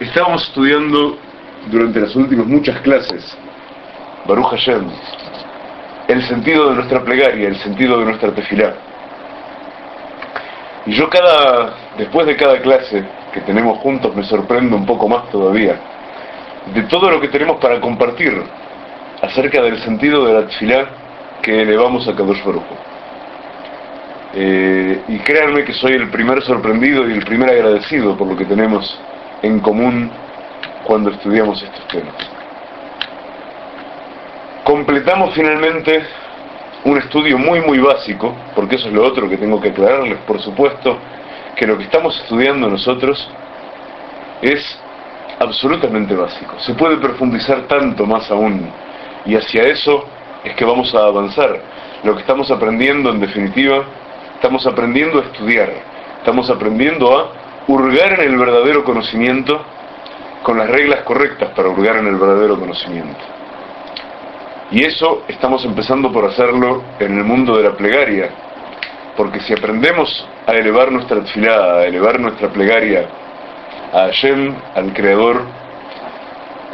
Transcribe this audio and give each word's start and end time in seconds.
Estábamos 0.00 0.46
estudiando 0.46 1.16
durante 1.70 2.00
las 2.00 2.14
últimas 2.14 2.46
muchas 2.46 2.78
clases 2.80 3.34
Baruch 4.26 4.50
Hashem, 4.50 4.90
el 6.08 6.22
sentido 6.28 6.68
de 6.68 6.76
nuestra 6.76 7.02
plegaria, 7.02 7.48
el 7.48 7.56
sentido 7.56 8.00
de 8.00 8.04
nuestra 8.04 8.30
tefilá. 8.32 8.74
Y 10.84 10.92
yo 10.92 11.08
cada, 11.08 11.72
después 11.96 12.26
de 12.26 12.36
cada 12.36 12.60
clase 12.60 13.04
que 13.32 13.40
tenemos 13.40 13.78
juntos 13.78 14.14
me 14.14 14.22
sorprendo 14.24 14.76
un 14.76 14.84
poco 14.84 15.08
más 15.08 15.30
todavía 15.30 15.80
de 16.74 16.82
todo 16.82 17.10
lo 17.10 17.18
que 17.18 17.28
tenemos 17.28 17.56
para 17.56 17.80
compartir 17.80 18.42
acerca 19.22 19.62
del 19.62 19.78
sentido 19.80 20.26
de 20.26 20.34
la 20.34 20.46
tefilá 20.46 20.88
que 21.40 21.62
elevamos 21.62 22.06
a 22.06 22.14
Kadosh 22.14 22.44
Baruch 22.44 22.64
eh, 24.34 25.00
y 25.08 25.18
créanme 25.20 25.64
que 25.64 25.72
soy 25.72 25.92
el 25.92 26.10
primer 26.10 26.42
sorprendido 26.42 27.08
y 27.08 27.14
el 27.14 27.24
primer 27.24 27.48
agradecido 27.48 28.14
por 28.14 28.28
lo 28.28 28.36
que 28.36 28.44
tenemos 28.44 29.00
en 29.42 29.60
común 29.60 30.10
cuando 30.84 31.10
estudiamos 31.10 31.62
estos 31.62 31.86
temas. 31.88 32.14
Completamos 34.64 35.34
finalmente 35.34 36.04
un 36.84 36.98
estudio 36.98 37.38
muy 37.38 37.60
muy 37.60 37.78
básico, 37.78 38.34
porque 38.54 38.76
eso 38.76 38.88
es 38.88 38.94
lo 38.94 39.04
otro 39.04 39.28
que 39.28 39.36
tengo 39.36 39.60
que 39.60 39.70
aclararles, 39.70 40.18
por 40.26 40.40
supuesto, 40.40 40.98
que 41.56 41.66
lo 41.66 41.76
que 41.76 41.84
estamos 41.84 42.18
estudiando 42.20 42.68
nosotros 42.68 43.28
es 44.42 44.78
absolutamente 45.40 46.14
básico. 46.14 46.58
Se 46.60 46.74
puede 46.74 46.96
profundizar 46.98 47.62
tanto 47.62 48.06
más 48.06 48.30
aún, 48.30 48.70
y 49.24 49.34
hacia 49.34 49.62
eso 49.62 50.04
es 50.44 50.54
que 50.54 50.64
vamos 50.64 50.94
a 50.94 51.06
avanzar. 51.06 51.60
Lo 52.04 52.14
que 52.14 52.20
estamos 52.20 52.50
aprendiendo, 52.50 53.10
en 53.10 53.20
definitiva, 53.20 53.84
estamos 54.34 54.66
aprendiendo 54.66 55.18
a 55.18 55.22
estudiar, 55.22 55.70
estamos 56.18 56.48
aprendiendo 56.50 57.18
a 57.18 57.45
hurgar 57.68 58.20
en 58.20 58.30
el 58.30 58.36
verdadero 58.36 58.84
conocimiento 58.84 59.60
con 60.42 60.58
las 60.58 60.68
reglas 60.68 61.02
correctas 61.02 61.50
para 61.50 61.68
hurgar 61.68 61.96
en 61.96 62.06
el 62.06 62.16
verdadero 62.16 62.58
conocimiento. 62.58 63.18
Y 64.70 64.84
eso 64.84 65.24
estamos 65.28 65.64
empezando 65.64 66.12
por 66.12 66.24
hacerlo 66.24 66.82
en 67.00 67.18
el 67.18 67.24
mundo 67.24 67.56
de 67.56 67.64
la 67.64 67.76
plegaria, 67.76 68.30
porque 69.16 69.40
si 69.40 69.52
aprendemos 69.52 70.26
a 70.46 70.52
elevar 70.52 70.92
nuestra 70.92 71.20
tefilá, 71.20 71.78
a 71.78 71.84
elevar 71.84 72.20
nuestra 72.20 72.48
plegaria 72.48 73.08
a 73.92 74.06
Hashem, 74.06 74.54
al 74.74 74.92
Creador, 74.92 75.42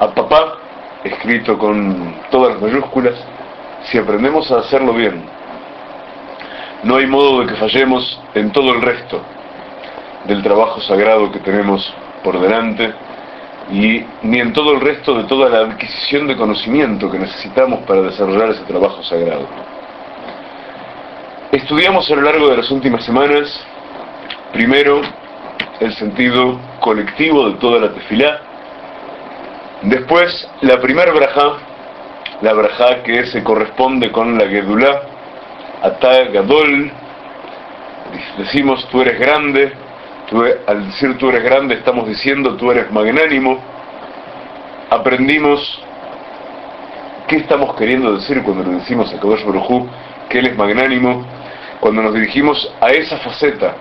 a 0.00 0.08
Papá, 0.08 0.58
escrito 1.04 1.58
con 1.58 2.14
todas 2.30 2.54
las 2.54 2.62
mayúsculas, 2.62 3.14
si 3.84 3.98
aprendemos 3.98 4.50
a 4.50 4.58
hacerlo 4.58 4.92
bien, 4.92 5.22
no 6.82 6.96
hay 6.96 7.06
modo 7.06 7.40
de 7.40 7.46
que 7.46 7.54
fallemos 7.56 8.20
en 8.34 8.50
todo 8.52 8.72
el 8.74 8.82
resto 8.82 9.22
del 10.26 10.42
trabajo 10.42 10.80
sagrado 10.80 11.30
que 11.30 11.40
tenemos 11.40 11.92
por 12.22 12.40
delante 12.40 12.92
y 13.70 14.04
ni 14.22 14.40
en 14.40 14.52
todo 14.52 14.72
el 14.72 14.80
resto 14.80 15.14
de 15.14 15.24
toda 15.24 15.48
la 15.48 15.72
adquisición 15.72 16.26
de 16.26 16.36
conocimiento 16.36 17.10
que 17.10 17.18
necesitamos 17.18 17.80
para 17.80 18.02
desarrollar 18.02 18.50
ese 18.50 18.64
trabajo 18.64 19.02
sagrado. 19.02 19.46
Estudiamos 21.52 22.10
a 22.10 22.14
lo 22.14 22.22
largo 22.22 22.48
de 22.48 22.56
las 22.56 22.70
últimas 22.70 23.04
semanas, 23.04 23.48
primero, 24.52 25.02
el 25.80 25.94
sentido 25.94 26.58
colectivo 26.80 27.48
de 27.50 27.54
toda 27.56 27.80
la 27.80 27.92
tefilá, 27.92 28.40
después, 29.82 30.48
la 30.62 30.80
primer 30.80 31.12
brajá, 31.12 31.58
la 32.40 32.52
brajá 32.52 33.02
que 33.02 33.26
se 33.26 33.42
corresponde 33.42 34.10
con 34.10 34.38
la 34.38 34.46
Gedulá, 34.48 35.02
Atá 35.82 36.24
Gadol, 36.32 36.90
decimos 38.38 38.86
tú 38.90 39.02
eres 39.02 39.18
grande, 39.18 39.72
al 40.66 40.86
decir 40.86 41.18
tú 41.18 41.28
eres 41.28 41.42
grande 41.42 41.74
estamos 41.74 42.06
diciendo 42.08 42.56
tú 42.56 42.70
eres 42.70 42.90
magnánimo, 42.90 43.58
aprendimos 44.90 45.82
qué 47.28 47.36
estamos 47.36 47.74
queriendo 47.76 48.14
decir 48.14 48.42
cuando 48.42 48.64
le 48.64 48.78
decimos 48.78 49.12
a 49.12 49.20
Kadosh 49.20 49.44
Baruj 49.44 49.86
que 50.28 50.38
Él 50.38 50.46
es 50.46 50.56
magnánimo, 50.56 51.24
cuando 51.80 52.02
nos 52.02 52.14
dirigimos 52.14 52.72
a 52.80 52.90
esa 52.90 53.18
faceta, 53.18 53.74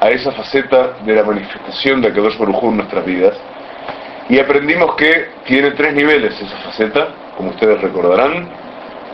a 0.00 0.10
esa 0.10 0.32
faceta 0.32 0.94
de 1.04 1.14
la 1.14 1.22
manifestación 1.22 2.00
de 2.00 2.12
Kadosh 2.12 2.38
Baruj 2.38 2.64
en 2.64 2.76
nuestras 2.78 3.04
vidas, 3.04 3.36
y 4.28 4.38
aprendimos 4.38 4.94
que 4.96 5.30
tiene 5.44 5.72
tres 5.72 5.94
niveles 5.94 6.40
esa 6.40 6.56
faceta, 6.58 7.08
como 7.36 7.50
ustedes 7.50 7.80
recordarán, 7.80 8.48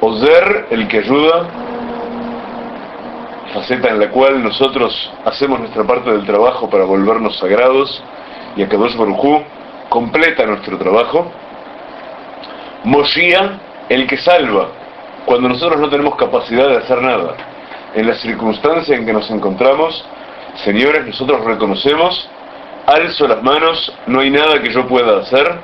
Ozer, 0.01 0.67
el 0.71 0.87
que 0.87 0.99
ayuda, 0.99 1.49
faceta 3.53 3.89
en 3.89 3.99
la 3.99 4.11
cual 4.11 4.43
nosotros 4.43 5.13
hacemos 5.25 5.61
nuestra 5.61 5.85
parte 5.85 6.11
del 6.11 6.25
trabajo 6.25 6.69
para 6.69 6.85
volvernos 6.85 7.39
sagrados, 7.39 8.03
y 8.57 8.63
a 8.63 8.69
Kadosh 8.69 8.97
Baruj 8.97 9.43
completa 9.89 10.45
nuestro 10.47 10.77
trabajo, 10.79 11.31
Moshia, 12.85 13.59
el 13.89 14.07
que 14.07 14.17
salva, 14.17 14.69
cuando 15.25 15.49
nosotros 15.49 15.81
no 15.81 15.89
tenemos 15.89 16.17
capacidad 16.17 16.69
de 16.69 16.77
hacer 16.79 17.03
nada. 17.03 17.35
En 17.95 18.07
la 18.07 18.15
circunstancia 18.15 18.97
en 18.97 19.07
que 19.07 19.13
nos 19.13 19.31
encontramos, 19.31 20.05
señores, 20.65 21.07
nosotros 21.07 21.45
reconocemos, 21.45 22.29
alzo 22.87 23.27
las 23.27 23.43
manos, 23.43 23.93
no 24.07 24.21
hay 24.21 24.31
nada 24.31 24.61
que 24.63 24.71
yo 24.71 24.87
pueda 24.87 25.19
hacer, 25.19 25.59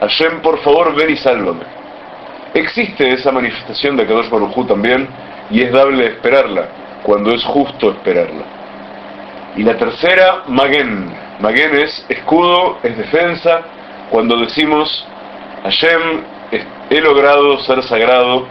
Hashem, 0.00 0.40
por 0.42 0.58
favor, 0.60 0.94
ven 0.94 1.10
y 1.10 1.16
sálvame. 1.16 1.64
Existe 2.54 3.12
esa 3.12 3.30
manifestación 3.30 3.96
de 3.96 4.06
Kadosh 4.06 4.28
Baruj 4.28 4.66
también, 4.66 5.08
y 5.50 5.62
es 5.62 5.72
dable 5.72 6.06
esperarla, 6.06 6.68
cuando 7.02 7.32
es 7.32 7.44
justo 7.44 7.90
esperarla. 7.90 8.44
Y 9.56 9.62
la 9.62 9.76
tercera, 9.76 10.44
Magen. 10.46 11.12
Magen 11.40 11.76
es 11.76 12.04
escudo, 12.08 12.78
es 12.82 12.96
defensa, 12.96 13.62
cuando 14.10 14.36
decimos, 14.36 15.06
Hashem, 15.62 16.00
he 16.90 17.00
logrado 17.00 17.58
ser 17.60 17.82
sagrado, 17.84 18.46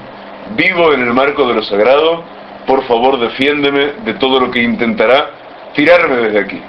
vivo 0.55 0.93
en 0.93 1.01
el 1.01 1.13
marco 1.13 1.47
de 1.47 1.53
lo 1.53 1.63
sagrado, 1.63 2.23
por 2.65 2.83
favor 2.85 3.19
defiéndeme 3.19 3.93
de 4.05 4.13
todo 4.15 4.39
lo 4.39 4.51
que 4.51 4.61
intentará 4.61 5.31
tirarme 5.73 6.16
desde 6.17 6.39
aquí, 6.39 6.61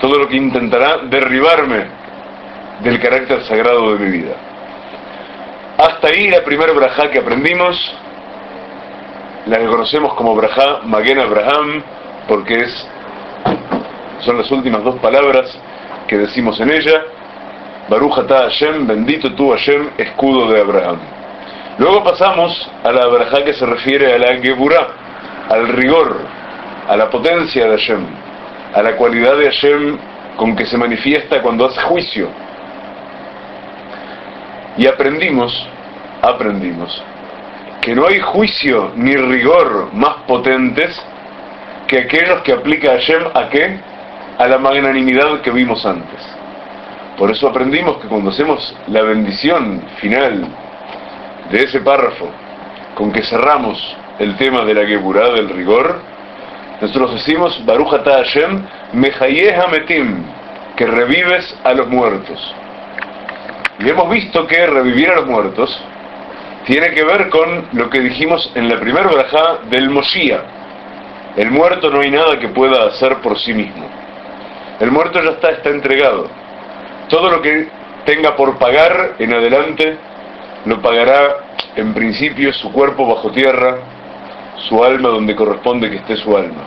todo 0.00 0.18
lo 0.18 0.28
que 0.28 0.36
intentará 0.36 0.98
derribarme 0.98 1.86
del 2.80 3.00
carácter 3.00 3.42
sagrado 3.44 3.94
de 3.94 4.04
mi 4.04 4.18
vida. 4.18 4.34
Hasta 5.78 6.08
ahí 6.08 6.28
la 6.28 6.44
primera 6.44 6.72
brajá 6.72 7.10
que 7.10 7.18
aprendimos, 7.18 7.76
la 9.46 9.58
que 9.58 9.66
conocemos 9.66 10.14
como 10.14 10.34
brajá 10.34 10.80
Magen 10.84 11.18
Abraham, 11.18 11.82
porque 12.28 12.60
es, 12.60 12.88
son 14.20 14.38
las 14.38 14.50
últimas 14.50 14.84
dos 14.84 14.98
palabras 15.00 15.58
que 16.06 16.18
decimos 16.18 16.60
en 16.60 16.70
ella, 16.70 17.02
Baruch 17.88 18.18
atah 18.18 18.44
Hashem, 18.44 18.86
bendito 18.86 19.34
tú 19.34 19.50
Hashem, 19.50 19.90
escudo 19.98 20.50
de 20.52 20.60
Abraham. 20.60 20.98
Luego 21.78 22.04
pasamos 22.04 22.70
a 22.84 22.92
la 22.92 23.06
brajá 23.06 23.44
que 23.44 23.54
se 23.54 23.66
refiere 23.66 24.12
a 24.12 24.18
la 24.18 24.40
Geburah, 24.40 24.88
al 25.48 25.68
rigor, 25.68 26.20
a 26.88 26.96
la 26.96 27.10
potencia 27.10 27.64
de 27.64 27.70
Hashem, 27.70 28.06
a 28.74 28.82
la 28.82 28.96
cualidad 28.96 29.36
de 29.36 29.46
Hashem 29.46 29.98
con 30.36 30.54
que 30.54 30.66
se 30.66 30.78
manifiesta 30.78 31.42
cuando 31.42 31.66
hace 31.66 31.80
juicio. 31.80 32.28
Y 34.76 34.86
aprendimos, 34.86 35.68
aprendimos, 36.22 37.02
que 37.82 37.96
no 37.96 38.06
hay 38.06 38.20
juicio 38.20 38.92
ni 38.94 39.14
rigor 39.16 39.92
más 39.92 40.14
potentes 40.28 40.98
que 41.88 41.98
aquellos 41.98 42.40
que 42.42 42.52
aplica 42.52 42.92
Hashem 42.92 43.24
a 43.34 43.48
qué? 43.50 43.80
A 44.38 44.46
la 44.46 44.58
magnanimidad 44.58 45.40
que 45.42 45.50
vimos 45.50 45.84
antes. 45.84 46.20
Por 47.18 47.30
eso 47.30 47.48
aprendimos 47.48 47.98
que 47.98 48.06
cuando 48.06 48.30
hacemos 48.30 48.74
la 48.86 49.02
bendición 49.02 49.82
final 50.00 50.46
de 51.50 51.62
ese 51.64 51.80
párrafo 51.80 52.30
con 52.94 53.12
que 53.12 53.22
cerramos 53.24 53.96
el 54.20 54.36
tema 54.36 54.64
de 54.64 54.74
la 54.74 54.86
Geburá 54.86 55.30
del 55.30 55.48
rigor, 55.48 56.00
nosotros 56.80 57.14
decimos 57.14 57.60
Baruch 57.66 57.94
Ata 57.94 58.18
Hashem 58.18 58.64
Mejayeh 58.92 59.56
Hametim, 59.56 60.22
que 60.76 60.86
revives 60.86 61.54
a 61.64 61.74
los 61.74 61.88
muertos. 61.88 62.54
Y 63.80 63.88
hemos 63.88 64.08
visto 64.08 64.46
que 64.46 64.66
revivir 64.66 65.10
a 65.10 65.16
los 65.16 65.26
muertos 65.26 65.82
tiene 66.66 66.90
que 66.92 67.02
ver 67.04 67.28
con 67.28 67.68
lo 67.72 67.90
que 67.90 68.00
dijimos 68.00 68.50
en 68.54 68.68
la 68.68 68.78
primera 68.78 69.08
brajá 69.08 69.58
del 69.68 69.90
Moshiach. 69.90 70.42
El 71.36 71.50
muerto 71.50 71.90
no 71.90 72.00
hay 72.00 72.10
nada 72.10 72.38
que 72.38 72.48
pueda 72.48 72.86
hacer 72.86 73.16
por 73.16 73.38
sí 73.38 73.52
mismo. 73.52 73.88
El 74.80 74.90
muerto 74.90 75.22
ya 75.22 75.30
está, 75.30 75.50
está 75.50 75.70
entregado. 75.70 76.28
todo 77.08 77.30
lo 77.30 77.42
que 77.42 77.68
tenga 78.04 78.36
por 78.36 78.58
pagar 78.58 79.16
en 79.18 79.32
adelante, 79.32 79.96
lo 80.64 80.80
pagará 80.80 81.36
en 81.76 81.94
principio 81.94 82.52
su 82.52 82.72
cuerpo 82.72 83.06
bajo 83.06 83.30
tierra, 83.30 83.78
su 84.68 84.82
alma 84.82 85.08
donde 85.08 85.34
corresponde 85.34 85.90
que 85.90 85.96
esté 85.96 86.16
su 86.16 86.36
alma. 86.36 86.62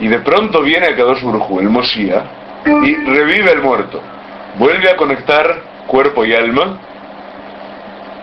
Y 0.00 0.08
de 0.08 0.18
pronto 0.20 0.60
viene 0.62 0.86
a 0.86 0.96
Kadosh 0.96 1.22
Baruj 1.22 1.60
el 1.60 1.68
Moshiach, 1.68 2.24
y 2.66 2.94
revive 2.94 3.52
el 3.52 3.62
muerto. 3.62 4.00
Vuelve 4.58 4.90
a 4.90 4.96
conectar 4.96 5.62
cuerpo 5.86 6.24
y 6.24 6.34
alma, 6.34 6.78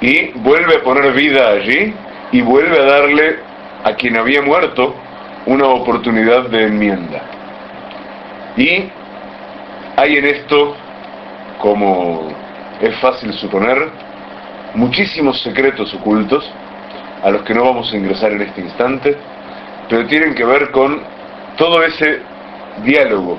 y 0.01 0.31
vuelve 0.39 0.77
a 0.77 0.83
poner 0.83 1.13
vida 1.13 1.50
allí, 1.50 1.94
y 2.31 2.42
vuelve 2.42 2.80
a 2.80 2.86
darle 2.86 3.39
a 3.83 3.94
quien 3.94 4.18
había 4.18 4.42
muerto 4.42 4.95
una 5.45 5.68
oportunidad 5.68 6.50
de 6.50 6.63
enmienda. 6.63 7.21
Y 8.57 8.89
hay 9.95 10.18
en 10.18 10.25
esto, 10.25 10.75
como 11.59 12.30
es 12.81 12.95
fácil 13.00 13.33
suponer, 13.33 13.89
muchísimos 14.74 15.42
secretos 15.42 15.94
ocultos 15.94 16.50
a 17.24 17.30
los 17.30 17.44
que 17.44 17.53
no 17.53 17.63
vamos 17.63 17.92
a 17.92 17.98
ingresar 17.98 18.31
en 18.31 18.42
este 18.42 18.62
instante, 18.62 19.15
pero 19.89 20.07
tienen 20.07 20.33
que 20.33 20.45
ver 20.45 20.71
con 20.71 21.01
todo 21.57 21.83
ese 21.83 22.21
diálogo 22.83 23.38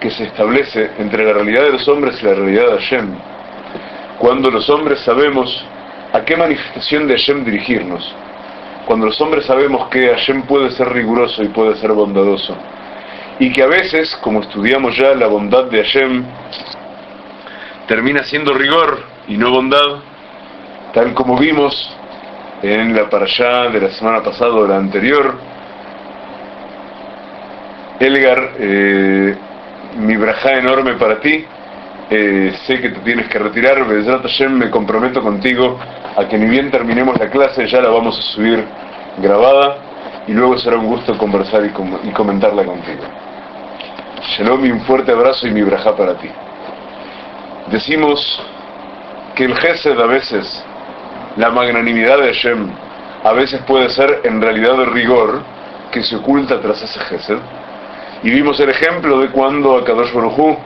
que 0.00 0.10
se 0.10 0.24
establece 0.24 0.90
entre 0.98 1.24
la 1.24 1.34
realidad 1.34 1.62
de 1.64 1.72
los 1.72 1.86
hombres 1.88 2.20
y 2.20 2.26
la 2.26 2.34
realidad 2.34 2.66
de 2.72 2.78
Hashem, 2.78 3.14
cuando 4.18 4.50
los 4.50 4.68
hombres 4.68 5.00
sabemos 5.00 5.64
a 6.14 6.24
qué 6.24 6.36
manifestación 6.36 7.08
de 7.08 7.14
Hashem 7.14 7.44
dirigirnos, 7.44 8.14
cuando 8.86 9.06
los 9.06 9.20
hombres 9.20 9.46
sabemos 9.46 9.88
que 9.88 10.10
Hashem 10.10 10.42
puede 10.42 10.70
ser 10.70 10.88
riguroso 10.92 11.42
y 11.42 11.48
puede 11.48 11.74
ser 11.76 11.92
bondadoso, 11.92 12.56
y 13.40 13.50
que 13.50 13.64
a 13.64 13.66
veces, 13.66 14.14
como 14.22 14.40
estudiamos 14.40 14.96
ya, 14.96 15.12
la 15.16 15.26
bondad 15.26 15.64
de 15.64 15.82
Hashem 15.82 16.24
termina 17.88 18.22
siendo 18.22 18.54
rigor 18.54 19.02
y 19.26 19.36
no 19.36 19.50
bondad, 19.50 20.02
tal 20.92 21.12
como 21.14 21.36
vimos 21.36 21.74
en 22.62 22.94
la 22.94 23.10
parashá 23.10 23.68
de 23.70 23.80
la 23.80 23.90
semana 23.90 24.22
pasada 24.22 24.52
o 24.54 24.66
la 24.68 24.76
anterior. 24.76 25.34
Elgar, 27.98 28.52
eh, 28.60 29.36
mi 29.96 30.16
brajá 30.16 30.58
enorme 30.58 30.94
para 30.94 31.18
ti, 31.18 31.44
eh, 32.08 32.52
sé 32.66 32.80
que 32.80 32.90
te 32.90 33.00
tienes 33.00 33.28
que 33.28 33.38
retirar, 33.40 33.84
Hashem, 33.84 34.52
me 34.52 34.70
comprometo 34.70 35.20
contigo 35.20 35.76
a 36.16 36.28
que 36.28 36.38
ni 36.38 36.46
bien 36.46 36.70
terminemos 36.70 37.18
la 37.18 37.28
clase 37.28 37.66
ya 37.66 37.80
la 37.80 37.88
vamos 37.88 38.18
a 38.18 38.22
subir 38.22 38.64
grabada 39.18 39.76
y 40.26 40.32
luego 40.32 40.56
será 40.58 40.76
un 40.76 40.86
gusto 40.86 41.16
conversar 41.18 41.64
y, 41.66 42.12
comentarla 42.12 42.64
contigo. 42.64 43.02
Shalom 44.22 44.64
y 44.64 44.70
un 44.70 44.80
fuerte 44.82 45.12
abrazo 45.12 45.46
y 45.46 45.50
mi 45.50 45.62
braja 45.62 45.94
para 45.94 46.14
ti. 46.14 46.30
Decimos 47.66 48.42
que 49.34 49.44
el 49.44 49.56
Gesed 49.56 49.98
a 49.98 50.06
veces, 50.06 50.64
la 51.36 51.50
magnanimidad 51.50 52.18
de 52.18 52.32
Hashem, 52.32 52.70
a 53.22 53.32
veces 53.32 53.60
puede 53.62 53.90
ser 53.90 54.20
en 54.24 54.40
realidad 54.40 54.80
el 54.80 54.92
rigor 54.92 55.42
que 55.90 56.02
se 56.02 56.16
oculta 56.16 56.60
tras 56.60 56.82
ese 56.82 57.00
Gesed. 57.00 57.38
Y 58.22 58.30
vimos 58.30 58.58
el 58.60 58.70
ejemplo 58.70 59.18
de 59.18 59.28
cuando 59.28 59.76
Akadosh 59.76 60.12
Baruj 60.12 60.56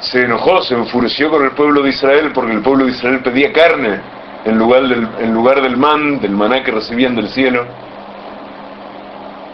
se 0.00 0.22
enojó, 0.22 0.62
se 0.62 0.74
enfureció 0.74 1.30
con 1.30 1.44
el 1.44 1.52
pueblo 1.52 1.82
de 1.82 1.88
Israel 1.88 2.30
porque 2.32 2.52
el 2.52 2.60
pueblo 2.60 2.84
de 2.84 2.92
Israel 2.92 3.20
pedía 3.20 3.52
carne 3.52 4.00
en 4.44 4.58
lugar 4.58 4.82
del, 4.88 5.08
en 5.20 5.32
lugar 5.32 5.62
del 5.62 5.76
man, 5.76 6.20
del 6.20 6.32
maná 6.32 6.62
que 6.62 6.70
recibían 6.70 7.14
del 7.14 7.28
cielo. 7.28 7.66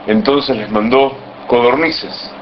Entonces 0.06 0.56
les 0.56 0.70
mandó 0.70 1.16
codornices 1.46 2.32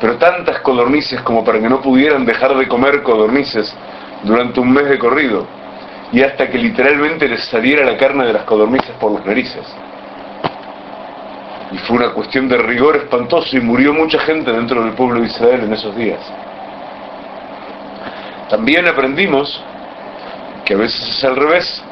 pero 0.00 0.16
tantas 0.16 0.60
codornices 0.60 1.20
como 1.22 1.44
para 1.44 1.60
que 1.60 1.68
no 1.68 1.80
pudieran 1.80 2.24
dejar 2.24 2.56
de 2.56 2.68
comer 2.68 3.02
codornices 3.02 3.74
durante 4.22 4.60
un 4.60 4.72
mes 4.72 4.88
de 4.88 4.98
corrido, 4.98 5.46
y 6.12 6.22
hasta 6.22 6.48
que 6.48 6.58
literalmente 6.58 7.28
les 7.28 7.44
saliera 7.44 7.84
la 7.84 7.96
carne 7.96 8.26
de 8.26 8.32
las 8.32 8.44
codornices 8.44 8.94
por 8.98 9.12
las 9.12 9.26
narices. 9.26 9.66
Y 11.70 11.78
fue 11.78 11.96
una 11.96 12.10
cuestión 12.12 12.48
de 12.48 12.56
rigor 12.56 12.96
espantoso 12.96 13.56
y 13.56 13.60
murió 13.60 13.92
mucha 13.92 14.18
gente 14.20 14.50
dentro 14.52 14.82
del 14.82 14.94
pueblo 14.94 15.20
de 15.20 15.26
Israel 15.26 15.64
en 15.64 15.72
esos 15.72 15.94
días. 15.94 16.20
También 18.48 18.88
aprendimos 18.88 19.62
que 20.68 20.74
a 20.74 20.76
veces 20.76 21.00
es 21.08 21.24
al 21.24 21.34
revés. 21.34 21.82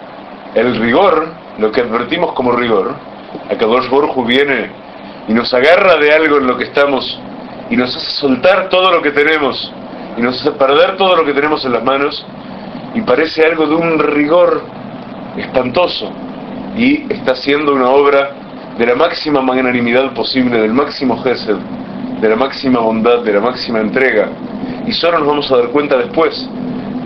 El 0.55 0.77
rigor, 0.77 1.29
lo 1.59 1.73
que 1.73 1.81
advertimos 1.81 2.35
como 2.35 2.53
rigor, 2.53 2.95
a 3.51 3.57
Kadosh 3.57 3.89
Borju 3.89 4.23
viene 4.27 4.71
y 5.27 5.33
nos 5.33 5.55
agarra 5.55 5.97
de 5.97 6.13
algo 6.13 6.37
en 6.37 6.47
lo 6.47 6.59
que 6.59 6.65
estamos 6.65 7.19
y 7.71 7.77
nos 7.77 7.97
hace 7.97 8.11
soltar 8.11 8.69
todo 8.69 8.93
lo 8.93 9.01
que 9.01 9.13
tenemos 9.13 9.73
y 10.19 10.21
nos 10.21 10.39
hace 10.39 10.51
perder 10.53 10.99
todo 10.99 11.17
lo 11.17 11.25
que 11.25 11.33
tenemos 11.33 11.65
en 11.65 11.73
las 11.73 11.83
manos 11.83 12.27
y 12.95 13.01
parece 13.01 13.47
algo 13.47 13.67
de 13.67 13.77
un 13.77 13.99
rigor 13.99 14.63
espantoso 15.39 16.13
y 16.77 17.11
está 17.11 17.33
haciendo 17.33 17.73
una 17.73 17.89
obra 17.89 18.31
de 18.77 18.85
la 18.85 18.95
máxima 18.95 19.41
magnanimidad 19.41 20.13
posible, 20.13 20.61
del 20.61 20.75
máximo 20.75 21.17
gesed, 21.23 21.57
de 22.21 22.29
la 22.29 22.37
máxima 22.37 22.81
bondad, 22.81 23.23
de 23.23 23.33
la 23.33 23.41
máxima 23.41 23.81
entrega 23.81 24.29
y 24.87 24.93
solo 24.93 25.19
nos 25.19 25.29
vamos 25.29 25.53
a 25.53 25.57
dar 25.57 25.69
cuenta 25.69 25.97
después 25.99 26.49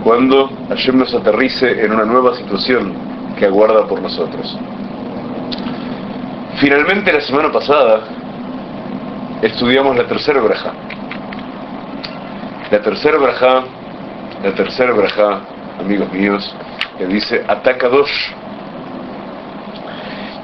cuando 0.03 0.49
Hashem 0.69 0.97
nos 0.97 1.13
aterrice 1.13 1.83
en 1.83 1.91
una 1.91 2.05
nueva 2.05 2.35
situación 2.35 2.93
que 3.37 3.45
aguarda 3.45 3.85
por 3.87 4.01
nosotros. 4.01 4.57
Finalmente 6.59 7.11
la 7.11 7.21
semana 7.21 7.51
pasada 7.51 8.01
estudiamos 9.41 9.95
la 9.95 10.05
tercera 10.05 10.41
braja. 10.41 10.73
La 12.69 12.81
tercera 12.81 13.17
braja, 13.17 13.63
la 14.43 14.53
tercera 14.53 14.93
braja, 14.93 15.41
amigos 15.79 16.11
míos, 16.13 16.55
que 16.97 17.07
dice 17.07 17.43
ataca 17.47 17.89
dos. 17.89 18.09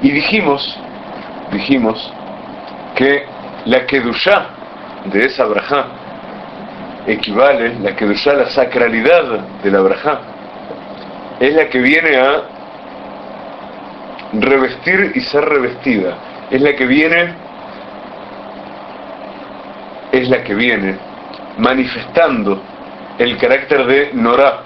Y 0.02 0.10
dijimos, 0.10 0.78
dijimos 1.52 2.12
que 2.96 3.24
la 3.64 3.86
kedushá 3.86 4.57
de 5.10 5.26
esa 5.26 5.44
braja 5.44 5.86
equivale, 7.06 7.78
la 7.80 7.96
kedushá, 7.96 8.34
la 8.34 8.50
sacralidad 8.50 9.40
de 9.62 9.70
la 9.70 9.80
braja, 9.80 10.20
es 11.40 11.54
la 11.54 11.68
que 11.68 11.78
viene 11.78 12.16
a 12.16 12.42
revestir 14.32 15.12
y 15.14 15.20
ser 15.20 15.44
revestida, 15.44 16.16
es 16.50 16.60
la 16.60 16.74
que 16.74 16.86
viene 16.86 17.48
es 20.12 20.28
la 20.28 20.42
que 20.42 20.54
viene 20.54 20.96
manifestando 21.58 22.60
el 23.18 23.36
carácter 23.36 23.84
de 23.86 24.10
Norá, 24.14 24.62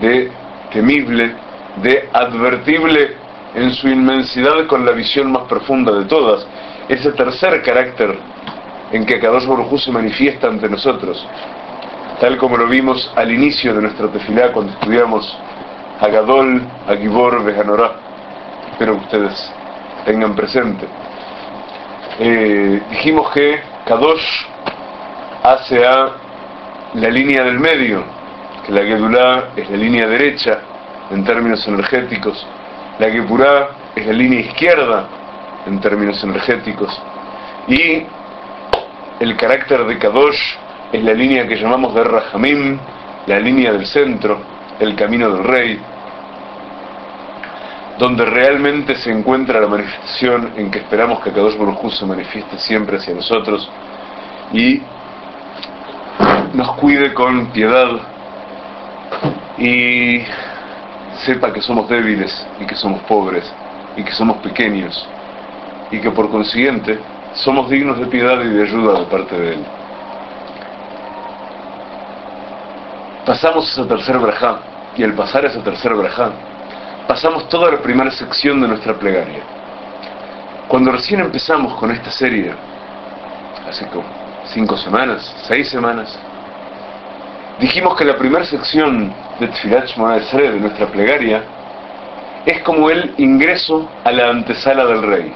de 0.00 0.30
temible, 0.72 1.34
de 1.82 2.08
advertible 2.12 3.16
en 3.54 3.72
su 3.74 3.88
inmensidad 3.88 4.66
con 4.66 4.86
la 4.86 4.92
visión 4.92 5.32
más 5.32 5.44
profunda 5.44 5.92
de 5.92 6.04
todas. 6.04 6.46
Ese 6.88 7.12
tercer 7.12 7.62
carácter 7.62 8.16
en 8.92 9.06
que 9.06 9.20
Kadosh 9.20 9.46
Baruj 9.46 9.80
se 9.80 9.92
manifiesta 9.92 10.48
ante 10.48 10.68
nosotros, 10.68 11.26
tal 12.20 12.36
como 12.36 12.56
lo 12.56 12.66
vimos 12.66 13.10
al 13.16 13.30
inicio 13.30 13.74
de 13.74 13.82
nuestra 13.82 14.08
tefilá 14.08 14.52
cuando 14.52 14.72
estudiamos 14.72 15.38
Agadol, 16.00 16.62
Agibor, 16.88 17.44
Bejanorá. 17.44 17.92
Espero 18.72 18.94
que 18.94 19.04
ustedes 19.04 19.52
tengan 20.04 20.34
presente. 20.34 20.86
Eh, 22.18 22.82
dijimos 22.90 23.30
que 23.32 23.60
Kadosh 23.86 24.46
hace 25.42 25.86
a 25.86 26.12
la 26.94 27.08
línea 27.08 27.44
del 27.44 27.58
medio, 27.60 28.02
que 28.66 28.72
la 28.72 28.82
Gedulá 28.82 29.50
es 29.56 29.70
la 29.70 29.76
línea 29.76 30.06
derecha 30.06 30.60
en 31.10 31.24
términos 31.24 31.66
energéticos, 31.66 32.46
la 32.98 33.10
Gepurá 33.10 33.70
es 33.94 34.06
la 34.06 34.12
línea 34.12 34.40
izquierda 34.40 35.06
en 35.66 35.80
términos 35.80 36.22
energéticos, 36.24 37.00
y 37.68 38.04
el 39.20 39.36
carácter 39.36 39.84
de 39.84 39.98
Kadosh 39.98 40.56
es 40.92 41.04
la 41.04 41.12
línea 41.12 41.46
que 41.46 41.56
llamamos 41.56 41.94
de 41.94 42.02
Rahamim, 42.02 42.78
la 43.26 43.38
línea 43.38 43.70
del 43.72 43.86
centro, 43.86 44.40
el 44.80 44.96
camino 44.96 45.30
del 45.30 45.44
rey, 45.44 45.78
donde 47.98 48.24
realmente 48.24 48.96
se 48.96 49.12
encuentra 49.12 49.60
la 49.60 49.68
manifestación 49.68 50.52
en 50.56 50.70
que 50.70 50.78
esperamos 50.78 51.20
que 51.20 51.32
Kadosh 51.32 51.56
Baruj 51.58 51.92
se 51.92 52.06
manifieste 52.06 52.58
siempre 52.58 52.96
hacia 52.96 53.14
nosotros 53.14 53.70
y 54.54 54.80
nos 56.54 56.72
cuide 56.76 57.12
con 57.12 57.48
piedad 57.48 57.90
y 59.58 60.22
sepa 61.26 61.52
que 61.52 61.60
somos 61.60 61.86
débiles 61.90 62.46
y 62.58 62.64
que 62.64 62.74
somos 62.74 63.02
pobres 63.02 63.52
y 63.98 64.02
que 64.02 64.12
somos 64.12 64.38
pequeños 64.38 65.06
y 65.90 65.98
que 65.98 66.10
por 66.10 66.30
consiguiente 66.30 66.98
somos 67.34 67.70
dignos 67.70 67.98
de 67.98 68.06
piedad 68.06 68.40
y 68.42 68.48
de 68.48 68.62
ayuda 68.62 69.00
de 69.00 69.06
parte 69.06 69.38
de 69.38 69.54
Él. 69.54 69.66
Pasamos 73.26 73.70
esa 73.70 73.86
tercera 73.86 74.18
brajá 74.18 74.58
y 74.96 75.04
al 75.04 75.14
pasar 75.14 75.44
esa 75.44 75.62
tercera 75.62 75.94
brajá 75.94 76.30
pasamos 77.06 77.48
toda 77.48 77.70
la 77.72 77.78
primera 77.78 78.10
sección 78.10 78.60
de 78.60 78.68
nuestra 78.68 78.94
plegaria. 78.94 79.42
Cuando 80.68 80.92
recién 80.92 81.20
empezamos 81.20 81.74
con 81.74 81.90
esta 81.90 82.10
serie, 82.10 82.54
hace 83.68 83.86
como 83.88 84.04
cinco 84.46 84.76
semanas, 84.76 85.34
seis 85.42 85.68
semanas, 85.68 86.18
Dijimos 87.60 87.94
que 87.94 88.06
la 88.06 88.16
primera 88.16 88.42
sección 88.46 89.12
de 89.38 89.48
Tfilat 89.48 89.88
Shmoneh 89.88 90.22
de 90.32 90.60
nuestra 90.60 90.86
plegaria 90.86 91.42
es 92.46 92.62
como 92.62 92.88
el 92.88 93.12
ingreso 93.18 93.86
a 94.02 94.10
la 94.12 94.30
antesala 94.30 94.86
del 94.86 95.02
rey. 95.02 95.34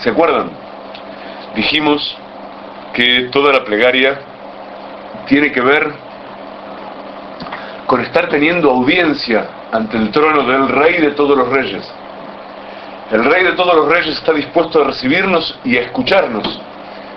¿Se 0.00 0.10
acuerdan? 0.10 0.50
Dijimos 1.54 2.16
que 2.94 3.28
toda 3.32 3.52
la 3.52 3.64
plegaria 3.64 4.18
tiene 5.26 5.52
que 5.52 5.60
ver 5.60 5.92
con 7.86 8.00
estar 8.00 8.28
teniendo 8.28 8.70
audiencia 8.70 9.46
ante 9.72 9.96
el 9.98 10.10
trono 10.10 10.44
del 10.44 10.68
rey 10.68 11.00
de 11.00 11.10
todos 11.10 11.36
los 11.36 11.48
reyes. 11.48 11.86
El 13.10 13.24
rey 13.24 13.44
de 13.44 13.52
todos 13.52 13.74
los 13.74 13.88
reyes 13.88 14.16
está 14.16 14.32
dispuesto 14.32 14.80
a 14.80 14.86
recibirnos 14.86 15.58
y 15.64 15.76
a 15.76 15.82
escucharnos. 15.82 16.60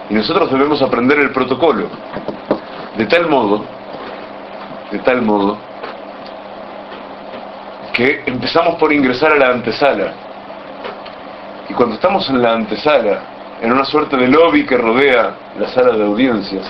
Y 0.10 0.16
nosotros 0.16 0.52
debemos 0.52 0.82
aprender 0.82 1.20
el 1.20 1.32
protocolo. 1.32 1.88
De 2.98 3.06
tal 3.06 3.30
modo, 3.30 3.63
de 4.92 5.00
tal 5.00 5.22
modo, 5.22 5.58
que 7.94 8.24
empezamos 8.25 8.75
por 8.75 8.92
ingresar 8.92 9.32
a 9.32 9.36
la 9.36 9.50
antesala. 9.52 10.23
Y 11.70 11.74
cuando 11.74 11.96
estamos 11.96 12.29
en 12.29 12.41
la 12.41 12.53
antesala, 12.53 13.22
en 13.62 13.72
una 13.72 13.86
suerte 13.86 14.17
de 14.17 14.27
lobby 14.27 14.65
que 14.65 14.77
rodea 14.77 15.36
la 15.58 15.67
sala 15.70 15.96
de 15.96 16.03
audiencias, 16.03 16.65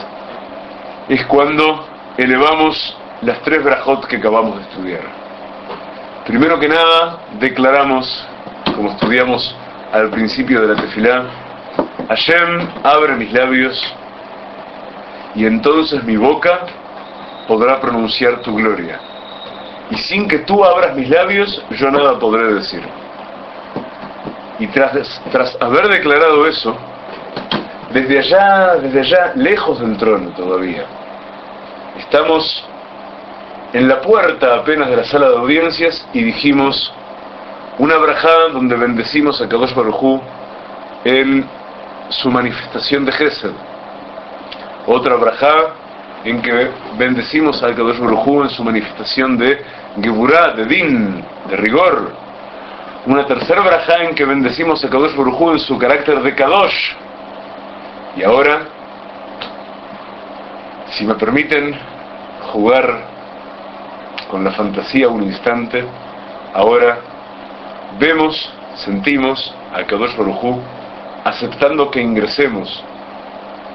es 1.09 1.25
cuando 1.25 1.87
elevamos 2.17 2.97
las 3.21 3.41
tres 3.41 3.63
brajot 3.63 4.05
que 4.05 4.17
acabamos 4.17 4.57
de 4.57 4.61
estudiar. 4.63 5.01
Primero 6.25 6.59
que 6.59 6.69
nada, 6.69 7.19
declaramos, 7.39 8.27
como 8.75 8.91
estudiamos 8.91 9.55
al 9.91 10.09
principio 10.09 10.61
de 10.61 10.67
la 10.67 10.81
tefilá, 10.81 11.25
Hashem 12.07 12.67
abre 12.83 13.15
mis 13.15 13.33
labios 13.33 13.81
y 15.35 15.45
entonces 15.45 16.03
mi 16.03 16.15
boca 16.15 16.61
podrá 17.47 17.79
pronunciar 17.81 18.41
tu 18.41 18.55
gloria. 18.55 18.99
Y 19.89 19.97
sin 19.97 20.27
que 20.27 20.39
tú 20.39 20.63
abras 20.63 20.95
mis 20.95 21.09
labios, 21.09 21.63
yo 21.71 21.91
nada 21.91 22.17
podré 22.19 22.53
decir. 22.53 22.83
Y 24.59 24.67
tras, 24.67 25.21
tras 25.31 25.57
haber 25.59 25.87
declarado 25.87 26.47
eso, 26.47 26.77
desde 27.91 28.19
allá, 28.19 28.75
desde 28.75 28.99
allá, 28.99 29.31
lejos 29.35 29.79
del 29.79 29.97
trono 29.97 30.29
todavía, 30.31 30.85
estamos 31.97 32.65
en 33.73 33.87
la 33.87 34.01
puerta 34.01 34.55
apenas 34.55 34.89
de 34.89 34.97
la 34.97 35.03
sala 35.03 35.29
de 35.29 35.37
audiencias 35.37 36.07
y 36.13 36.23
dijimos 36.23 36.93
una 37.79 37.97
brajada 37.97 38.49
donde 38.49 38.75
bendecimos 38.75 39.41
a 39.41 39.49
Kadosh 39.49 39.73
Baruj 39.73 40.21
en 41.05 41.45
su 42.09 42.29
manifestación 42.29 43.05
de 43.05 43.11
Gesed. 43.11 43.51
Otra 44.85 45.15
brajada 45.15 45.73
en 46.23 46.41
que 46.41 46.69
bendecimos 46.97 47.63
a 47.63 47.73
Kadosh 47.73 47.99
Baruj 47.99 48.43
en 48.43 48.49
su 48.49 48.63
manifestación 48.63 49.37
de 49.37 49.63
Geburah, 50.01 50.53
de 50.53 50.65
Din, 50.65 51.25
de 51.49 51.57
rigor. 51.57 52.22
Una 53.05 53.25
tercera 53.25 53.61
brajada 53.61 54.03
en 54.05 54.15
que 54.15 54.23
bendecimos 54.23 54.83
a 54.85 54.89
Kadosh 54.89 55.13
Baruj 55.13 55.51
en 55.51 55.59
su 55.59 55.77
carácter 55.77 56.21
de 56.21 56.33
Kadosh. 56.33 56.93
Y 58.15 58.23
ahora, 58.23 58.61
si 60.91 61.05
me 61.05 61.15
permiten 61.15 61.77
jugar 62.53 63.03
con 64.31 64.45
la 64.45 64.51
fantasía 64.51 65.09
un 65.09 65.23
instante, 65.23 65.83
ahora 66.53 66.99
vemos, 67.99 68.49
sentimos 68.75 69.53
a 69.73 69.83
Kadosh 69.83 70.15
Baruj 70.15 70.59
aceptando 71.25 71.91
que 71.91 72.01
ingresemos, 72.01 72.85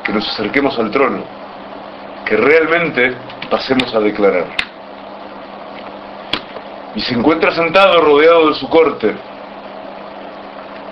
que 0.05 0.13
nos 0.13 0.27
acerquemos 0.27 0.79
al 0.79 0.91
trono, 0.91 1.23
que 2.25 2.35
realmente 2.35 3.15
pasemos 3.51 3.95
a 3.95 4.01
declarar. 4.01 4.68
Y 6.95 7.01
se 7.01 7.15
encuentra 7.15 7.53
sentado 7.53 8.01
rodeado 8.01 8.49
de 8.49 8.55
su 8.55 8.69
corte. 8.69 9.15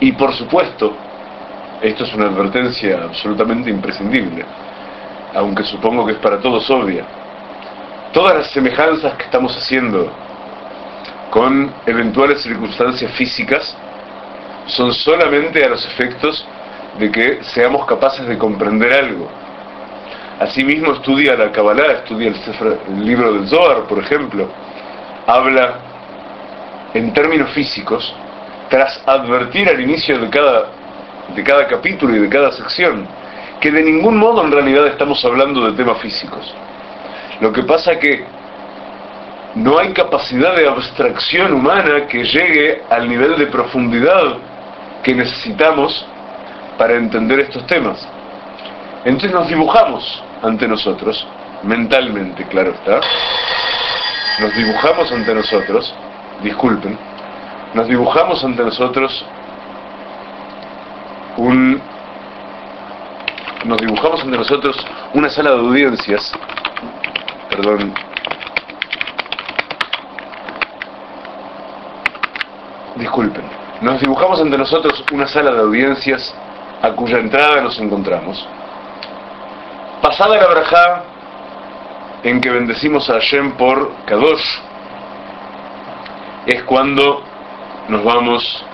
Y 0.01 0.13
por 0.13 0.33
supuesto, 0.35 0.95
esto 1.81 2.05
es 2.05 2.15
una 2.15 2.27
advertencia 2.27 3.01
absolutamente 3.05 3.71
imprescindible, 3.71 4.45
aunque 5.35 5.65
supongo 5.65 6.07
que 6.07 6.13
es 6.13 6.19
para 6.19 6.39
todos 6.39 6.69
obvia 6.71 7.05
todas 8.17 8.35
las 8.35 8.51
semejanzas 8.51 9.13
que 9.19 9.25
estamos 9.25 9.55
haciendo 9.55 10.11
con 11.31 11.71
eventuales 11.85 12.41
circunstancias 12.41 13.13
físicas 13.13 13.77
son 14.69 14.95
solamente 14.95 15.63
a 15.63 15.69
los 15.69 15.85
efectos 15.85 16.49
de 16.99 17.13
que 17.13 17.45
seamos 17.45 17.85
capaces 17.85 18.27
de 18.27 18.39
comprender 18.39 18.91
algo. 18.91 19.29
Asimismo 20.41 20.95
estudia 20.95 21.37
la 21.37 21.53
Kabbalah, 21.53 21.93
estudia 21.93 22.33
el, 22.89 23.05
libro 23.05 23.35
del 23.35 23.47
Zohar, 23.49 23.83
por 23.83 23.99
ejemplo, 23.99 24.49
habla 25.27 25.81
en 26.97 27.13
términos 27.13 27.51
físicos, 27.51 28.15
tras 28.69 29.01
advertir 29.07 29.69
al 29.69 29.81
inicio 29.81 30.19
de 30.19 30.29
cada, 30.31 30.67
de 31.35 31.43
cada 31.43 31.67
capítulo 31.67 32.17
y 32.17 32.21
de 32.21 32.29
cada 32.29 32.51
sección, 32.53 33.07
que 33.61 33.71
de 33.71 33.83
ningún 33.83 34.17
modo 34.17 34.45
en 34.45 34.53
realidad 34.53 34.87
estamos 34.87 35.25
hablando 35.25 35.65
de 35.65 35.77
temas 35.77 35.99
físicos 35.99 36.55
lo 37.41 37.53
que 37.53 37.63
pasa 37.63 37.99
que 37.99 38.25
no 39.55 39.79
hay 39.79 39.93
capacidad 39.93 40.55
de 40.55 40.69
abstracción 40.69 41.53
humana 41.53 42.07
que 42.07 42.25
llegue 42.25 42.83
al 42.91 43.09
nivel 43.09 43.39
de 43.39 43.47
profundidad 43.47 44.37
que 45.03 45.15
necesitamos 45.15 46.07
para 46.79 46.95
entender 46.95 47.41
estos 47.41 47.67
temas. 47.67 48.07
Entonces 49.05 49.33
nos 49.33 49.49
dibujamos 49.49 50.23
ante 50.43 50.67
nosotros, 50.67 51.27
mentalmente, 51.63 52.45
claro 52.45 52.73
está. 52.73 53.01
Nos 54.41 54.55
dibujamos 54.55 55.11
ante 55.13 55.35
nosotros, 55.35 55.95
disculpen, 56.43 56.99
nos 57.75 57.87
dibujamos 57.89 58.45
ante 58.45 58.63
nosotros 58.63 59.25
un 61.37 61.81
nos 63.65 63.79
dibujamos 63.79 64.23
ante 64.23 64.37
nosotros 64.37 64.77
una 65.15 65.29
sala 65.29 65.51
de 65.51 65.59
audiencias 65.59 66.33
perdón. 67.57 67.95
Disculpen. 72.97 73.45
Nos 73.81 74.01
dibujamos 74.01 74.41
ante 74.41 74.57
nosotros 74.57 75.05
una 75.13 75.27
sala 75.27 75.53
de 75.53 75.61
audiencias 75.61 76.35
a 76.83 76.91
cuya 76.93 77.19
entrada 77.19 77.61
nos 77.61 77.79
encontramos. 77.79 78.47
Pasada 80.03 80.37
la 80.37 80.49
braja 80.49 81.05
en 82.23 82.41
que 82.41 82.51
bendecimos 82.51 83.09
a 83.11 83.15
Hashem 83.15 83.53
por 83.53 83.93
Kadosh, 84.07 84.61
es 86.47 86.63
cuando 86.63 87.23
nos 87.89 88.05
vamos 88.05 88.65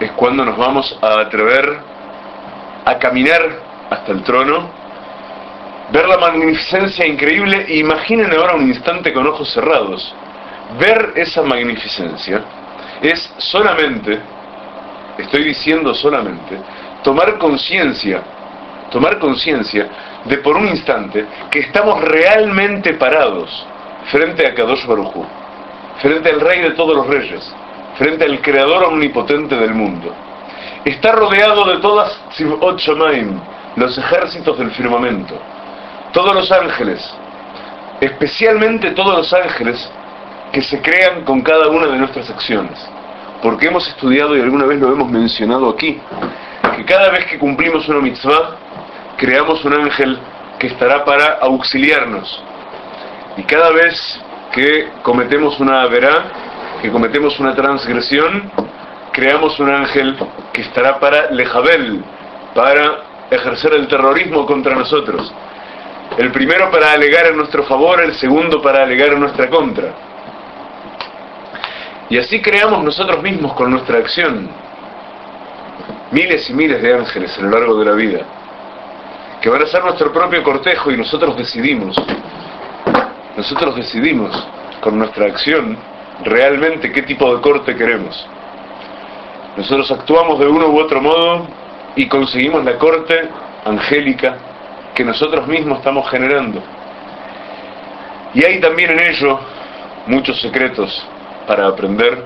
es 0.00 0.10
cuando 0.12 0.44
nos 0.44 0.56
vamos 0.56 0.98
a 1.00 1.20
atrever 1.20 1.78
a 2.84 2.98
caminar 2.98 3.40
hasta 3.88 4.12
el 4.12 4.22
trono 4.22 4.68
ver 5.90 6.08
la 6.08 6.18
magnificencia 6.18 7.06
increíble 7.06 7.64
e 7.68 7.76
imaginen 7.78 8.32
ahora 8.32 8.56
un 8.56 8.68
instante 8.68 9.12
con 9.12 9.26
ojos 9.26 9.52
cerrados. 9.52 10.14
Ver 10.80 11.12
esa 11.14 11.42
magnificencia 11.42 12.42
es 13.00 13.32
solamente, 13.38 14.18
estoy 15.18 15.44
diciendo 15.44 15.94
solamente, 15.94 16.58
tomar 17.04 17.38
conciencia, 17.38 18.20
tomar 18.90 19.18
conciencia 19.20 19.88
de 20.24 20.38
por 20.38 20.56
un 20.56 20.66
instante 20.66 21.24
que 21.50 21.60
estamos 21.60 22.00
realmente 22.00 22.94
parados 22.94 23.66
frente 24.10 24.46
a 24.46 24.54
Kadosh 24.54 24.86
Baruj 24.86 25.26
frente 26.00 26.28
al 26.28 26.40
Rey 26.40 26.60
de 26.60 26.72
todos 26.72 26.94
los 26.94 27.06
reyes, 27.06 27.54
frente 27.96 28.24
al 28.24 28.40
Creador 28.42 28.84
omnipotente 28.84 29.56
del 29.56 29.72
mundo. 29.72 30.14
Está 30.84 31.12
rodeado 31.12 31.64
de 31.64 31.78
todas 31.78 32.20
los 33.76 33.98
ejércitos 33.98 34.58
del 34.58 34.70
firmamento 34.72 35.34
todos 36.16 36.34
los 36.34 36.50
ángeles, 36.50 37.14
especialmente 38.00 38.92
todos 38.92 39.18
los 39.18 39.32
ángeles 39.34 39.90
que 40.50 40.62
se 40.62 40.80
crean 40.80 41.24
con 41.24 41.42
cada 41.42 41.68
una 41.68 41.88
de 41.88 41.98
nuestras 41.98 42.30
acciones. 42.30 42.78
Porque 43.42 43.66
hemos 43.66 43.86
estudiado 43.86 44.34
y 44.34 44.40
alguna 44.40 44.64
vez 44.64 44.80
lo 44.80 44.90
hemos 44.90 45.10
mencionado 45.10 45.68
aquí, 45.68 46.00
que 46.74 46.84
cada 46.86 47.10
vez 47.10 47.26
que 47.26 47.38
cumplimos 47.38 47.86
una 47.90 48.00
mitzvah, 48.00 48.56
creamos 49.18 49.62
un 49.66 49.74
ángel 49.74 50.18
que 50.58 50.68
estará 50.68 51.04
para 51.04 51.34
auxiliarnos. 51.42 52.42
Y 53.36 53.42
cada 53.44 53.70
vez 53.70 54.20
que 54.52 54.88
cometemos 55.02 55.60
una 55.60 55.86
verá, 55.86 56.24
que 56.80 56.90
cometemos 56.90 57.38
una 57.38 57.54
transgresión, 57.54 58.50
creamos 59.12 59.58
un 59.60 59.70
ángel 59.70 60.16
que 60.52 60.62
estará 60.62 60.98
para 60.98 61.30
lejabel, 61.30 62.02
para 62.54 63.04
ejercer 63.30 63.74
el 63.74 63.88
terrorismo 63.88 64.46
contra 64.46 64.74
nosotros. 64.74 65.32
El 66.16 66.30
primero 66.32 66.70
para 66.70 66.92
alegar 66.92 67.26
en 67.26 67.36
nuestro 67.36 67.64
favor, 67.64 68.00
el 68.00 68.14
segundo 68.14 68.62
para 68.62 68.82
alegar 68.82 69.10
en 69.10 69.20
nuestra 69.20 69.50
contra. 69.50 69.92
Y 72.08 72.18
así 72.18 72.40
creamos 72.40 72.82
nosotros 72.84 73.22
mismos 73.22 73.52
con 73.54 73.70
nuestra 73.70 73.98
acción 73.98 74.48
miles 76.10 76.48
y 76.48 76.54
miles 76.54 76.80
de 76.80 76.94
ángeles 76.94 77.36
a 77.36 77.42
lo 77.42 77.50
largo 77.50 77.78
de 77.78 77.84
la 77.84 77.92
vida, 77.92 78.20
que 79.40 79.50
van 79.50 79.62
a 79.62 79.66
ser 79.66 79.82
nuestro 79.82 80.12
propio 80.12 80.42
cortejo 80.42 80.90
y 80.90 80.96
nosotros 80.96 81.36
decidimos, 81.36 81.96
nosotros 83.36 83.76
decidimos 83.76 84.30
con 84.80 84.98
nuestra 84.98 85.26
acción 85.26 85.76
realmente 86.24 86.90
qué 86.90 87.02
tipo 87.02 87.34
de 87.34 87.42
corte 87.42 87.76
queremos. 87.76 88.26
Nosotros 89.56 89.90
actuamos 89.90 90.38
de 90.38 90.46
uno 90.46 90.68
u 90.68 90.78
otro 90.78 91.00
modo 91.00 91.46
y 91.94 92.06
conseguimos 92.08 92.64
la 92.64 92.78
corte 92.78 93.28
angélica 93.64 94.36
que 94.94 95.04
nosotros 95.04 95.46
mismos 95.46 95.78
estamos 95.78 96.08
generando. 96.10 96.62
Y 98.34 98.44
hay 98.44 98.60
también 98.60 98.90
en 98.90 99.00
ello 99.00 99.38
muchos 100.06 100.40
secretos 100.40 101.06
para 101.46 101.66
aprender 101.66 102.24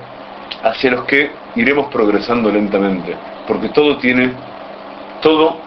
hacia 0.63 0.91
los 0.91 1.05
que 1.05 1.31
iremos 1.55 1.87
progresando 1.91 2.51
lentamente, 2.51 3.15
porque 3.47 3.69
todo 3.69 3.97
tiene, 3.97 4.33
todo 5.21 5.57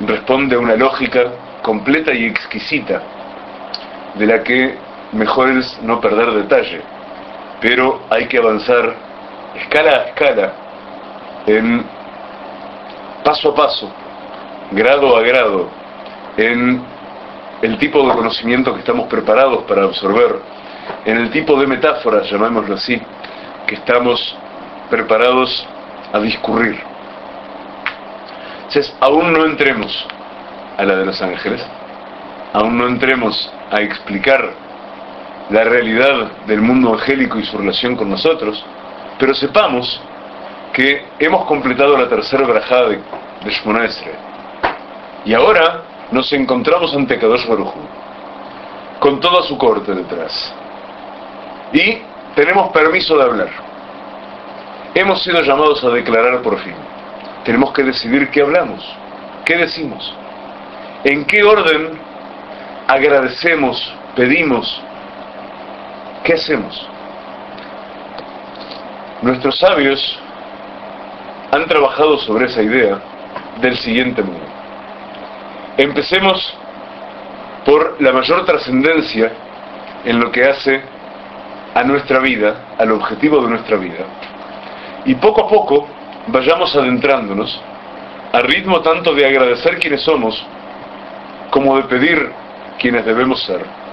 responde 0.00 0.56
a 0.56 0.58
una 0.58 0.76
lógica 0.76 1.32
completa 1.62 2.12
y 2.12 2.26
exquisita, 2.26 3.02
de 4.14 4.26
la 4.26 4.42
que 4.42 4.87
mejor 5.12 5.50
es 5.50 5.80
no 5.82 6.00
perder 6.00 6.30
detalle, 6.32 6.82
pero 7.60 8.00
hay 8.10 8.26
que 8.26 8.38
avanzar 8.38 8.94
escala 9.56 9.90
a 9.90 10.08
escala, 10.08 10.52
en 11.46 11.84
paso 13.24 13.50
a 13.50 13.54
paso, 13.54 13.90
grado 14.72 15.16
a 15.16 15.22
grado, 15.22 15.68
en 16.36 16.82
el 17.62 17.78
tipo 17.78 18.06
de 18.06 18.14
conocimiento 18.14 18.72
que 18.72 18.80
estamos 18.80 19.08
preparados 19.08 19.64
para 19.64 19.84
absorber, 19.84 20.40
en 21.04 21.16
el 21.16 21.30
tipo 21.30 21.58
de 21.58 21.66
metáforas, 21.66 22.30
llamémoslo 22.30 22.74
así, 22.74 23.00
que 23.66 23.74
estamos 23.74 24.36
preparados 24.90 25.66
a 26.12 26.18
discurrir. 26.20 26.78
Entonces, 28.58 28.94
aún 29.00 29.32
no 29.32 29.44
entremos 29.44 30.06
a 30.76 30.84
la 30.84 30.96
de 30.96 31.06
los 31.06 31.20
ángeles, 31.20 31.64
aún 32.52 32.78
no 32.78 32.86
entremos 32.86 33.52
a 33.70 33.80
explicar 33.80 34.67
la 35.50 35.64
realidad 35.64 36.44
del 36.46 36.60
mundo 36.60 36.92
angélico 36.94 37.38
y 37.38 37.44
su 37.44 37.56
relación 37.56 37.96
con 37.96 38.10
nosotros, 38.10 38.64
pero 39.18 39.34
sepamos 39.34 40.00
que 40.72 41.06
hemos 41.18 41.46
completado 41.46 41.96
la 41.96 42.08
tercera 42.08 42.46
brajada 42.46 42.88
de, 42.90 42.96
de 42.96 43.92
Y 45.24 45.34
ahora 45.34 45.82
nos 46.10 46.32
encontramos 46.32 46.94
ante 46.94 47.18
Kadosh 47.18 47.46
Baruj 47.46 47.72
con 49.00 49.20
toda 49.20 49.42
su 49.42 49.56
corte 49.56 49.94
detrás. 49.94 50.54
Y 51.72 51.98
tenemos 52.34 52.70
permiso 52.72 53.16
de 53.16 53.24
hablar. 53.24 53.48
Hemos 54.94 55.22
sido 55.22 55.42
llamados 55.42 55.82
a 55.84 55.90
declarar 55.90 56.42
por 56.42 56.58
fin. 56.60 56.74
Tenemos 57.44 57.72
que 57.72 57.84
decidir 57.84 58.30
qué 58.30 58.42
hablamos, 58.42 58.84
qué 59.44 59.56
decimos, 59.56 60.14
en 61.04 61.24
qué 61.24 61.42
orden 61.42 61.98
agradecemos, 62.88 63.94
pedimos, 64.16 64.82
qué 66.28 66.34
hacemos. 66.34 66.86
Nuestros 69.22 69.58
sabios 69.58 70.20
han 71.50 71.64
trabajado 71.66 72.18
sobre 72.18 72.44
esa 72.44 72.62
idea 72.62 72.98
del 73.62 73.78
siguiente 73.78 74.22
modo. 74.22 74.46
Empecemos 75.78 76.54
por 77.64 77.96
la 78.02 78.12
mayor 78.12 78.44
trascendencia 78.44 79.32
en 80.04 80.20
lo 80.20 80.30
que 80.30 80.44
hace 80.44 80.82
a 81.74 81.82
nuestra 81.84 82.18
vida, 82.18 82.74
al 82.76 82.92
objetivo 82.92 83.40
de 83.40 83.48
nuestra 83.48 83.78
vida. 83.78 84.04
Y 85.06 85.14
poco 85.14 85.46
a 85.46 85.48
poco 85.48 85.88
vayamos 86.26 86.76
adentrándonos 86.76 87.58
a 88.34 88.40
ritmo 88.40 88.82
tanto 88.82 89.14
de 89.14 89.24
agradecer 89.24 89.78
quienes 89.78 90.02
somos 90.02 90.44
como 91.50 91.78
de 91.78 91.84
pedir 91.84 92.30
quienes 92.78 93.06
debemos 93.06 93.42
ser. 93.44 93.87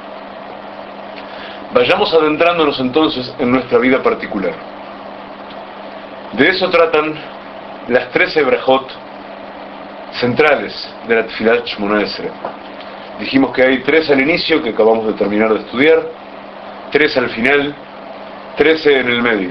Vayamos 1.76 2.14
adentrándonos 2.14 2.80
entonces 2.80 3.36
en 3.38 3.52
nuestra 3.52 3.80
vida 3.80 4.02
particular. 4.02 4.54
De 6.32 6.48
eso 6.48 6.70
tratan 6.70 7.14
las 7.90 8.12
tres 8.12 8.34
brajot 8.46 8.90
centrales 10.14 10.90
de 11.06 11.16
la 11.16 11.26
Tfilat 11.28 11.66
Shmonesre. 11.66 12.32
Dijimos 13.20 13.52
que 13.52 13.64
hay 13.64 13.84
tres 13.84 14.10
al 14.10 14.22
inicio 14.22 14.64
que 14.64 14.70
acabamos 14.70 15.08
de 15.08 15.14
terminar 15.16 15.54
de 15.54 15.60
estudiar, 15.60 16.02
tres 16.94 17.18
al 17.18 17.30
final, 17.32 17.76
trece 18.56 18.98
en 18.98 19.10
el 19.10 19.22
medio. 19.22 19.50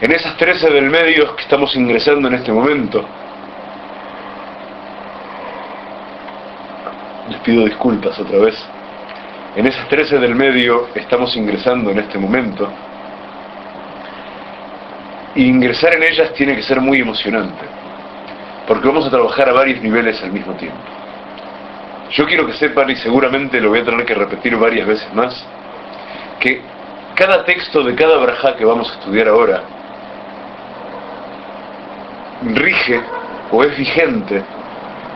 En 0.00 0.12
esas 0.12 0.34
trece 0.38 0.70
del 0.70 0.88
medio 0.88 1.36
que 1.36 1.42
estamos 1.42 1.76
ingresando 1.76 2.26
en 2.26 2.34
este 2.36 2.52
momento, 2.52 3.04
les 7.28 7.38
pido 7.40 7.66
disculpas 7.66 8.18
otra 8.18 8.38
vez, 8.38 8.66
en 9.58 9.66
esas 9.66 9.88
trece 9.88 10.20
del 10.20 10.36
medio 10.36 10.88
estamos 10.94 11.36
ingresando 11.36 11.90
en 11.90 11.98
este 11.98 12.16
momento, 12.16 12.70
ingresar 15.34 15.96
en 15.96 16.04
ellas 16.04 16.32
tiene 16.34 16.54
que 16.54 16.62
ser 16.62 16.80
muy 16.80 17.00
emocionante, 17.00 17.64
porque 18.68 18.86
vamos 18.86 19.08
a 19.08 19.10
trabajar 19.10 19.48
a 19.48 19.52
varios 19.52 19.82
niveles 19.82 20.22
al 20.22 20.30
mismo 20.30 20.52
tiempo. 20.52 20.78
Yo 22.12 22.24
quiero 22.26 22.46
que 22.46 22.52
sepan, 22.52 22.88
y 22.88 22.94
seguramente 22.94 23.60
lo 23.60 23.70
voy 23.70 23.80
a 23.80 23.84
tener 23.84 24.06
que 24.06 24.14
repetir 24.14 24.56
varias 24.56 24.86
veces 24.86 25.12
más, 25.12 25.44
que 26.38 26.60
cada 27.16 27.44
texto 27.44 27.82
de 27.82 27.96
cada 27.96 28.16
braja 28.16 28.54
que 28.54 28.64
vamos 28.64 28.88
a 28.88 28.94
estudiar 28.94 29.26
ahora 29.26 29.64
rige 32.54 33.00
o 33.50 33.64
es 33.64 33.76
vigente 33.76 34.40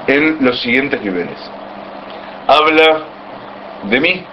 en 0.08 0.44
los 0.44 0.60
siguientes 0.60 1.00
niveles. 1.00 1.38
Habla 2.48 3.12
de 3.84 4.00
mí. 4.00 4.24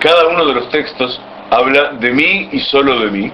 Cada 0.00 0.28
uno 0.28 0.46
de 0.46 0.54
los 0.54 0.68
textos 0.70 1.20
habla 1.50 1.90
de 1.94 2.12
mí 2.12 2.48
y 2.52 2.60
solo 2.60 3.00
de 3.00 3.10
mí. 3.10 3.32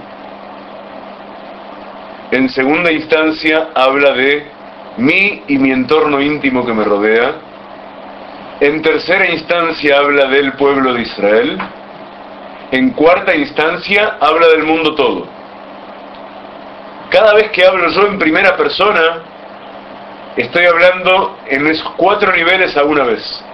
En 2.31 2.49
segunda 2.49 2.91
instancia 2.91 3.69
habla 3.75 4.13
de 4.13 4.51
mí 4.97 5.43
y 5.47 5.59
mi 5.59 5.73
entorno 5.73 6.23
íntimo 6.23 6.65
que 6.65 6.73
me 6.73 6.85
rodea. 6.85 7.35
En 8.61 8.81
tercera 8.81 9.31
instancia 9.31 9.99
habla 9.99 10.27
del 10.27 10.55
pueblo 10.55 10.95
de 10.95 11.03
Israel. 11.03 11.59
En 12.71 12.91
cuarta 12.91 13.35
instancia 13.37 14.17
habla 14.21 14.49
del 14.49 14.63
mundo 14.63 14.95
todo. 14.95 15.27
Cada 17.11 17.35
vez 17.35 17.51
que 17.51 17.65
hablo 17.65 17.89
yo 17.91 18.07
en 18.07 18.19
primera 18.19 18.57
persona, 18.57 19.23
estoy 20.37 20.65
hablando 20.65 21.39
en 21.47 21.67
esos 21.67 21.89
cuatro 21.97 22.33
niveles 22.33 22.75
a 22.77 22.85
una 22.85 23.05
vez. 23.05 23.45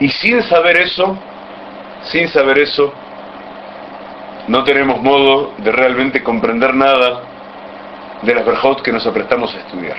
Y 0.00 0.08
sin 0.08 0.42
saber 0.44 0.78
eso, 0.78 1.16
sin 2.04 2.28
saber 2.28 2.58
eso, 2.58 2.92
no 4.48 4.64
tenemos 4.64 5.00
modo 5.00 5.52
de 5.58 5.70
realmente 5.70 6.22
comprender 6.22 6.74
nada 6.74 7.22
de 8.22 8.34
las 8.34 8.44
verjot 8.44 8.82
que 8.82 8.92
nos 8.92 9.06
aprestamos 9.06 9.54
a 9.54 9.58
estudiar. 9.58 9.96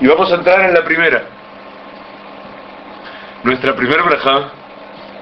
Y 0.00 0.06
vamos 0.06 0.32
a 0.32 0.36
entrar 0.36 0.60
en 0.60 0.74
la 0.74 0.84
primera. 0.84 1.24
Nuestra 3.42 3.74
primera 3.74 4.02
braja 4.02 4.52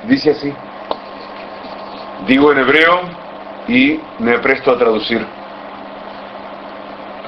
dice 0.05 0.31
así. 0.31 0.53
Digo 2.27 2.53
en 2.53 2.59
hebreo 2.59 3.01
y 3.69 4.01
me 4.19 4.39
presto 4.39 4.73
a 4.73 4.79
traducir. 4.79 5.25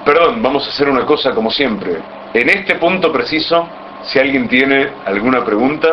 Perdón, 0.04 0.42
vamos 0.42 0.66
a 0.66 0.70
hacer 0.70 0.88
una 0.88 1.04
cosa 1.06 1.32
como 1.34 1.50
siempre. 1.50 1.98
En 2.32 2.48
este 2.48 2.76
punto 2.76 3.12
preciso, 3.12 3.68
si 4.02 4.18
alguien 4.18 4.48
tiene 4.48 4.90
alguna 5.04 5.44
pregunta, 5.44 5.88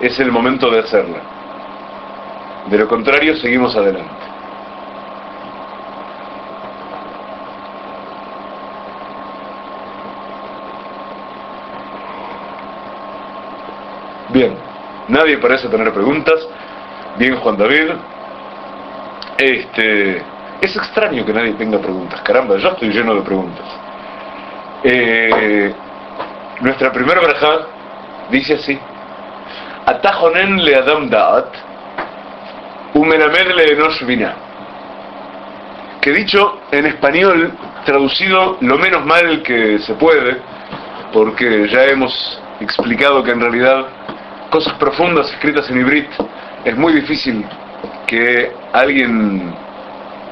es 0.00 0.18
el 0.18 0.32
momento 0.32 0.70
de 0.70 0.80
hacerla. 0.80 1.33
De 2.70 2.78
lo 2.78 2.88
contrario, 2.88 3.36
seguimos 3.36 3.76
adelante. 3.76 4.10
Bien, 14.34 14.56
nadie 15.08 15.38
parece 15.38 15.68
tener 15.68 15.92
preguntas. 15.92 16.40
Bien, 17.18 17.36
Juan 17.36 17.56
David. 17.56 17.90
Este, 19.38 20.22
es 20.60 20.76
extraño 20.76 21.24
que 21.24 21.32
nadie 21.32 21.52
tenga 21.52 21.78
preguntas. 21.78 22.20
Caramba, 22.22 22.56
yo 22.56 22.70
estoy 22.70 22.88
lleno 22.88 23.14
de 23.14 23.20
preguntas. 23.22 23.66
Eh, 24.82 25.72
nuestra 26.60 26.90
primera 26.90 27.20
braja 27.20 27.66
dice 28.30 28.54
así: 28.54 28.78
Atajonen 29.86 30.64
le 30.64 30.74
Adam 30.76 31.08
Daat, 31.08 31.54
Umelamed 32.94 33.56
le 33.56 33.72
Enosh 33.72 34.04
Vina. 34.04 34.34
Que 36.00 36.12
dicho 36.12 36.60
en 36.70 36.86
español, 36.86 37.52
traducido 37.84 38.56
lo 38.60 38.78
menos 38.78 39.04
mal 39.04 39.42
que 39.42 39.80
se 39.80 39.94
puede, 39.94 40.36
porque 41.12 41.66
ya 41.68 41.86
hemos 41.86 42.40
explicado 42.60 43.24
que 43.24 43.32
en 43.32 43.40
realidad 43.40 43.86
cosas 44.50 44.74
profundas 44.74 45.28
escritas 45.32 45.68
en 45.70 45.80
hibrit 45.80 46.08
es 46.64 46.76
muy 46.76 46.92
difícil 46.92 47.44
que 48.06 48.52
alguien 48.72 49.52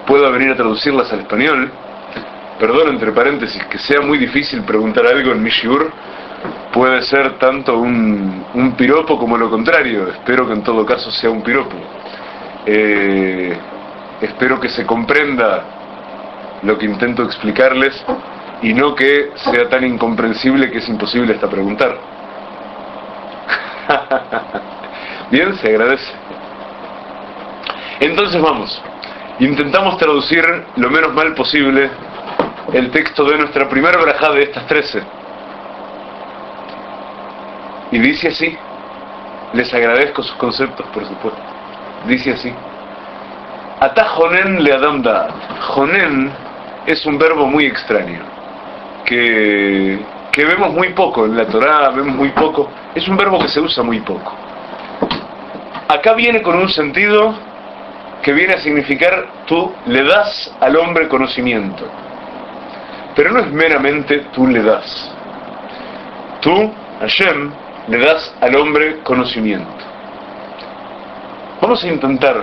pueda 0.06 0.30
venir 0.30 0.50
a 0.52 0.56
traducirlas 0.56 1.12
al 1.12 1.20
español. 1.20 1.68
Perdón, 2.60 2.90
entre 2.90 3.10
paréntesis, 3.10 3.64
que 3.64 3.78
sea 3.78 4.00
muy 4.02 4.18
difícil 4.18 4.62
preguntar 4.62 5.04
algo 5.04 5.32
en 5.32 5.42
Mishiur, 5.42 5.90
puede 6.72 7.02
ser 7.02 7.38
tanto 7.38 7.76
un, 7.76 8.44
un 8.54 8.72
piropo 8.76 9.18
como 9.18 9.36
lo 9.36 9.50
contrario. 9.50 10.08
Espero 10.10 10.46
que 10.46 10.52
en 10.52 10.62
todo 10.62 10.86
caso 10.86 11.10
sea 11.10 11.30
un 11.30 11.42
piropo. 11.42 11.76
Eh, 12.66 13.56
espero 14.20 14.60
que 14.60 14.68
se 14.68 14.86
comprenda 14.86 15.64
lo 16.62 16.78
que 16.78 16.86
intento 16.86 17.24
explicarles 17.24 18.04
y 18.62 18.72
no 18.72 18.94
que 18.94 19.32
sea 19.34 19.68
tan 19.68 19.84
incomprensible 19.84 20.70
que 20.70 20.78
es 20.78 20.88
imposible 20.88 21.34
hasta 21.34 21.48
preguntar. 21.48 21.98
Bien, 25.30 25.54
se 25.56 25.68
agradece. 25.68 26.12
Entonces 28.00 28.40
vamos, 28.40 28.80
intentamos 29.40 29.96
traducir 29.96 30.44
lo 30.76 30.90
menos 30.90 31.12
mal 31.12 31.34
posible 31.34 31.90
el 32.72 32.90
texto 32.90 33.24
de 33.24 33.38
nuestra 33.38 33.68
primera 33.68 34.00
braja 34.00 34.30
de 34.32 34.42
estas 34.42 34.66
trece. 34.66 35.02
Y 37.90 37.98
dice 37.98 38.28
así, 38.28 38.56
les 39.52 39.72
agradezco 39.74 40.22
sus 40.22 40.36
conceptos, 40.36 40.86
por 40.88 41.06
supuesto. 41.06 41.51
Dice 42.06 42.32
así, 42.32 42.52
Ata 43.80 44.04
jonen 44.04 44.62
le 44.62 44.72
adam 44.72 45.02
Jonen 45.60 46.30
es 46.86 47.04
un 47.06 47.18
verbo 47.18 47.46
muy 47.46 47.66
extraño, 47.66 48.20
que, 49.04 50.00
que 50.30 50.44
vemos 50.44 50.72
muy 50.72 50.90
poco 50.90 51.26
en 51.26 51.36
la 51.36 51.46
Torá, 51.46 51.90
vemos 51.90 52.14
muy 52.14 52.30
poco. 52.30 52.70
Es 52.94 53.08
un 53.08 53.16
verbo 53.16 53.38
que 53.38 53.48
se 53.48 53.60
usa 53.60 53.82
muy 53.82 54.00
poco. 54.00 54.32
Acá 55.88 56.14
viene 56.14 56.42
con 56.42 56.58
un 56.58 56.68
sentido 56.68 57.34
que 58.22 58.32
viene 58.32 58.54
a 58.54 58.58
significar 58.58 59.26
tú 59.46 59.72
le 59.86 60.04
das 60.04 60.54
al 60.60 60.76
hombre 60.76 61.08
conocimiento. 61.08 61.84
Pero 63.14 63.32
no 63.32 63.40
es 63.40 63.50
meramente 63.50 64.26
tú 64.32 64.46
le 64.46 64.62
das. 64.62 65.12
Tú, 66.40 66.72
Hashem, 67.00 67.50
le 67.88 67.98
das 67.98 68.34
al 68.40 68.56
hombre 68.56 69.00
conocimiento. 69.02 69.81
Vamos 71.62 71.84
a 71.84 71.86
intentar 71.86 72.42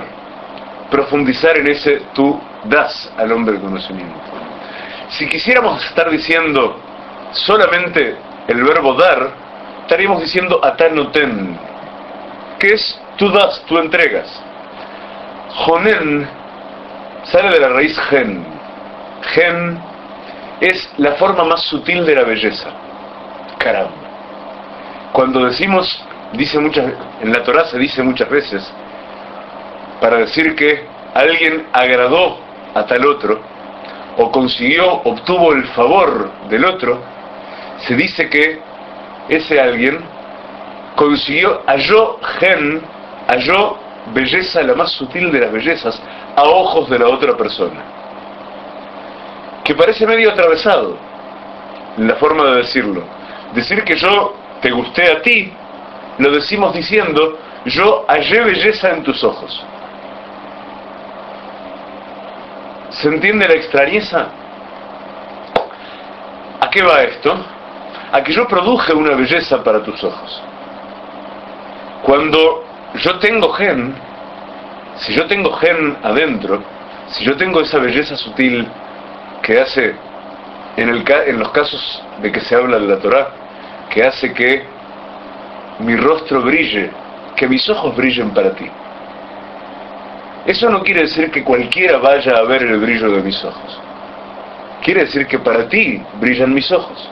profundizar 0.90 1.58
en 1.58 1.68
ese 1.68 2.04
tú 2.14 2.40
das 2.64 3.12
al 3.18 3.34
hombre 3.34 3.60
conocimiento. 3.60 4.16
Si 5.10 5.28
quisiéramos 5.28 5.86
estar 5.86 6.10
diciendo 6.10 6.80
solamente 7.34 8.16
el 8.48 8.64
verbo 8.64 8.94
dar, 8.94 9.30
estaríamos 9.82 10.22
diciendo 10.22 10.62
atanoten, 10.64 11.60
que 12.60 12.76
es 12.76 13.02
tú 13.18 13.30
das, 13.30 13.62
tú 13.68 13.78
entregas. 13.78 14.42
Jonen 15.66 16.26
sale 17.26 17.50
de 17.50 17.60
la 17.60 17.70
raíz 17.70 18.00
gen. 18.10 18.46
Gen 19.34 19.80
es 20.62 20.90
la 20.96 21.16
forma 21.16 21.44
más 21.44 21.64
sutil 21.64 22.06
de 22.06 22.16
la 22.16 22.24
belleza. 22.24 22.70
Caramba. 23.58 23.92
Cuando 25.12 25.44
decimos, 25.44 26.02
dice 26.32 26.58
muchas, 26.58 26.94
en 27.22 27.34
la 27.34 27.44
Torah 27.44 27.66
se 27.66 27.78
dice 27.78 28.02
muchas 28.02 28.30
veces, 28.30 28.74
para 30.00 30.18
decir 30.18 30.56
que 30.56 30.86
alguien 31.14 31.68
agradó 31.74 32.38
a 32.74 32.86
tal 32.86 33.06
otro, 33.06 33.40
o 34.18 34.32
consiguió, 34.32 35.02
obtuvo 35.04 35.54
el 35.54 35.66
favor 35.70 36.30
del 36.50 36.66
otro, 36.66 37.00
se 37.80 37.96
dice 37.96 38.30
que 38.30 38.60
ese 39.30 39.60
alguien 39.60 40.00
consiguió, 40.96 41.62
halló 41.66 42.20
gen, 42.40 42.82
halló 43.28 43.78
belleza 44.14 44.64
la 44.64 44.76
más 44.76 44.92
sutil 44.92 45.32
de 45.32 45.40
las 45.40 45.52
bellezas 45.52 46.02
a 46.36 46.44
ojos 46.44 46.90
de 46.90 47.00
la 47.00 47.08
otra 47.08 47.38
persona. 47.38 47.82
Que 49.64 49.76
parece 49.76 50.06
medio 50.06 50.32
atravesado 50.32 50.98
la 51.98 52.16
forma 52.16 52.44
de 52.46 52.56
decirlo. 52.58 53.04
Decir 53.54 53.84
que 53.84 53.96
yo 53.96 54.36
te 54.62 54.72
gusté 54.72 55.12
a 55.12 55.22
ti, 55.22 55.52
lo 56.18 56.32
decimos 56.32 56.74
diciendo, 56.74 57.38
yo 57.66 58.06
hallé 58.08 58.42
belleza 58.42 58.90
en 58.92 59.04
tus 59.04 59.24
ojos. 59.24 59.64
¿Se 63.02 63.08
entiende 63.08 63.48
la 63.48 63.54
extrañeza? 63.54 64.28
¿A 66.60 66.70
qué 66.70 66.82
va 66.82 67.04
esto? 67.04 67.34
A 68.12 68.22
que 68.22 68.34
yo 68.34 68.46
produje 68.46 68.94
una 68.94 69.16
belleza 69.16 69.64
para 69.64 69.82
tus 69.82 70.04
ojos. 70.04 70.44
Cuando 72.04 72.66
yo 72.96 73.18
tengo 73.20 73.54
gen, 73.54 73.96
si 74.98 75.14
yo 75.14 75.28
tengo 75.28 75.54
gen 75.54 75.98
adentro, 76.04 76.62
si 77.08 77.24
yo 77.24 77.38
tengo 77.38 77.62
esa 77.62 77.80
belleza 77.80 78.18
sutil 78.18 78.68
que 79.44 79.62
hace, 79.62 79.96
en, 80.76 80.90
el, 80.90 81.06
en 81.28 81.40
los 81.40 81.52
casos 81.52 82.04
de 82.22 82.34
que 82.34 82.42
se 82.42 82.54
habla 82.54 82.80
de 82.80 82.88
la 82.88 82.98
Torah, 82.98 83.30
que 83.90 84.04
hace 84.04 84.34
que 84.34 84.66
mi 85.80 85.96
rostro 85.96 86.42
brille, 86.42 86.92
que 87.38 87.48
mis 87.48 87.70
ojos 87.70 87.96
brillen 87.96 88.32
para 88.32 88.52
ti. 88.52 88.70
Eso 90.46 90.70
no 90.70 90.82
quiere 90.84 91.02
decir 91.02 91.30
que 91.32 91.44
cualquiera 91.44 91.98
vaya 91.98 92.34
a 92.38 92.44
ver 92.44 92.64
el 92.64 92.80
brillo 92.80 93.12
de 93.12 93.22
mis 93.22 93.44
ojos. 93.44 93.80
Quiere 94.84 95.02
decir 95.02 95.28
que 95.28 95.40
para 95.40 95.68
ti 95.68 96.02
brillan 96.20 96.54
mis 96.54 96.72
ojos. 96.72 97.10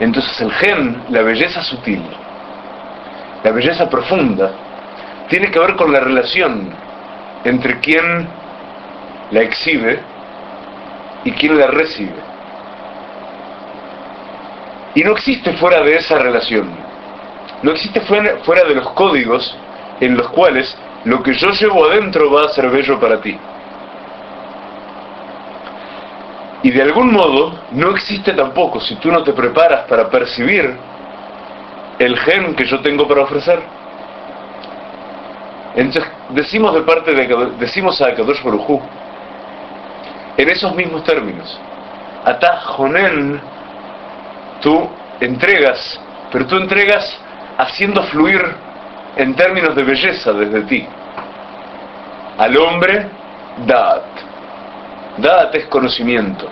Entonces 0.00 0.40
el 0.40 0.50
gen, 0.52 1.02
la 1.10 1.22
belleza 1.22 1.62
sutil, 1.62 2.02
la 3.44 3.50
belleza 3.52 3.88
profunda, 3.88 4.50
tiene 5.28 5.50
que 5.50 5.58
ver 5.58 5.76
con 5.76 5.92
la 5.92 6.00
relación 6.00 6.70
entre 7.44 7.78
quien 7.80 8.28
la 9.30 9.42
exhibe 9.42 10.00
y 11.24 11.32
quien 11.32 11.58
la 11.58 11.68
recibe. 11.68 12.32
Y 14.94 15.02
no 15.04 15.12
existe 15.12 15.52
fuera 15.54 15.82
de 15.82 15.96
esa 15.96 16.18
relación, 16.18 16.68
no 17.62 17.70
existe 17.70 18.00
fuera, 18.02 18.64
de 18.64 18.74
los 18.74 18.90
códigos 18.90 19.56
en 20.00 20.16
los 20.16 20.28
cuales 20.30 20.76
lo 21.04 21.22
que 21.22 21.34
yo 21.34 21.50
llevo 21.50 21.86
adentro 21.86 22.30
va 22.30 22.44
a 22.44 22.48
ser 22.48 22.70
bello 22.70 22.98
para 23.00 23.20
ti. 23.20 23.38
Y 26.62 26.70
de 26.70 26.82
algún 26.82 27.12
modo 27.12 27.58
no 27.72 27.90
existe 27.90 28.32
tampoco, 28.34 28.80
si 28.80 28.94
tú 28.96 29.10
no 29.10 29.24
te 29.24 29.32
preparas 29.32 29.86
para 29.88 30.08
percibir 30.08 30.76
el 31.98 32.18
gen 32.18 32.54
que 32.54 32.64
yo 32.64 32.80
tengo 32.80 33.08
para 33.08 33.22
ofrecer. 33.22 33.60
Entonces 35.74 36.10
decimos 36.30 36.74
de 36.74 36.82
parte 36.82 37.12
de 37.14 37.50
decimos 37.58 38.00
a 38.00 38.14
Kadosh 38.14 38.42
Baruj 38.42 38.80
en 40.36 40.48
esos 40.48 40.74
mismos 40.74 41.02
términos. 41.04 41.58
Ata 42.24 42.60
Jonen, 42.60 43.40
tú 44.60 44.88
entregas, 45.20 46.00
pero 46.30 46.46
tú 46.46 46.56
entregas 46.56 47.18
haciendo 47.58 48.02
fluir 48.04 48.40
en 49.16 49.34
términos 49.34 49.74
de 49.74 49.82
belleza 49.82 50.32
desde 50.32 50.62
ti. 50.62 50.86
Al 52.38 52.56
hombre, 52.56 53.08
Da'at. 53.66 54.02
Da'at 55.18 55.54
es 55.54 55.66
conocimiento. 55.66 56.48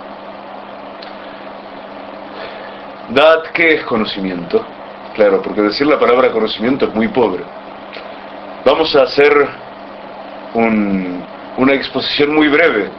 Da'at, 3.09 3.49
¿qué 3.53 3.75
es 3.77 3.85
conocimiento? 3.85 4.65
Claro, 5.15 5.41
porque 5.43 5.63
decir 5.63 5.87
la 5.87 5.99
palabra 5.99 6.31
conocimiento 6.31 6.87
es 6.87 6.95
muy 6.95 7.09
pobre. 7.09 7.43
Vamos 8.65 8.95
a 8.95 9.03
hacer 9.03 9.33
una 10.55 11.73
exposición 11.73 12.35
muy 12.35 12.49
breve 12.49 12.91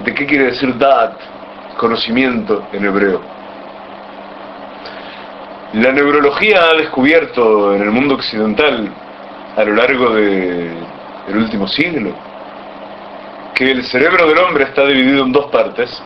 de 0.00 0.14
qué 0.14 0.26
quiere 0.26 0.44
decir 0.44 0.76
Da'at, 0.78 1.16
conocimiento 1.76 2.68
en 2.72 2.84
hebreo. 2.84 3.20
La 5.74 5.92
neurología 5.92 6.70
ha 6.70 6.74
descubierto 6.74 7.74
en 7.74 7.82
el 7.82 7.90
mundo 7.90 8.14
occidental 8.14 8.90
a 9.58 9.64
lo 9.64 9.74
largo 9.74 10.10
del 10.14 11.36
último 11.36 11.66
siglo 11.66 12.14
que 13.56 13.72
el 13.72 13.82
cerebro 13.86 14.28
del 14.28 14.38
hombre 14.38 14.62
está 14.62 14.86
dividido 14.86 15.24
en 15.24 15.32
dos 15.32 15.46
partes 15.46 16.00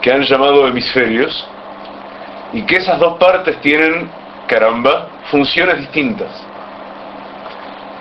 que 0.00 0.12
han 0.12 0.22
llamado 0.22 0.68
hemisferios 0.68 1.44
y 2.52 2.62
que 2.62 2.76
esas 2.76 3.00
dos 3.00 3.18
partes 3.18 3.60
tienen, 3.60 4.08
caramba, 4.46 5.08
funciones 5.32 5.78
distintas. 5.78 6.30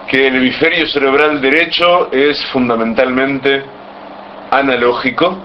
Que 0.08 0.28
el 0.28 0.36
hemisferio 0.36 0.86
cerebral 0.86 1.42
derecho 1.42 2.12
es 2.12 2.46
fundamentalmente 2.52 3.64
analógico 4.52 5.36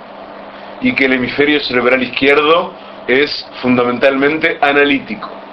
y 0.82 0.92
que 0.94 1.06
el 1.06 1.14
hemisferio 1.14 1.60
cerebral 1.60 2.02
izquierdo 2.02 2.74
es 3.08 3.48
fundamentalmente 3.62 4.58
analítico. 4.60 5.45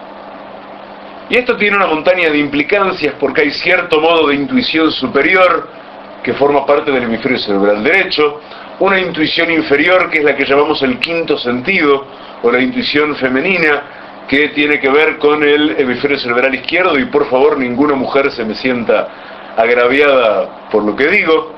Y 1.33 1.37
esto 1.39 1.57
tiene 1.57 1.77
una 1.77 1.87
montaña 1.87 2.29
de 2.29 2.37
implicancias 2.37 3.15
porque 3.19 3.41
hay 3.41 3.49
cierto 3.49 3.99
modo 3.99 4.27
de 4.27 4.35
intuición 4.35 4.91
superior 4.91 5.67
que 6.21 6.31
forma 6.33 6.63
parte 6.63 6.91
del 6.91 7.05
hemisferio 7.05 7.39
cerebral 7.39 7.83
derecho, 7.83 8.39
una 8.77 8.99
intuición 8.99 9.49
inferior 9.49 10.11
que 10.11 10.19
es 10.19 10.23
la 10.23 10.35
que 10.35 10.45
llamamos 10.45 10.83
el 10.83 10.99
quinto 10.99 11.35
sentido 11.39 12.05
o 12.43 12.51
la 12.51 12.59
intuición 12.59 13.15
femenina 13.15 13.81
que 14.27 14.49
tiene 14.49 14.79
que 14.79 14.89
ver 14.89 15.17
con 15.17 15.41
el 15.41 15.75
hemisferio 15.79 16.19
cerebral 16.19 16.53
izquierdo 16.53 16.99
y 16.99 17.05
por 17.05 17.27
favor 17.27 17.57
ninguna 17.57 17.95
mujer 17.95 18.29
se 18.29 18.45
me 18.45 18.53
sienta 18.53 19.07
agraviada 19.57 20.67
por 20.69 20.83
lo 20.83 20.95
que 20.95 21.07
digo, 21.07 21.55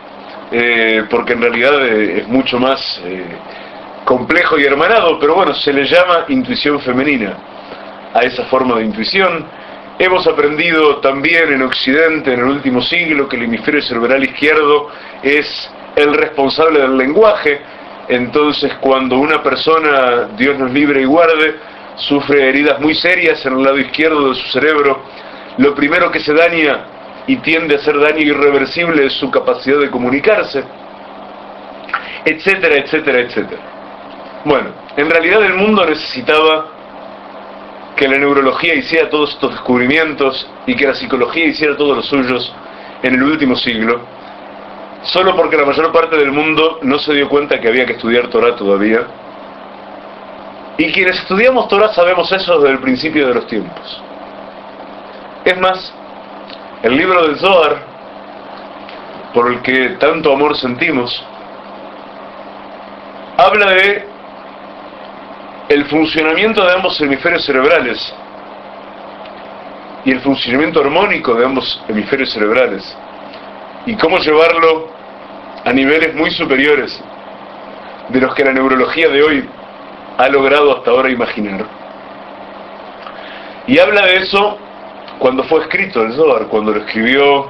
eh, 0.54 1.04
porque 1.10 1.34
en 1.34 1.42
realidad 1.42 1.86
eh, 1.86 2.20
es 2.22 2.28
mucho 2.30 2.60
más... 2.60 3.02
Eh, 3.04 3.26
complejo 4.06 4.60
y 4.60 4.64
hermanado, 4.64 5.18
pero 5.20 5.34
bueno, 5.34 5.56
se 5.56 5.74
le 5.74 5.84
llama 5.84 6.26
intuición 6.28 6.80
femenina 6.80 7.36
a 8.14 8.20
esa 8.20 8.46
forma 8.46 8.78
de 8.78 8.86
intuición. 8.86 9.65
Hemos 9.98 10.28
aprendido 10.28 10.98
también 10.98 11.54
en 11.54 11.62
Occidente 11.62 12.34
en 12.34 12.42
el 12.42 12.48
último 12.48 12.82
siglo 12.82 13.30
que 13.30 13.38
el 13.38 13.44
hemisferio 13.44 13.82
cerebral 13.82 14.26
izquierdo 14.26 14.90
es 15.24 15.72
el 15.96 16.14
responsable 16.14 16.82
del 16.82 16.98
lenguaje, 16.98 17.62
entonces 18.10 18.74
cuando 18.82 19.18
una 19.18 19.42
persona, 19.42 20.28
Dios 20.36 20.60
nos 20.60 20.72
libre 20.72 21.02
y 21.02 21.06
guarde, 21.06 21.56
sufre 21.96 22.50
heridas 22.50 22.78
muy 22.82 22.94
serias 22.94 23.46
en 23.46 23.54
el 23.54 23.64
lado 23.64 23.78
izquierdo 23.78 24.30
de 24.30 24.36
su 24.36 24.48
cerebro, 24.50 25.02
lo 25.60 25.74
primero 25.74 26.12
que 26.12 26.20
se 26.20 26.34
daña 26.34 26.88
y 27.26 27.38
tiende 27.38 27.76
a 27.76 27.80
ser 27.80 27.98
daño 27.98 28.20
irreversible 28.20 29.06
es 29.06 29.14
su 29.14 29.32
capacidad 29.32 29.80
de 29.80 29.90
comunicarse, 29.90 30.62
etcétera, 32.26 32.80
etcétera, 32.80 33.20
etcétera. 33.20 33.62
Bueno, 34.44 34.72
en 34.98 35.10
realidad 35.10 35.42
el 35.42 35.54
mundo 35.54 35.86
necesitaba 35.86 36.75
que 37.96 38.08
la 38.08 38.18
neurología 38.18 38.76
hiciera 38.76 39.10
todos 39.10 39.32
estos 39.32 39.52
descubrimientos 39.52 40.48
y 40.66 40.76
que 40.76 40.88
la 40.88 40.96
psicología 40.96 41.46
hiciera 41.46 41.78
todos 41.78 41.98
los 41.98 42.06
suyos 42.06 42.54
en 43.02 43.14
el 43.14 43.24
último 43.24 43.56
siglo, 43.56 44.02
solo 45.04 45.36
porque 45.36 45.58
la 45.58 45.66
mayor 45.66 45.92
parte 45.92 46.18
del 46.18 46.32
mundo 46.32 46.80
no 46.82 47.00
se 47.00 47.14
dio 47.14 47.30
cuenta 47.30 47.60
que 47.60 47.68
había 47.68 47.86
que 47.86 47.94
estudiar 47.94 48.28
Torah 48.28 48.56
todavía. 48.56 49.08
Y 50.78 50.92
quienes 50.92 51.18
estudiamos 51.20 51.70
Torah 51.70 51.94
sabemos 51.94 52.30
eso 52.32 52.60
desde 52.60 52.74
el 52.74 52.80
principio 52.80 53.28
de 53.28 53.34
los 53.36 53.48
tiempos. 53.48 54.04
Es 55.46 55.58
más, 55.60 55.94
el 56.84 56.98
libro 56.98 57.28
del 57.28 57.38
Zohar, 57.38 57.78
por 59.34 59.52
el 59.52 59.62
que 59.62 59.90
tanto 60.00 60.34
amor 60.34 60.58
sentimos, 60.58 61.24
habla 63.38 63.72
de 63.72 64.15
el 65.70 65.86
funcionamiento 65.86 66.64
de 66.64 66.74
ambos 66.74 67.00
hemisferios 67.02 67.44
cerebrales 67.44 68.14
y 70.04 70.12
el 70.12 70.22
funcionamiento 70.22 70.82
armónico 70.82 71.34
de 71.34 71.46
ambos 71.46 71.84
hemisferios 71.88 72.32
cerebrales 72.32 72.96
y 73.88 73.96
cómo 73.96 74.20
llevarlo 74.20 74.90
a 75.64 75.74
niveles 75.74 76.14
muy 76.14 76.30
superiores 76.30 77.02
de 78.10 78.22
los 78.22 78.36
que 78.36 78.44
la 78.44 78.54
neurología 78.54 79.10
de 79.10 79.24
hoy 79.24 79.50
ha 80.18 80.30
logrado 80.30 80.78
hasta 80.78 80.92
ahora 80.92 81.10
imaginar. 81.10 81.66
Y 83.66 83.80
habla 83.80 84.06
de 84.06 84.18
eso 84.18 84.60
cuando 85.18 85.44
fue 85.46 85.62
escrito 85.62 86.04
el 86.04 86.14
Zohar, 86.14 86.46
cuando 86.48 86.72
lo 86.72 86.82
escribió 86.82 87.48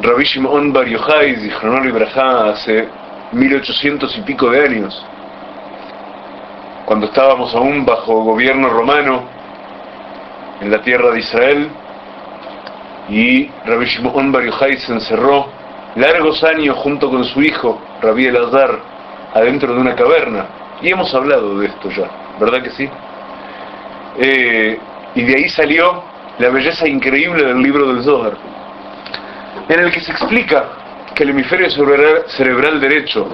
Rabbi 0.00 0.22
Shimon 0.22 0.72
Bar 0.72 0.86
Yochai, 0.86 1.50
Ibrahá, 1.84 2.50
hace 2.50 2.88
1800 3.32 4.18
y 4.18 4.20
pico 4.20 4.50
de 4.50 4.64
años 4.64 5.04
cuando 6.88 7.04
estábamos 7.04 7.54
aún 7.54 7.84
bajo 7.84 8.24
gobierno 8.24 8.70
romano 8.70 9.24
en 10.62 10.70
la 10.70 10.80
tierra 10.80 11.10
de 11.10 11.18
Israel 11.18 11.68
y 13.10 13.46
Rabbi 13.66 13.84
Shimon 13.84 14.32
Bar 14.32 14.42
Yochai 14.44 14.78
se 14.78 14.94
encerró 14.94 15.48
largos 15.96 16.42
años 16.44 16.78
junto 16.78 17.10
con 17.10 17.24
su 17.26 17.42
hijo 17.42 17.78
Rabbi 18.00 18.24
Elazar 18.28 18.78
adentro 19.34 19.74
de 19.74 19.80
una 19.82 19.94
caverna 19.94 20.46
y 20.80 20.88
hemos 20.88 21.14
hablado 21.14 21.58
de 21.58 21.66
esto 21.66 21.90
ya, 21.90 22.08
¿verdad 22.40 22.62
que 22.62 22.70
sí? 22.70 22.88
Eh, 24.16 24.78
y 25.14 25.22
de 25.24 25.36
ahí 25.36 25.48
salió 25.50 26.02
la 26.38 26.48
belleza 26.48 26.88
increíble 26.88 27.44
del 27.44 27.62
libro 27.62 27.92
del 27.92 28.02
Zohar 28.02 28.32
en 29.68 29.78
el 29.78 29.92
que 29.92 30.00
se 30.00 30.10
explica 30.10 30.70
que 31.14 31.24
el 31.24 31.30
hemisferio 31.30 31.68
cerebral, 31.68 32.22
cerebral 32.28 32.80
derecho 32.80 33.28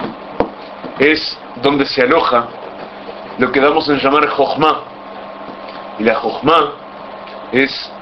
es 0.99 1.39
donde 1.63 1.87
se 1.87 2.03
aloja 2.03 2.49
lo 3.39 3.51
que 3.51 3.61
damos 3.61 3.89
en 3.89 3.99
llamar 3.99 4.27
Jochma. 4.29 4.83
Y 5.99 6.05
la 6.05 6.15
Jochma 6.15 6.73
es 7.53 7.93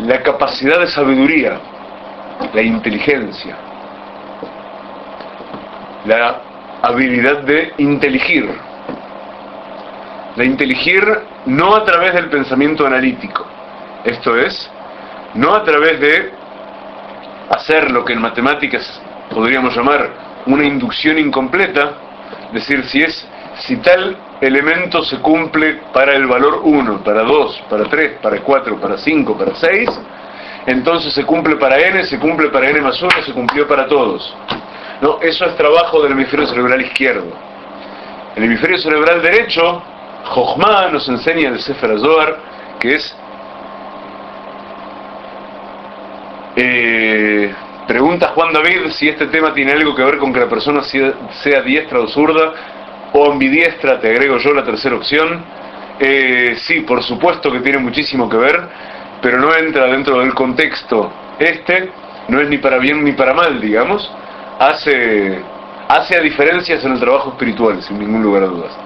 la 0.00 0.22
capacidad 0.22 0.80
de 0.80 0.86
sabiduría, 0.88 1.60
la 2.52 2.62
inteligencia, 2.62 3.56
la 6.06 6.40
habilidad 6.82 7.42
de 7.42 7.74
inteligir. 7.78 8.50
La 10.36 10.44
inteligir 10.44 11.04
no 11.46 11.76
a 11.76 11.84
través 11.84 12.14
del 12.14 12.28
pensamiento 12.28 12.84
analítico, 12.86 13.46
esto 14.04 14.36
es, 14.36 14.68
no 15.34 15.54
a 15.54 15.62
través 15.62 16.00
de 16.00 16.32
hacer 17.50 17.90
lo 17.92 18.04
que 18.04 18.14
en 18.14 18.20
matemáticas 18.20 19.00
podríamos 19.30 19.76
llamar 19.76 20.10
una 20.46 20.64
inducción 20.64 21.18
incompleta, 21.18 21.92
decir, 22.52 22.84
si 22.86 23.02
es 23.02 23.26
si 23.58 23.76
tal 23.76 24.16
elemento 24.40 25.02
se 25.04 25.18
cumple 25.18 25.80
para 25.92 26.14
el 26.14 26.26
valor 26.26 26.60
1, 26.64 27.02
para 27.04 27.22
2, 27.22 27.64
para 27.70 27.84
3, 27.84 28.18
para 28.20 28.40
4, 28.40 28.80
para 28.80 28.98
5, 28.98 29.38
para 29.38 29.54
6, 29.54 29.88
entonces 30.66 31.12
se 31.12 31.24
cumple 31.24 31.56
para 31.56 31.78
n, 31.78 32.04
se 32.04 32.18
cumple 32.18 32.48
para 32.48 32.68
n 32.70 32.80
más 32.80 33.00
1, 33.00 33.10
se 33.24 33.32
cumplió 33.32 33.66
para 33.66 33.86
todos. 33.86 34.34
No, 35.00 35.18
eso 35.20 35.44
es 35.44 35.56
trabajo 35.56 36.02
del 36.02 36.12
hemisferio 36.12 36.46
cerebral 36.46 36.80
izquierdo. 36.80 37.26
El 38.34 38.44
hemisferio 38.44 38.78
cerebral 38.78 39.22
derecho, 39.22 39.82
Jochma 40.24 40.88
nos 40.88 41.08
enseña 41.08 41.50
el 41.50 41.60
Sefer 41.60 41.92
Azohar, 41.92 42.38
que 42.80 42.94
es 42.96 43.16
eh, 46.56 47.54
pregunta 47.86 48.28
Juan 48.28 48.52
David 48.52 48.90
si 48.90 49.08
este 49.08 49.26
tema 49.26 49.52
tiene 49.52 49.72
algo 49.72 49.94
que 49.94 50.02
ver 50.02 50.18
con 50.18 50.32
que 50.32 50.40
la 50.40 50.48
persona 50.48 50.82
sea 50.82 51.62
diestra 51.62 52.00
o 52.00 52.06
zurda 52.08 52.52
o 53.14 53.30
ambidiestra, 53.30 54.00
te 54.00 54.10
agrego 54.10 54.38
yo 54.38 54.52
la 54.52 54.64
tercera 54.64 54.96
opción. 54.96 55.44
Eh, 55.98 56.56
sí, 56.58 56.80
por 56.80 57.02
supuesto 57.02 57.50
que 57.50 57.60
tiene 57.60 57.78
muchísimo 57.78 58.28
que 58.28 58.36
ver, 58.36 58.60
pero 59.22 59.38
no 59.38 59.54
entra 59.54 59.86
dentro 59.86 60.18
del 60.18 60.34
contexto 60.34 61.10
este, 61.38 61.90
no 62.28 62.40
es 62.40 62.48
ni 62.48 62.58
para 62.58 62.78
bien 62.78 63.02
ni 63.04 63.12
para 63.12 63.34
mal, 63.34 63.60
digamos, 63.60 64.10
hace, 64.58 65.40
hace 65.88 66.16
a 66.16 66.20
diferencias 66.20 66.84
en 66.84 66.92
el 66.92 67.00
trabajo 67.00 67.30
espiritual, 67.30 67.82
sin 67.82 67.98
ningún 67.98 68.22
lugar 68.22 68.44
a 68.44 68.46
dudas. 68.46 68.76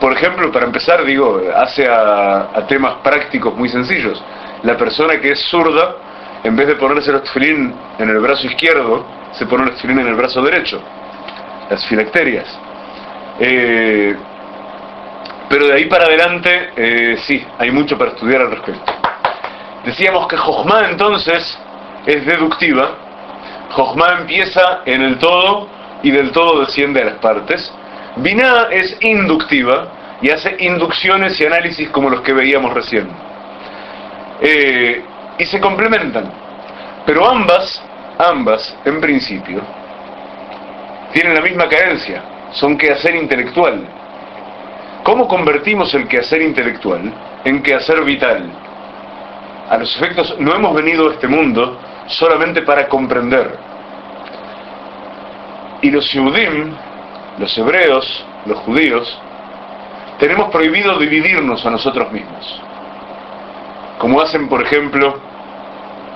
Por 0.00 0.12
ejemplo, 0.12 0.50
para 0.50 0.66
empezar, 0.66 1.04
digo, 1.04 1.40
hace 1.54 1.86
a, 1.86 2.50
a 2.54 2.66
temas 2.66 2.94
prácticos 3.02 3.54
muy 3.54 3.68
sencillos. 3.68 4.22
La 4.62 4.76
persona 4.76 5.20
que 5.20 5.32
es 5.32 5.40
zurda, 5.50 5.96
en 6.42 6.56
vez 6.56 6.66
de 6.68 6.74
ponerse 6.76 7.10
el 7.10 7.20
tefilín 7.22 7.74
en 7.98 8.08
el 8.08 8.18
brazo 8.18 8.46
izquierdo, 8.46 9.04
se 9.32 9.46
pone 9.46 9.64
el 9.64 9.70
tefilín 9.72 10.00
en 10.00 10.08
el 10.08 10.14
brazo 10.14 10.42
derecho, 10.42 10.80
las 11.68 11.84
filacterias. 11.86 12.46
Eh, 13.40 14.14
pero 15.48 15.66
de 15.66 15.74
ahí 15.74 15.86
para 15.86 16.04
adelante, 16.04 16.70
eh, 16.76 17.16
sí, 17.22 17.44
hay 17.58 17.70
mucho 17.70 17.98
para 17.98 18.12
estudiar 18.12 18.42
al 18.42 18.50
respecto. 18.50 18.92
Decíamos 19.84 20.28
que 20.28 20.36
Jochma 20.36 20.90
entonces 20.90 21.58
es 22.06 22.24
deductiva. 22.24 22.94
Jochma 23.70 24.18
empieza 24.20 24.82
en 24.84 25.02
el 25.02 25.18
todo 25.18 25.68
y 26.02 26.10
del 26.10 26.30
todo 26.32 26.60
desciende 26.60 27.00
a 27.02 27.06
las 27.06 27.14
partes. 27.14 27.72
Binah 28.16 28.68
es 28.70 28.96
inductiva 29.00 29.88
y 30.20 30.30
hace 30.30 30.54
inducciones 30.60 31.40
y 31.40 31.46
análisis 31.46 31.88
como 31.88 32.10
los 32.10 32.20
que 32.20 32.34
veíamos 32.34 32.74
recién. 32.74 33.08
Eh, 34.42 35.02
y 35.38 35.46
se 35.46 35.58
complementan. 35.58 36.30
Pero 37.06 37.28
ambas, 37.28 37.82
ambas, 38.18 38.76
en 38.84 39.00
principio, 39.00 39.62
tienen 41.12 41.34
la 41.34 41.40
misma 41.40 41.66
carencia 41.68 42.22
son 42.52 42.76
quehacer 42.76 43.14
intelectual. 43.14 43.86
¿Cómo 45.04 45.26
convertimos 45.28 45.92
el 45.94 46.06
quehacer 46.08 46.42
intelectual 46.42 47.12
en 47.44 47.62
quehacer 47.62 48.02
vital? 48.04 48.50
A 49.68 49.78
los 49.78 49.96
efectos, 49.96 50.36
no 50.38 50.54
hemos 50.54 50.74
venido 50.74 51.08
a 51.08 51.12
este 51.14 51.28
mundo 51.28 51.78
solamente 52.06 52.62
para 52.62 52.88
comprender. 52.88 53.56
Y 55.82 55.90
los 55.90 56.12
Yehudim, 56.12 56.74
los 57.38 57.56
hebreos, 57.56 58.26
los 58.46 58.58
judíos, 58.58 59.20
tenemos 60.18 60.50
prohibido 60.50 60.98
dividirnos 60.98 61.64
a 61.64 61.70
nosotros 61.70 62.12
mismos. 62.12 62.60
Como 63.98 64.20
hacen, 64.20 64.48
por 64.48 64.62
ejemplo, 64.62 65.18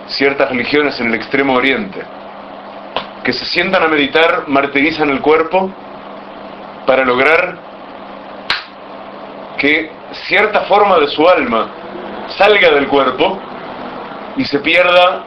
ciertas 0.08 0.50
religiones 0.50 1.00
en 1.00 1.06
el 1.06 1.14
extremo 1.14 1.54
oriente, 1.54 2.02
que 3.22 3.32
se 3.32 3.46
sientan 3.46 3.82
a 3.82 3.88
meditar, 3.88 4.44
martirizan 4.46 5.08
el 5.08 5.20
cuerpo 5.20 5.70
para 6.86 7.04
lograr 7.04 7.56
que 9.58 9.90
cierta 10.26 10.62
forma 10.62 10.98
de 10.98 11.08
su 11.08 11.28
alma 11.28 11.68
salga 12.36 12.70
del 12.70 12.88
cuerpo 12.88 13.38
y 14.36 14.44
se 14.44 14.58
pierda 14.58 15.24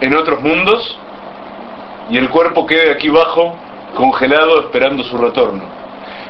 en 0.00 0.14
otros 0.16 0.40
mundos 0.40 0.98
y 2.10 2.16
el 2.16 2.28
cuerpo 2.28 2.66
quede 2.66 2.90
aquí 2.92 3.08
abajo 3.08 3.56
congelado 3.94 4.60
esperando 4.60 5.02
su 5.04 5.16
retorno. 5.16 5.62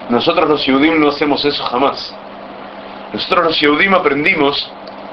Nosotros 0.09 0.49
los 0.49 0.67
Yehudim 0.67 1.01
no 1.01 1.09
hacemos 1.09 1.45
eso 1.45 1.63
jamás. 1.65 2.15
Nosotros 3.13 3.45
los 3.47 3.61
Yehudim 3.61 3.95
aprendimos 3.95 4.71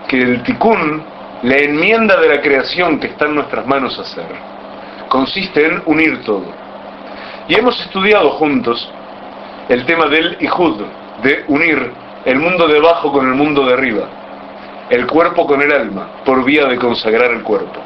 que 0.07 0.21
el 0.21 0.43
tikkun, 0.43 1.03
la 1.43 1.57
enmienda 1.57 2.19
de 2.19 2.29
la 2.29 2.41
creación 2.41 2.99
que 2.99 3.07
está 3.07 3.25
en 3.25 3.35
nuestras 3.35 3.65
manos 3.67 3.97
hacer, 3.99 4.27
consiste 5.07 5.65
en 5.65 5.81
unir 5.85 6.23
todo. 6.23 6.45
Y 7.47 7.55
hemos 7.55 7.79
estudiado 7.79 8.31
juntos 8.31 8.91
el 9.69 9.85
tema 9.85 10.05
del 10.07 10.37
Ijud, 10.39 10.81
de 11.23 11.43
unir 11.47 11.91
el 12.25 12.39
mundo 12.39 12.67
de 12.67 12.77
abajo 12.77 13.11
con 13.11 13.27
el 13.27 13.33
mundo 13.33 13.65
de 13.65 13.73
arriba, 13.73 14.05
el 14.89 15.05
cuerpo 15.07 15.45
con 15.45 15.61
el 15.61 15.71
alma, 15.71 16.07
por 16.25 16.43
vía 16.45 16.65
de 16.65 16.77
consagrar 16.77 17.31
el 17.31 17.43
cuerpo. 17.43 17.81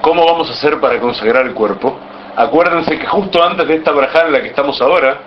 ¿Cómo 0.00 0.24
vamos 0.24 0.48
a 0.48 0.52
hacer 0.52 0.78
para 0.78 1.00
consagrar 1.00 1.46
el 1.46 1.54
cuerpo? 1.54 1.98
Acuérdense 2.36 2.98
que 2.98 3.06
justo 3.06 3.42
antes 3.42 3.66
de 3.66 3.76
esta 3.76 3.90
brajá 3.90 4.26
en 4.26 4.32
la 4.32 4.40
que 4.40 4.48
estamos 4.48 4.80
ahora, 4.80 5.18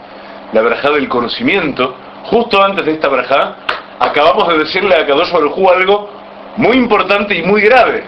la 0.53 0.61
brajá 0.61 0.91
del 0.91 1.09
conocimiento, 1.09 1.95
justo 2.23 2.63
antes 2.63 2.85
de 2.85 2.93
esta 2.93 3.09
brajá, 3.09 3.55
acabamos 3.99 4.47
de 4.47 4.59
decirle 4.59 4.95
a 4.95 5.05
Kadosh 5.05 5.31
Baruj 5.31 5.71
algo 5.75 6.09
muy 6.55 6.77
importante 6.77 7.35
y 7.35 7.43
muy 7.43 7.61
grave, 7.61 8.05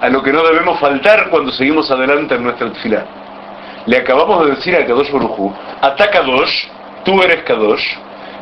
a 0.00 0.08
lo 0.08 0.22
que 0.22 0.32
no 0.32 0.44
debemos 0.44 0.78
faltar 0.78 1.28
cuando 1.30 1.50
seguimos 1.50 1.90
adelante 1.90 2.36
en 2.36 2.44
nuestra 2.44 2.72
tefilá. 2.72 3.17
Le 3.88 3.96
acabamos 3.96 4.44
de 4.44 4.54
decir 4.56 4.76
a 4.76 4.84
Kadosh 4.84 5.10
Baruj 5.10 5.50
Ata 5.80 6.10
Kadosh, 6.10 6.66
tú 7.06 7.22
eres 7.22 7.42
Kadosh, 7.44 7.96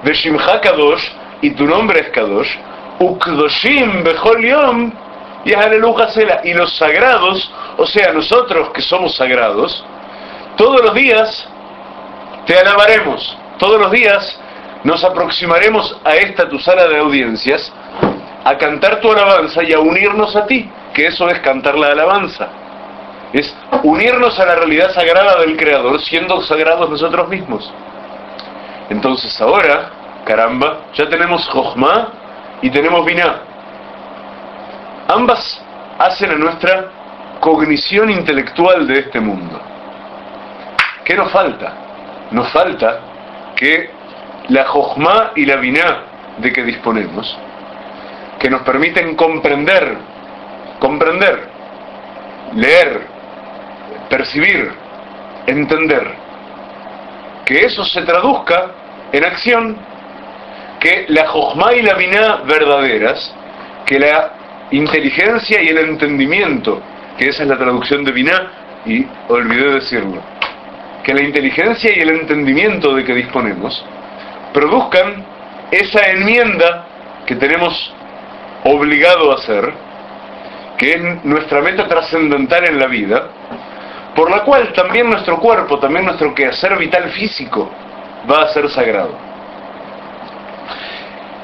Shimcha 0.05 0.61
Kadosh, 0.61 1.09
y 1.41 1.51
tu 1.51 1.69
nombre 1.69 2.01
es 2.01 2.09
Kadosh, 2.09 2.53
Ukdoshim 2.99 4.03
Bechol 4.03 4.45
Yom, 4.45 4.93
y 5.45 5.53
y 5.53 6.55
los 6.55 6.77
sagrados, 6.77 7.53
o 7.77 7.87
sea, 7.87 8.13
nosotros 8.13 8.71
que 8.71 8.83
somos 8.83 9.15
sagrados, 9.15 9.85
todos 10.57 10.83
los 10.83 10.95
días 10.95 11.49
te 12.45 12.59
alabaremos, 12.59 13.39
todos 13.59 13.81
los 13.81 13.93
días 13.93 14.41
nos 14.83 15.05
aproximaremos 15.05 15.97
a 16.05 16.17
esta 16.17 16.49
tu 16.49 16.59
sala 16.59 16.89
de 16.89 16.99
audiencias 16.99 17.73
a 18.43 18.59
cantar 18.59 18.99
tu 19.01 19.13
alabanza 19.13 19.63
y 19.63 19.73
a 19.73 19.79
unirnos 19.79 20.35
a 20.35 20.45
ti, 20.45 20.69
que 20.93 21.07
eso 21.07 21.29
es 21.29 21.39
cantar 21.39 21.79
la 21.79 21.93
alabanza. 21.93 22.49
Es 23.33 23.55
unirnos 23.83 24.39
a 24.39 24.47
la 24.47 24.55
realidad 24.57 24.93
sagrada 24.93 25.41
del 25.41 25.57
Creador 25.57 26.01
siendo 26.01 26.41
sagrados 26.43 26.89
nosotros 26.89 27.29
mismos. 27.29 27.73
Entonces 28.89 29.41
ahora, 29.41 29.91
caramba, 30.25 30.79
ya 30.95 31.09
tenemos 31.09 31.47
Jochma 31.49 32.09
y 32.63 32.71
tenemos 32.71 33.05
Binah. 33.05 33.41
Ambas 35.09 35.63
hacen 35.99 36.31
a 36.31 36.37
nuestra 36.37 36.91
cognición 37.41 38.11
intelectual 38.11 38.87
de 38.87 39.01
este 39.01 39.21
mundo. 39.21 39.61
¿Qué 41.05 41.15
nos 41.15 41.31
falta? 41.31 41.73
Nos 42.31 42.49
falta 42.51 43.01
que 43.55 43.91
la 44.49 44.65
Jochma 44.65 45.33
y 45.37 45.45
la 45.47 45.57
Binah 45.57 46.03
de 46.39 46.53
que 46.53 46.63
disponemos, 46.63 47.37
que 48.39 48.51
nos 48.51 48.63
permiten 48.63 49.17
comprender, 49.17 49.97
comprender, 50.79 51.49
leer, 52.55 53.16
percibir, 54.09 54.71
entender, 55.47 56.15
que 57.45 57.65
eso 57.65 57.85
se 57.85 58.03
traduzca 58.03 58.73
en 59.13 59.25
acción, 59.25 59.77
que 60.81 61.07
la 61.09 61.27
Jochma 61.29 61.75
y 61.75 61.83
la 61.83 61.95
Binah 61.95 62.37
verdaderas, 62.47 63.35
que 63.85 63.99
la 63.99 64.33
inteligencia 64.71 65.63
y 65.63 65.69
el 65.69 65.79
entendimiento, 65.79 66.83
que 67.17 67.29
esa 67.29 67.45
es 67.45 67.49
la 67.49 67.57
traducción 67.57 68.05
de 68.05 68.13
Binah, 68.13 68.51
y 68.85 69.07
olvidé 69.29 69.75
decirlo, 69.75 70.21
que 71.03 71.15
la 71.15 71.23
inteligencia 71.23 71.97
y 71.97 72.01
el 72.01 72.11
entendimiento 72.11 72.95
de 72.95 73.05
que 73.05 73.15
disponemos 73.15 73.85
produzcan 74.53 75.25
esa 75.71 76.11
enmienda 76.11 76.87
que 77.27 77.37
tenemos 77.37 77.95
obligado 78.65 79.33
a 79.33 79.35
hacer, 79.37 79.73
que 80.79 80.93
es 80.93 81.25
nuestra 81.25 81.61
meta 81.63 81.87
trascendental 81.89 82.65
en 82.65 82.79
la 82.79 82.87
vida, 82.87 83.29
por 84.17 84.31
la 84.31 84.43
cual 84.43 84.73
también 84.73 85.11
nuestro 85.11 85.39
cuerpo, 85.39 85.79
también 85.79 86.07
nuestro 86.07 86.35
quehacer 86.35 86.77
vital 86.79 87.11
físico 87.11 87.71
va 88.29 88.45
a 88.45 88.49
ser 88.49 88.69
sagrado. 88.71 89.15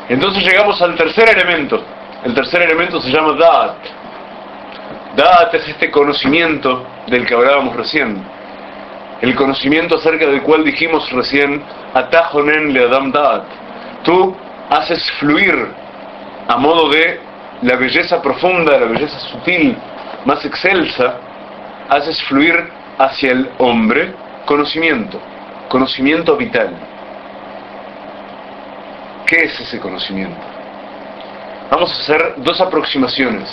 Entonces 0.09 0.43
llegamos 0.43 0.81
al 0.81 0.97
tercer 0.97 1.29
elemento, 1.29 1.85
el 2.25 2.35
tercer 2.35 2.63
elemento 2.63 3.01
se 3.01 3.11
llama 3.11 3.35
Da'at. 3.35 3.77
Da'at 5.17 5.55
es 5.55 5.69
este 5.69 5.91
conocimiento 5.91 6.87
del 7.07 7.27
que 7.27 7.35
hablábamos 7.35 7.77
recién. 7.77 8.25
El 9.21 9.35
conocimiento 9.37 9.97
acerca 9.97 10.27
del 10.27 10.43
cual 10.43 10.65
dijimos 10.65 11.11
recién, 11.13 11.63
Atajonen 11.93 12.73
le 12.73 12.85
Adam 12.85 13.13
Da'at. 13.13 13.45
Tú 14.03 14.35
haces 14.71 15.09
fluir 15.21 15.69
a 16.49 16.57
modo 16.57 16.89
de 16.89 17.21
la 17.63 17.77
belleza 17.77 18.21
profunda, 18.23 18.79
la 18.79 18.87
belleza 18.87 19.19
sutil, 19.21 19.77
más 20.25 20.45
excelsa, 20.45 21.17
haces 21.89 22.23
fluir 22.25 22.69
hacia 22.99 23.33
el 23.33 23.51
hombre 23.59 24.13
conocimiento, 24.47 25.21
conocimiento 25.69 26.37
vital. 26.37 26.71
¿Qué 29.27 29.45
es 29.45 29.61
ese 29.61 29.81
conocimiento? 29.81 30.41
Vamos 31.71 31.91
a 31.91 32.03
hacer 32.03 32.35
dos 32.39 32.61
aproximaciones 32.61 33.49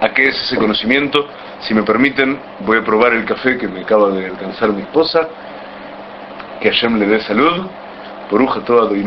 a 0.00 0.08
qué 0.10 0.28
es 0.28 0.42
ese 0.42 0.56
conocimiento. 0.56 1.26
Si 1.60 1.74
me 1.74 1.82
permiten, 1.82 2.38
voy 2.60 2.78
a 2.78 2.84
probar 2.84 3.12
el 3.12 3.24
café 3.26 3.58
que 3.58 3.68
me 3.68 3.82
acaba 3.82 4.10
de 4.10 4.26
alcanzar 4.26 4.70
mi 4.70 4.82
esposa. 4.82 5.28
Que 6.60 6.70
Hashem 6.70 6.98
le 6.98 7.06
dé 7.06 7.20
salud. 7.20 7.66
Por 8.30 8.64
toda 8.64 8.96
y 8.96 9.02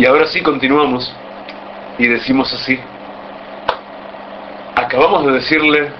Y 0.00 0.06
ahora 0.06 0.26
sí 0.28 0.40
continuamos 0.40 1.14
y 1.98 2.06
decimos 2.06 2.50
así. 2.54 2.80
Acabamos 4.74 5.26
de 5.26 5.32
decirle 5.32 5.90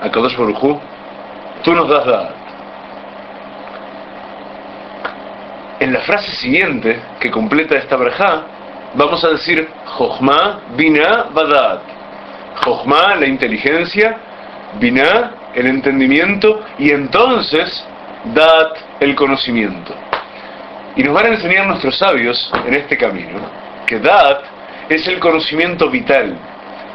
a 0.00 0.10
Kadosh 0.10 0.34
Baruj 0.34 0.80
tú 1.62 1.74
nos 1.74 1.86
das 1.86 2.06
Da'at. 2.06 2.34
En 5.80 5.92
la 5.92 6.00
frase 6.00 6.30
siguiente, 6.36 6.98
que 7.20 7.30
completa 7.30 7.76
esta 7.76 7.98
verja, 7.98 8.44
vamos 8.94 9.22
a 9.22 9.28
decir 9.28 9.68
Jochma, 9.84 10.60
Bina, 10.74 11.26
Badat. 11.34 11.82
Jochma, 12.64 13.14
la 13.16 13.26
inteligencia, 13.26 14.16
Bina, 14.80 15.32
el 15.54 15.66
entendimiento, 15.66 16.62
y 16.78 16.92
entonces 16.92 17.86
Dat, 18.32 18.78
el 19.00 19.14
conocimiento. 19.14 19.94
Y 20.96 21.02
nos 21.02 21.14
van 21.14 21.26
a 21.26 21.28
enseñar 21.30 21.66
nuestros 21.66 21.98
sabios 21.98 22.52
en 22.66 22.74
este 22.74 22.96
camino 22.96 23.40
que 23.86 23.98
Dat 23.98 24.44
es 24.88 25.06
el 25.08 25.18
conocimiento 25.18 25.90
vital, 25.90 26.36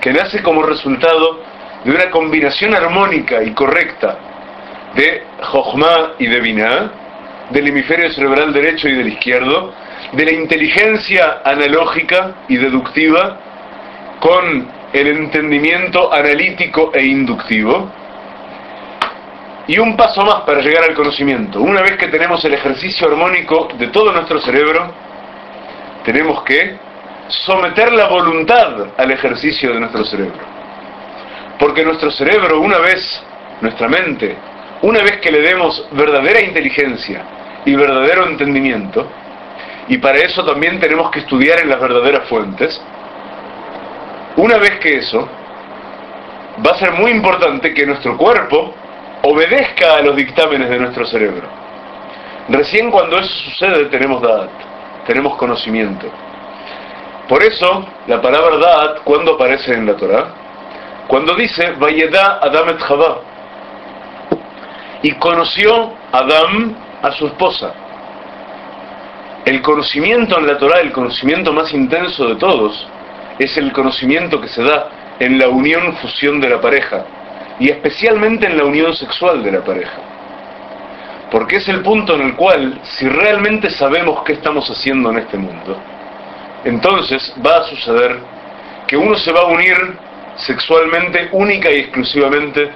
que 0.01 0.13
nace 0.13 0.41
como 0.41 0.63
resultado 0.63 1.41
de 1.83 1.91
una 1.91 2.09
combinación 2.09 2.73
armónica 2.73 3.43
y 3.43 3.51
correcta 3.51 4.17
de 4.95 5.23
Jochma 5.41 6.13
y 6.19 6.27
de 6.27 6.39
Binah, 6.39 6.91
del 7.51 7.67
hemisferio 7.67 8.11
cerebral 8.11 8.53
derecho 8.53 8.87
y 8.87 8.95
del 8.95 9.07
izquierdo, 9.07 9.73
de 10.13 10.25
la 10.25 10.31
inteligencia 10.31 11.41
analógica 11.43 12.35
y 12.47 12.57
deductiva 12.57 13.37
con 14.19 14.67
el 14.93 15.07
entendimiento 15.07 16.11
analítico 16.11 16.91
e 16.93 17.05
inductivo, 17.05 17.91
y 19.69 19.77
un 19.77 19.95
paso 19.95 20.25
más 20.25 20.41
para 20.41 20.61
llegar 20.61 20.83
al 20.83 20.95
conocimiento. 20.95 21.61
Una 21.61 21.83
vez 21.83 21.95
que 21.95 22.07
tenemos 22.07 22.43
el 22.43 22.55
ejercicio 22.55 23.07
armónico 23.07 23.67
de 23.77 23.89
todo 23.89 24.11
nuestro 24.11 24.41
cerebro, 24.41 24.91
tenemos 26.03 26.41
que 26.41 26.75
someter 27.27 27.91
la 27.91 28.07
voluntad 28.07 28.87
al 28.97 29.11
ejercicio 29.11 29.71
de 29.71 29.79
nuestro 29.79 30.03
cerebro. 30.05 30.39
Porque 31.59 31.85
nuestro 31.85 32.09
cerebro, 32.09 32.59
una 32.59 32.79
vez, 32.79 33.23
nuestra 33.61 33.87
mente, 33.87 34.35
una 34.81 35.03
vez 35.03 35.17
que 35.17 35.31
le 35.31 35.41
demos 35.41 35.87
verdadera 35.91 36.41
inteligencia 36.41 37.21
y 37.63 37.75
verdadero 37.75 38.25
entendimiento, 38.25 39.07
y 39.87 39.99
para 39.99 40.17
eso 40.17 40.43
también 40.43 40.79
tenemos 40.79 41.11
que 41.11 41.19
estudiar 41.19 41.59
en 41.59 41.69
las 41.69 41.79
verdaderas 41.79 42.27
fuentes, 42.27 42.81
una 44.35 44.57
vez 44.57 44.79
que 44.79 44.97
eso, 44.97 45.29
va 46.65 46.71
a 46.71 46.79
ser 46.79 46.91
muy 46.93 47.11
importante 47.11 47.71
que 47.71 47.85
nuestro 47.85 48.17
cuerpo 48.17 48.73
obedezca 49.23 49.97
a 49.97 50.01
los 50.01 50.15
dictámenes 50.15 50.69
de 50.69 50.79
nuestro 50.79 51.05
cerebro. 51.05 51.47
Recién 52.49 52.89
cuando 52.89 53.19
eso 53.19 53.29
sucede 53.49 53.85
tenemos 53.85 54.21
Da'at, 54.21 54.49
tenemos 55.05 55.35
conocimiento. 55.35 56.07
Por 57.27 57.43
eso, 57.43 57.85
la 58.07 58.21
palabra 58.21 58.57
Da'at, 58.57 59.03
cuando 59.03 59.33
aparece 59.33 59.73
en 59.73 59.85
la 59.85 59.95
Torah? 59.95 60.27
Cuando 61.07 61.35
dice, 61.35 61.71
Vayeda 61.71 62.39
Adam 62.41 62.69
et 62.69 62.79
y 65.01 65.11
conoció 65.13 65.93
Adán 66.11 66.75
a 67.01 67.11
su 67.11 67.27
esposa. 67.27 67.73
El 69.45 69.61
conocimiento 69.61 70.37
en 70.37 70.47
la 70.47 70.57
Torah, 70.57 70.81
el 70.81 70.91
conocimiento 70.91 71.53
más 71.53 71.73
intenso 71.73 72.27
de 72.27 72.35
todos, 72.35 72.87
es 73.39 73.55
el 73.57 73.71
conocimiento 73.71 74.41
que 74.41 74.49
se 74.49 74.61
da 74.61 74.89
en 75.19 75.39
la 75.39 75.47
unión 75.47 75.95
fusión 75.97 76.39
de 76.41 76.49
la 76.49 76.59
pareja 76.61 77.05
y 77.59 77.69
especialmente 77.69 78.47
en 78.47 78.57
la 78.57 78.63
unión 78.63 78.95
sexual 78.95 79.43
de 79.43 79.51
la 79.51 79.61
pareja. 79.61 79.99
Porque 81.29 81.57
es 81.57 81.67
el 81.67 81.81
punto 81.81 82.15
en 82.15 82.21
el 82.21 82.35
cual, 82.35 82.79
si 82.83 83.07
realmente 83.07 83.69
sabemos 83.69 84.23
qué 84.23 84.33
estamos 84.33 84.69
haciendo 84.69 85.11
en 85.11 85.19
este 85.19 85.37
mundo, 85.37 85.77
entonces 86.63 87.33
va 87.45 87.57
a 87.57 87.63
suceder 87.65 88.19
que 88.87 88.97
uno 88.97 89.15
se 89.15 89.31
va 89.31 89.41
a 89.41 89.45
unir 89.45 89.77
sexualmente 90.37 91.29
única 91.31 91.71
y 91.71 91.79
exclusivamente 91.79 92.71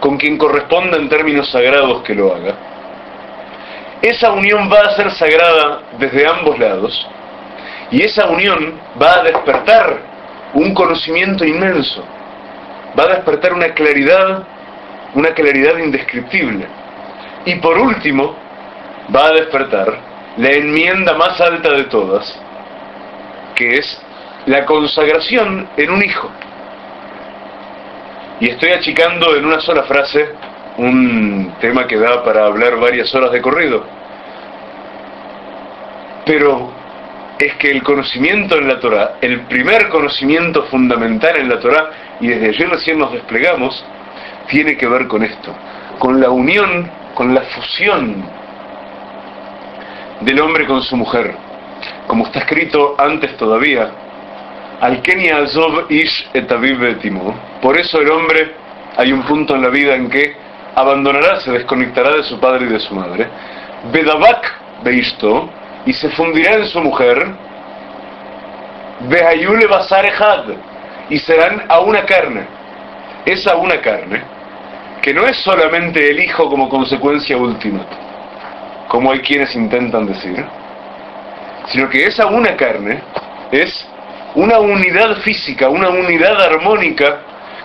con 0.00 0.18
quien 0.18 0.36
corresponda 0.36 0.96
en 0.96 1.08
términos 1.08 1.48
sagrados 1.50 2.02
que 2.02 2.14
lo 2.14 2.34
haga. 2.34 2.54
Esa 4.02 4.32
unión 4.32 4.68
va 4.70 4.80
a 4.80 4.96
ser 4.96 5.10
sagrada 5.12 5.82
desde 5.98 6.26
ambos 6.26 6.58
lados 6.58 7.08
y 7.90 8.02
esa 8.02 8.26
unión 8.26 8.80
va 9.00 9.20
a 9.20 9.22
despertar 9.22 10.00
un 10.54 10.74
conocimiento 10.74 11.44
inmenso, 11.44 12.04
va 12.98 13.04
a 13.04 13.14
despertar 13.14 13.52
una 13.52 13.68
claridad, 13.74 14.44
una 15.14 15.30
claridad 15.30 15.78
indescriptible. 15.78 16.66
Y 17.44 17.56
por 17.56 17.78
último, 17.78 18.36
va 19.14 19.26
a 19.26 19.32
despertar 19.32 19.98
la 20.36 20.50
enmienda 20.50 21.14
más 21.14 21.40
alta 21.40 21.72
de 21.72 21.84
todas, 21.84 22.38
que 23.54 23.74
es 23.78 24.02
la 24.46 24.64
consagración 24.64 25.68
en 25.76 25.90
un 25.90 26.02
hijo. 26.02 26.30
Y 28.40 28.48
estoy 28.50 28.70
achicando 28.70 29.36
en 29.36 29.44
una 29.44 29.60
sola 29.60 29.84
frase 29.84 30.34
un 30.78 31.54
tema 31.60 31.86
que 31.86 31.96
da 31.96 32.24
para 32.24 32.46
hablar 32.46 32.76
varias 32.76 33.14
horas 33.14 33.30
de 33.32 33.40
corrido. 33.42 33.84
Pero 36.24 36.81
es 37.46 37.54
que 37.54 37.70
el 37.70 37.82
conocimiento 37.82 38.56
en 38.56 38.68
la 38.68 38.80
Torah, 38.80 39.16
el 39.20 39.40
primer 39.42 39.88
conocimiento 39.88 40.64
fundamental 40.64 41.36
en 41.36 41.48
la 41.48 41.58
Torah, 41.60 41.90
y 42.20 42.28
desde 42.28 42.48
allí 42.48 42.64
recién 42.64 42.98
nos 42.98 43.12
desplegamos, 43.12 43.84
tiene 44.48 44.76
que 44.76 44.86
ver 44.86 45.06
con 45.06 45.22
esto, 45.22 45.54
con 45.98 46.20
la 46.20 46.30
unión, 46.30 46.90
con 47.14 47.34
la 47.34 47.42
fusión 47.42 48.24
del 50.20 50.40
hombre 50.40 50.66
con 50.66 50.82
su 50.82 50.96
mujer. 50.96 51.34
Como 52.06 52.26
está 52.26 52.40
escrito 52.40 52.94
antes 52.98 53.36
todavía, 53.36 53.90
al 54.80 55.00
Kenia 55.02 55.38
Azov 55.38 55.86
Ish 55.90 56.30
etaviv 56.34 56.78
betimo. 56.78 57.34
Por 57.60 57.78
eso 57.78 58.00
el 58.00 58.10
hombre, 58.10 58.52
hay 58.96 59.12
un 59.12 59.22
punto 59.22 59.54
en 59.54 59.62
la 59.62 59.68
vida 59.68 59.94
en 59.94 60.10
que 60.10 60.34
abandonará, 60.74 61.40
se 61.40 61.52
desconectará 61.52 62.16
de 62.16 62.22
su 62.24 62.38
padre 62.40 62.66
y 62.66 62.68
de 62.68 62.80
su 62.80 62.94
madre. 62.94 63.28
Bedavak 63.92 64.82
beisto, 64.82 65.50
y 65.86 65.92
se 65.92 66.08
fundirá 66.10 66.54
en 66.54 66.66
su 66.66 66.80
mujer. 66.80 67.26
Behayule 69.00 69.66
basarehad, 69.66 70.44
y 71.08 71.18
serán 71.18 71.64
a 71.68 71.80
una 71.80 72.04
carne. 72.04 72.46
Esa 73.24 73.56
una 73.56 73.80
carne, 73.80 74.22
que 75.00 75.12
no 75.12 75.26
es 75.26 75.36
solamente 75.38 76.10
el 76.10 76.20
hijo 76.20 76.48
como 76.48 76.68
consecuencia 76.68 77.36
última, 77.36 77.84
como 78.88 79.12
hay 79.12 79.20
quienes 79.20 79.54
intentan 79.54 80.06
decir, 80.06 80.44
sino 81.66 81.88
que 81.88 82.06
esa 82.06 82.26
una 82.26 82.56
carne 82.56 83.00
es 83.52 83.86
una 84.34 84.58
unidad 84.58 85.16
física, 85.18 85.68
una 85.68 85.90
unidad 85.90 86.40
armónica 86.40 87.20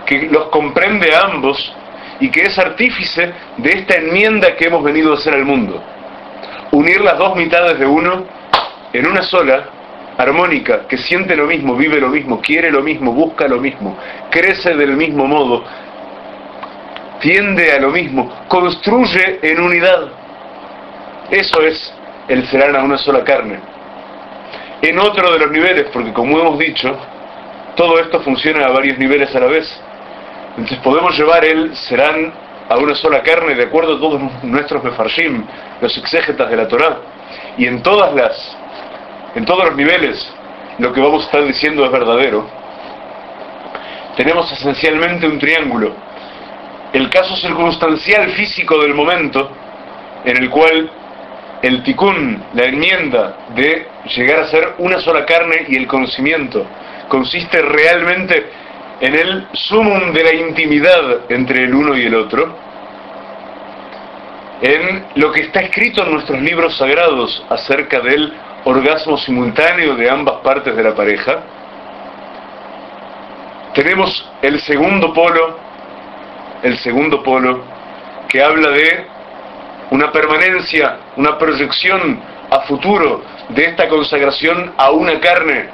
que 0.05 0.27
los 0.31 0.49
comprende 0.49 1.13
a 1.15 1.21
ambos 1.21 1.73
y 2.19 2.29
que 2.29 2.43
es 2.43 2.57
artífice 2.57 3.33
de 3.57 3.69
esta 3.69 3.95
enmienda 3.95 4.55
que 4.55 4.65
hemos 4.65 4.83
venido 4.83 5.11
a 5.11 5.15
hacer 5.15 5.33
al 5.33 5.45
mundo. 5.45 5.83
Unir 6.71 7.01
las 7.01 7.17
dos 7.17 7.35
mitades 7.35 7.79
de 7.79 7.85
uno 7.85 8.25
en 8.93 9.07
una 9.07 9.23
sola, 9.23 9.65
armónica, 10.17 10.87
que 10.87 10.97
siente 10.97 11.35
lo 11.35 11.45
mismo, 11.45 11.75
vive 11.75 11.99
lo 11.99 12.09
mismo, 12.09 12.41
quiere 12.41 12.71
lo 12.71 12.81
mismo, 12.81 13.11
busca 13.13 13.47
lo 13.47 13.59
mismo, 13.59 13.97
crece 14.31 14.75
del 14.75 14.97
mismo 14.97 15.27
modo, 15.27 15.63
tiende 17.19 17.71
a 17.71 17.79
lo 17.79 17.89
mismo, 17.89 18.31
construye 18.47 19.39
en 19.43 19.59
unidad. 19.59 20.09
Eso 21.29 21.61
es 21.61 21.93
el 22.27 22.47
serán 22.47 22.75
a 22.75 22.83
una 22.83 22.97
sola 22.97 23.23
carne 23.23 23.59
en 24.81 24.99
otro 24.99 25.31
de 25.31 25.39
los 25.39 25.51
niveles, 25.51 25.87
porque 25.91 26.13
como 26.13 26.39
hemos 26.39 26.59
dicho, 26.59 26.97
todo 27.75 27.99
esto 27.99 28.21
funciona 28.21 28.65
a 28.65 28.69
varios 28.69 28.97
niveles 28.97 29.35
a 29.35 29.39
la 29.39 29.47
vez. 29.47 29.67
Entonces 30.51 30.77
podemos 30.79 31.17
llevar 31.17 31.45
el 31.45 31.75
serán 31.75 32.33
a 32.69 32.77
una 32.77 32.95
sola 32.95 33.21
carne 33.21 33.55
de 33.55 33.63
acuerdo 33.63 33.95
a 33.95 33.99
todos 33.99 34.43
nuestros 34.43 34.83
mefarshim, 34.83 35.45
los 35.81 35.97
exégetas 35.97 36.49
de 36.49 36.57
la 36.57 36.67
Torá. 36.67 36.97
Y 37.57 37.65
en 37.65 37.81
todas 37.81 38.13
las, 38.13 38.57
en 39.35 39.45
todos 39.45 39.65
los 39.65 39.75
niveles, 39.75 40.31
lo 40.79 40.93
que 40.93 41.01
vamos 41.01 41.23
a 41.23 41.25
estar 41.25 41.45
diciendo 41.45 41.85
es 41.85 41.91
verdadero. 41.91 42.47
Tenemos 44.15 44.51
esencialmente 44.51 45.27
un 45.27 45.39
triángulo. 45.39 45.93
El 46.93 47.09
caso 47.09 47.35
circunstancial 47.35 48.31
físico 48.31 48.81
del 48.81 48.93
momento, 48.93 49.51
en 50.25 50.37
el 50.37 50.49
cual 50.49 50.89
el 51.61 51.83
tikkun, 51.83 52.43
la 52.53 52.65
enmienda 52.65 53.37
de 53.55 53.87
llegar 54.15 54.41
a 54.41 54.47
ser 54.47 54.73
una 54.77 54.99
sola 54.99 55.25
carne 55.25 55.65
y 55.67 55.75
el 55.75 55.87
conocimiento, 55.87 56.65
consiste 57.07 57.61
realmente 57.61 58.49
en 58.99 59.15
el 59.15 59.47
sumum 59.53 60.11
de 60.13 60.23
la 60.23 60.33
intimidad 60.33 61.29
entre 61.29 61.63
el 61.63 61.75
uno 61.75 61.95
y 61.95 62.05
el 62.05 62.15
otro, 62.15 62.55
en 64.61 65.05
lo 65.15 65.31
que 65.31 65.41
está 65.41 65.61
escrito 65.61 66.03
en 66.03 66.13
nuestros 66.13 66.41
libros 66.41 66.75
sagrados 66.77 67.45
acerca 67.49 67.99
del 67.99 68.33
orgasmo 68.63 69.17
simultáneo 69.17 69.95
de 69.95 70.09
ambas 70.09 70.37
partes 70.37 70.75
de 70.75 70.83
la 70.83 70.95
pareja. 70.95 71.43
Tenemos 73.73 74.27
el 74.41 74.59
segundo 74.61 75.13
polo, 75.13 75.59
el 76.63 76.77
segundo 76.79 77.21
polo, 77.21 77.63
que 78.27 78.41
habla 78.41 78.69
de 78.69 79.07
una 79.91 80.11
permanencia, 80.11 80.97
una 81.15 81.37
proyección 81.37 82.19
a 82.49 82.61
futuro 82.61 83.21
de 83.49 83.65
esta 83.65 83.87
consagración 83.87 84.73
a 84.77 84.91
una 84.91 85.19
carne, 85.19 85.69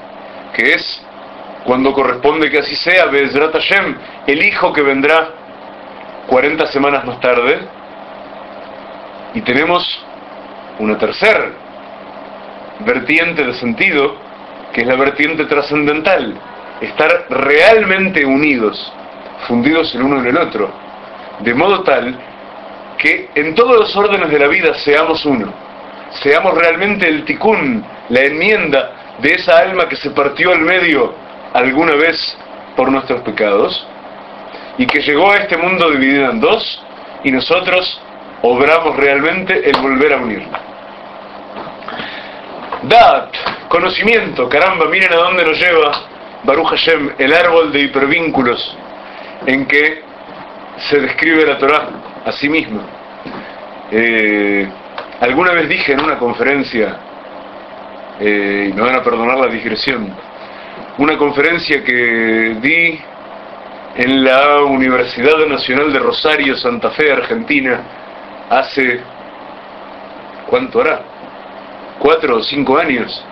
que 0.53 0.73
es, 0.73 1.05
cuando 1.65 1.93
corresponde 1.93 2.49
que 2.49 2.59
así 2.59 2.75
sea, 2.75 3.05
Bezrat 3.05 3.53
Hashem, 3.53 3.95
el 4.27 4.43
hijo 4.43 4.73
que 4.73 4.81
vendrá 4.81 5.29
40 6.27 6.67
semanas 6.67 7.05
más 7.05 7.19
tarde, 7.19 7.59
y 9.33 9.41
tenemos 9.41 10.05
una 10.79 10.97
tercera 10.97 11.51
vertiente 12.79 13.43
de 13.43 13.53
sentido, 13.53 14.15
que 14.73 14.81
es 14.81 14.87
la 14.87 14.95
vertiente 14.95 15.45
trascendental, 15.45 16.35
estar 16.81 17.25
realmente 17.29 18.25
unidos, 18.25 18.91
fundidos 19.47 19.93
el 19.95 20.03
uno 20.03 20.19
en 20.19 20.27
el 20.27 20.37
otro, 20.37 20.71
de 21.39 21.53
modo 21.53 21.83
tal 21.83 22.17
que 22.97 23.29
en 23.35 23.55
todos 23.55 23.77
los 23.77 23.95
órdenes 23.95 24.29
de 24.29 24.39
la 24.39 24.47
vida 24.47 24.73
seamos 24.75 25.25
uno, 25.25 25.53
seamos 26.21 26.55
realmente 26.55 27.07
el 27.07 27.25
ticún, 27.25 27.83
la 28.09 28.21
enmienda 28.21 28.91
de 29.19 29.33
esa 29.33 29.57
alma 29.59 29.87
que 29.87 29.95
se 29.95 30.11
partió 30.11 30.51
al 30.51 30.61
medio 30.61 31.13
alguna 31.53 31.95
vez 31.95 32.37
por 32.75 32.91
nuestros 32.91 33.21
pecados 33.21 33.87
y 34.77 34.87
que 34.87 35.01
llegó 35.01 35.31
a 35.31 35.37
este 35.37 35.55
mundo 35.57 35.91
dividido 35.91 36.31
en 36.31 36.39
dos 36.39 36.83
y 37.23 37.31
nosotros 37.31 38.01
obramos 38.41 38.95
realmente 38.97 39.69
el 39.69 39.79
volver 39.81 40.13
a 40.13 40.17
unirla. 40.17 40.59
Dat, 42.83 43.29
conocimiento, 43.69 44.49
caramba, 44.49 44.87
miren 44.87 45.13
a 45.13 45.15
dónde 45.15 45.45
nos 45.45 45.57
lleva 45.57 45.91
Baruch 46.43 46.67
Hashem, 46.67 47.13
el 47.17 47.33
árbol 47.33 47.71
de 47.71 47.81
hipervínculos 47.83 48.77
en 49.45 49.65
que 49.65 50.01
se 50.77 50.99
describe 50.99 51.45
la 51.45 51.57
Torah 51.57 51.89
a 52.25 52.31
sí 52.33 52.49
mismo. 52.49 52.81
Eh, 53.91 54.67
alguna 55.21 55.53
vez 55.53 55.69
dije 55.69 55.93
en 55.93 56.01
una 56.01 56.17
conferencia, 56.17 56.97
eh, 58.19 58.67
y 58.69 58.73
me 58.73 58.81
van 58.81 58.95
a 58.95 59.03
perdonar 59.03 59.37
la 59.37 59.47
digresión, 59.47 60.13
una 60.97 61.17
conferencia 61.17 61.83
que 61.83 62.57
di 62.61 62.99
en 63.95 64.23
la 64.23 64.63
Universidad 64.63 65.45
Nacional 65.47 65.91
de 65.91 65.99
Rosario, 65.99 66.55
Santa 66.55 66.91
Fe, 66.91 67.11
Argentina, 67.11 67.81
hace, 68.49 69.01
¿cuánto 70.47 70.81
hará? 70.81 71.01
Cuatro 71.99 72.37
o 72.37 72.43
cinco 72.43 72.77
años. 72.77 73.23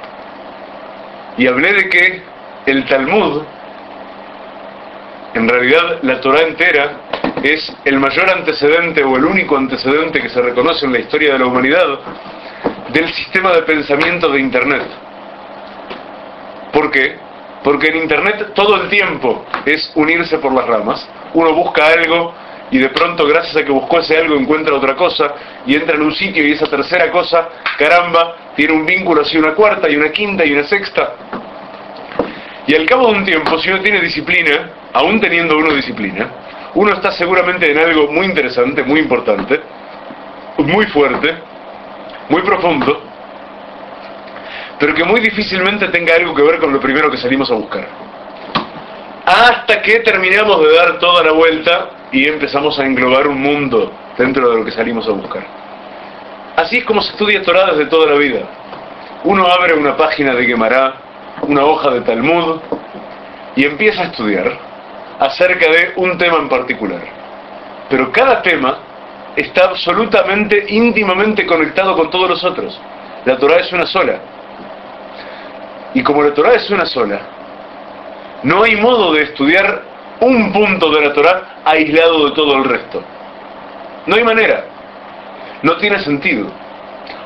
Y 1.38 1.47
hablé 1.47 1.74
de 1.74 1.89
que 1.89 2.24
el 2.66 2.86
Talmud, 2.86 3.43
en 5.34 5.49
realidad 5.49 5.99
la 6.03 6.20
Torah 6.22 6.41
entera, 6.41 6.91
es 7.43 7.76
el 7.86 7.99
mayor 7.99 8.30
antecedente 8.30 9.03
o 9.03 9.18
el 9.18 9.26
único 9.26 9.57
antecedente 9.57 10.22
que 10.22 10.30
se 10.30 10.41
reconoce 10.41 10.86
en 10.86 10.93
la 10.93 10.99
historia 10.99 11.34
de 11.34 11.39
la 11.39 11.45
humanidad 11.45 11.99
del 12.89 13.12
sistema 13.14 13.51
de 13.51 13.64
pensamiento 13.64 14.30
de 14.30 14.39
Internet. 14.39 14.84
¿Por 16.72 16.91
qué? 16.91 17.31
Porque 17.64 17.88
en 17.88 17.97
Internet 17.97 18.53
todo 18.55 18.82
el 18.82 18.89
tiempo 18.89 19.45
es 19.66 19.91
unirse 19.95 20.38
por 20.39 20.53
las 20.53 20.66
ramas. 20.66 21.07
Uno 21.34 21.53
busca 21.53 21.88
algo 21.88 22.34
y 22.72 22.78
de 22.78 22.89
pronto 22.89 23.28
gracias 23.28 23.55
a 23.57 23.66
que 23.66 23.72
buscó 23.72 23.99
ese 23.99 24.18
algo 24.18 24.36
encuentra 24.36 24.74
otra 24.76 24.95
cosa 24.95 25.36
y 25.66 25.76
entra 25.76 25.95
en 25.95 26.03
un 26.03 26.14
sitio 26.14 26.45
y 26.47 26.53
esa 26.53 26.68
tercera 26.68 27.12
cosa, 27.12 27.49
caramba, 27.78 28.53
tiene 28.55 28.74
un 28.74 28.86
vínculo 28.86 29.22
hacia 29.22 29.39
una 29.39 29.53
cuarta 29.53 29.89
y 29.89 29.95
una 29.97 30.09
quinta 30.12 30.45
y 30.45 30.53
una 30.53 30.64
sexta. 30.64 31.16
Y 32.66 32.76
al 32.76 32.86
cabo 32.86 33.07
de 33.12 33.18
un 33.18 33.26
tiempo, 33.26 33.57
si 33.59 33.70
uno 33.70 33.82
tiene 33.82 33.99
disciplina, 33.99 34.70
aún 34.93 35.20
teniendo 35.20 35.57
uno 35.57 35.74
disciplina, 35.74 36.30
uno 36.74 36.93
está 36.93 37.12
seguramente 37.12 37.70
en 37.70 37.78
algo 37.78 38.12
muy 38.12 38.26
interesante, 38.26 38.84
muy 38.84 39.01
importante, 39.01 39.59
muy 40.57 40.86
fuerte, 40.86 41.36
muy 42.30 42.41
profundo, 42.43 43.11
pero 44.82 44.96
que 44.96 45.04
muy 45.04 45.22
difícilmente 45.22 45.90
tenga 45.90 46.16
algo 46.16 46.34
que 46.34 46.42
ver 46.42 46.58
con 46.58 46.74
lo 46.74 46.80
primero 46.80 47.12
que 47.12 47.18
salimos 47.18 47.52
a 47.52 47.54
buscar. 47.54 47.88
hasta 49.24 49.80
que 49.84 50.00
terminamos 50.00 50.60
de 50.64 50.76
dar 50.76 50.98
toda 50.98 51.24
la 51.24 51.32
vuelta 51.32 51.92
y 52.12 52.28
empezamos 52.28 52.78
a 52.80 52.86
englobar 52.86 53.28
un 53.28 53.40
mundo 53.40 53.92
dentro 54.18 54.50
de 54.50 54.58
lo 54.58 54.66
que 54.66 54.72
salimos 54.72 55.08
a 55.08 55.12
buscar. 55.12 55.44
Así 56.56 56.80
es 56.80 56.84
como 56.86 57.02
se 57.04 57.12
estudia 57.12 57.44
Torah 57.44 57.68
desde 57.68 57.86
toda 57.86 58.12
la 58.12 58.18
vida. 58.18 58.42
Uno 59.24 59.46
abre 59.46 59.76
una 59.76 59.96
página 59.96 60.34
de 60.34 60.48
Gemara, 60.48 60.96
una 61.44 61.64
hoja 61.64 61.92
de 61.92 62.02
Talmud, 62.02 62.60
y 63.56 63.66
empieza 63.66 64.02
a 64.02 64.06
estudiar 64.06 64.52
acerca 65.20 65.72
de 65.72 65.94
un 65.98 66.18
tema 66.18 66.40
en 66.40 66.50
particular. 66.50 67.02
Pero 67.88 68.12
cada 68.12 68.42
tema 68.42 68.80
está 69.36 69.66
absolutamente, 69.66 70.66
íntimamente 70.70 71.46
conectado 71.46 71.96
con 71.96 72.10
todos 72.10 72.28
los 72.28 72.44
otros. 72.44 72.82
La 73.26 73.38
Torah 73.38 73.58
es 73.58 73.72
una 73.72 73.86
sola. 73.86 74.41
Y 75.94 76.04
como 76.04 76.24
la 76.24 76.34
Torah 76.34 76.54
es 76.54 76.70
una 76.70 76.86
sola, 76.86 77.20
no 78.44 78.64
hay 78.64 78.76
modo 78.76 79.14
de 79.14 79.24
estudiar 79.24 79.84
un 80.20 80.52
punto 80.52 80.89
de 80.92 81.02
la 81.02 81.14
Torah 81.14 81.62
aislado 81.66 82.30
de 82.30 82.32
todo 82.36 82.58
el 82.58 82.64
resto. 82.64 83.04
No 84.06 84.16
hay 84.16 84.24
manera. 84.24 84.66
No 85.64 85.78
tiene 85.78 86.00
sentido. 86.00 86.48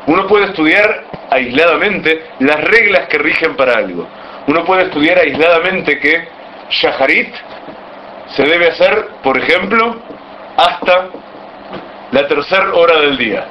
Uno 0.08 0.28
puede 0.28 0.46
estudiar 0.46 1.04
aisladamente 1.30 2.26
las 2.40 2.62
reglas 2.64 3.08
que 3.08 3.18
rigen 3.18 3.56
para 3.56 3.78
algo. 3.78 4.08
Uno 4.48 4.64
puede 4.64 4.84
estudiar 4.84 5.20
aisladamente 5.20 6.00
que 6.00 6.28
Shaharit 6.70 7.34
se 8.28 8.44
debe 8.44 8.70
hacer, 8.70 9.08
por 9.24 9.38
ejemplo, 9.38 9.98
hasta 10.58 11.08
la 12.12 12.28
tercera 12.28 12.74
hora 12.74 13.00
del 13.00 13.18
día. 13.18 13.46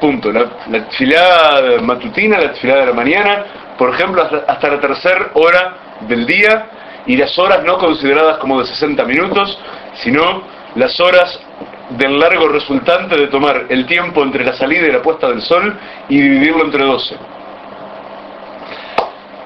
Punto. 0.00 0.32
La, 0.32 0.46
la 0.68 1.82
matutina, 1.82 2.38
la 2.38 2.52
tefilá 2.52 2.76
de 2.76 2.86
la 2.86 2.92
mañana, 2.92 3.44
por 3.80 3.94
ejemplo, 3.94 4.22
hasta, 4.46 4.68
la 4.68 4.78
tercera 4.78 5.30
hora 5.32 5.74
del 6.00 6.26
día 6.26 6.66
y 7.06 7.16
las 7.16 7.38
horas 7.38 7.64
no 7.64 7.78
consideradas 7.78 8.36
como 8.36 8.60
de 8.60 8.66
60 8.66 9.02
minutos, 9.06 9.58
sino 9.94 10.42
las 10.74 11.00
horas 11.00 11.40
del 11.88 12.18
largo 12.18 12.48
resultante 12.48 13.16
de 13.16 13.28
tomar 13.28 13.64
el 13.70 13.86
tiempo 13.86 14.22
entre 14.22 14.44
la 14.44 14.52
salida 14.52 14.86
y 14.86 14.92
la 14.92 15.00
puesta 15.00 15.30
del 15.30 15.40
sol 15.40 15.78
y 16.10 16.20
dividirlo 16.20 16.66
entre 16.66 16.84
12. 16.84 17.16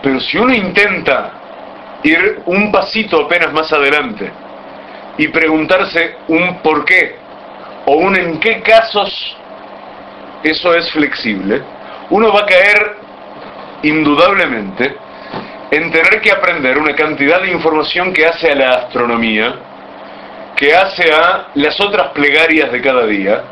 Pero 0.03 0.19
si 0.19 0.37
uno 0.37 0.53
intenta 0.53 1.31
ir 2.03 2.43
un 2.47 2.73
pasito 2.73 3.27
apenas 3.27 3.53
más 3.53 3.73
adelante 3.73 4.33
y 5.17 5.29
preguntarse 5.29 6.17
un 6.27 6.59
por 6.59 6.85
qué 6.85 7.19
o 7.87 7.99
un 7.99 8.17
en 8.17 8.41
qué 8.41 8.61
casos 8.63 9.37
eso 10.43 10.75
es 10.75 10.91
flexible, 10.91 11.63
uno 12.11 12.33
va 12.33 12.41
a 12.41 12.47
caer 12.47 13.04
indudablemente 13.85 14.97
en 15.71 15.91
tener 15.91 16.21
que 16.21 16.31
aprender 16.31 16.79
una 16.79 16.95
cantidad 16.95 17.43
de 17.43 17.51
información 17.51 18.13
que 18.13 18.27
hace 18.27 18.53
a 18.53 18.55
la 18.55 18.71
astronomía, 18.71 19.55
que 20.57 20.75
hace 20.75 21.13
a 21.13 21.49
las 21.55 21.81
otras 21.81 22.09
plegarias 22.09 22.71
de 22.71 22.81
cada 22.81 23.07
día, 23.07 23.43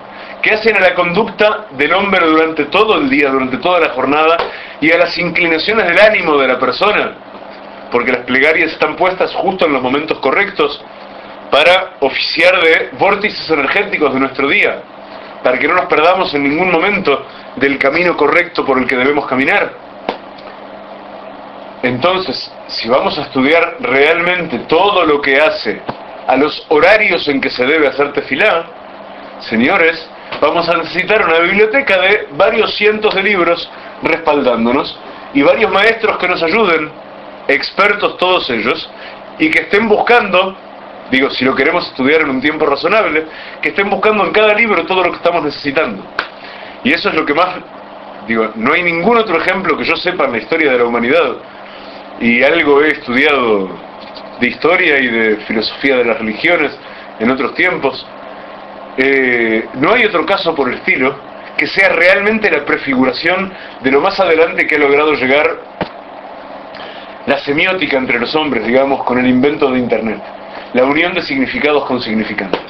que 0.41 0.53
hacen 0.53 0.77
a 0.77 0.81
la 0.81 0.95
conducta 0.95 1.67
del 1.73 1.93
hombre 1.93 2.27
durante 2.27 2.65
todo 2.67 2.99
el 2.99 3.09
día, 3.09 3.31
durante 3.31 3.59
toda 3.59 3.81
la 3.81 3.91
jornada, 3.91 4.37
y 4.81 4.91
a 4.91 4.99
las 4.99 5.17
inclinaciones 5.19 5.87
del 5.87 5.99
ánimo 5.99 6.37
de 6.37 6.49
la 6.49 6.59
persona, 6.59 7.13
porque 7.91 8.13
las 8.13 8.23
plegarias 8.23 8.73
están 8.73 8.97
puestas 8.97 9.33
justo 9.35 9.67
en 9.67 9.73
los 9.73 9.83
momentos 9.83 10.19
correctos 10.19 10.83
para 11.51 11.97
oficiar 12.01 12.61
de 12.61 12.91
vórtices 12.99 13.49
energéticos 13.51 14.15
de 14.15 14.21
nuestro 14.21 14.49
día, 14.49 14.83
para 15.43 15.59
que 15.59 15.69
no 15.69 15.75
nos 15.75 15.87
perdamos 15.87 16.33
en 16.35 16.45
ningún 16.45 16.71
momento 16.71 17.27
del 17.57 17.79
camino 17.79 18.17
correcto 18.17 18.65
por 18.65 18.79
el 18.79 18.87
que 18.87 18.97
debemos 18.97 19.27
caminar. 19.27 19.82
Entonces, 21.83 22.51
si 22.69 22.89
vamos 22.89 23.19
a 23.19 23.23
estudiar 23.23 23.77
realmente 23.81 24.61
todo 24.61 25.05
lo 25.05 25.21
que 25.21 25.41
hace 25.41 25.81
a 26.29 26.37
los 26.37 26.65
horarios 26.69 27.27
en 27.27 27.41
que 27.41 27.51
se 27.51 27.67
debe 27.67 27.89
hacer 27.89 28.13
tefilá, 28.13 28.67
señores, 29.41 30.09
vamos 30.41 30.69
a 30.69 30.77
necesitar 30.77 31.25
una 31.27 31.41
biblioteca 31.41 32.01
de 32.01 32.29
varios 32.33 32.75
cientos 32.77 33.13
de 33.15 33.25
libros 33.25 33.69
respaldándonos 34.03 34.97
y 35.35 35.43
varios 35.43 35.73
maestros 35.73 36.19
que 36.19 36.29
nos 36.29 36.43
ayuden, 36.43 36.91
expertos 37.49 38.17
todos 38.17 38.49
ellos, 38.51 38.89
y 39.39 39.51
que 39.51 39.63
estén 39.63 39.89
buscando, 39.89 40.57
digo, 41.11 41.31
si 41.31 41.45
lo 41.45 41.55
queremos 41.55 41.89
estudiar 41.89 42.21
en 42.21 42.31
un 42.31 42.41
tiempo 42.41 42.65
razonable, 42.65 43.27
que 43.61 43.71
estén 43.71 43.91
buscando 43.91 44.25
en 44.25 44.33
cada 44.33 44.55
libro 44.55 44.85
todo 44.85 45.03
lo 45.03 45.11
que 45.11 45.17
estamos 45.17 45.43
necesitando. 45.43 46.05
Y 46.85 46.93
eso 46.93 47.09
es 47.09 47.15
lo 47.17 47.27
que 47.27 47.35
más, 47.35 47.57
digo, 48.29 48.53
no 48.55 48.73
hay 48.73 48.85
ningún 48.85 49.17
otro 49.17 49.37
ejemplo 49.39 49.77
que 49.77 49.85
yo 49.85 49.97
sepa 49.97 50.27
en 50.27 50.33
la 50.33 50.39
historia 50.39 50.71
de 50.71 50.79
la 50.79 50.85
humanidad, 50.85 51.37
y 52.21 52.43
algo 52.43 52.83
he 52.83 52.93
estudiado 52.93 53.69
de 54.41 54.47
historia 54.47 54.99
y 54.99 55.07
de 55.07 55.37
filosofía 55.47 55.97
de 55.97 56.05
las 56.05 56.19
religiones 56.19 56.73
en 57.19 57.31
otros 57.31 57.55
tiempos, 57.55 58.07
eh, 58.97 59.67
no 59.75 59.93
hay 59.93 60.05
otro 60.05 60.27
caso 60.27 60.55
por 60.55 60.69
el 60.69 60.75
estilo 60.75 61.15
que 61.57 61.67
sea 61.67 61.91
realmente 61.91 62.51
la 62.51 62.65
prefiguración 62.65 63.53
de 63.83 63.91
lo 63.91 64.01
más 64.01 64.19
adelante 64.19 64.67
que 64.67 64.77
ha 64.77 64.79
logrado 64.79 65.15
llegar 65.15 65.73
la 67.27 67.39
semiótica 67.39 67.99
entre 67.99 68.19
los 68.19 68.35
hombres, 68.35 68.67
digamos, 68.67 69.05
con 69.05 69.19
el 69.19 69.29
invento 69.29 69.71
de 69.71 69.79
Internet, 69.79 70.21
la 70.73 70.85
unión 70.85 71.15
de 71.15 71.23
significados 71.23 71.85
con 71.85 72.03
significantes. 72.03 72.61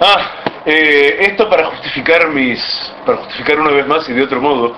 Ah, 0.00 0.30
eh, 0.64 1.16
esto 1.20 1.48
para 1.48 1.66
justificar 1.66 2.28
mis, 2.28 2.62
para 3.04 3.18
justificar 3.18 3.58
una 3.58 3.70
vez 3.70 3.86
más 3.86 4.08
y 4.08 4.12
de 4.12 4.22
otro 4.22 4.40
modo, 4.40 4.76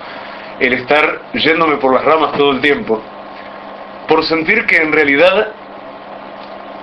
el 0.60 0.72
estar 0.74 1.22
yéndome 1.34 1.76
por 1.76 1.94
las 1.94 2.04
ramas 2.04 2.32
todo 2.32 2.52
el 2.52 2.60
tiempo, 2.60 3.02
por 4.08 4.24
sentir 4.24 4.66
que 4.66 4.76
en 4.76 4.92
realidad 4.92 5.52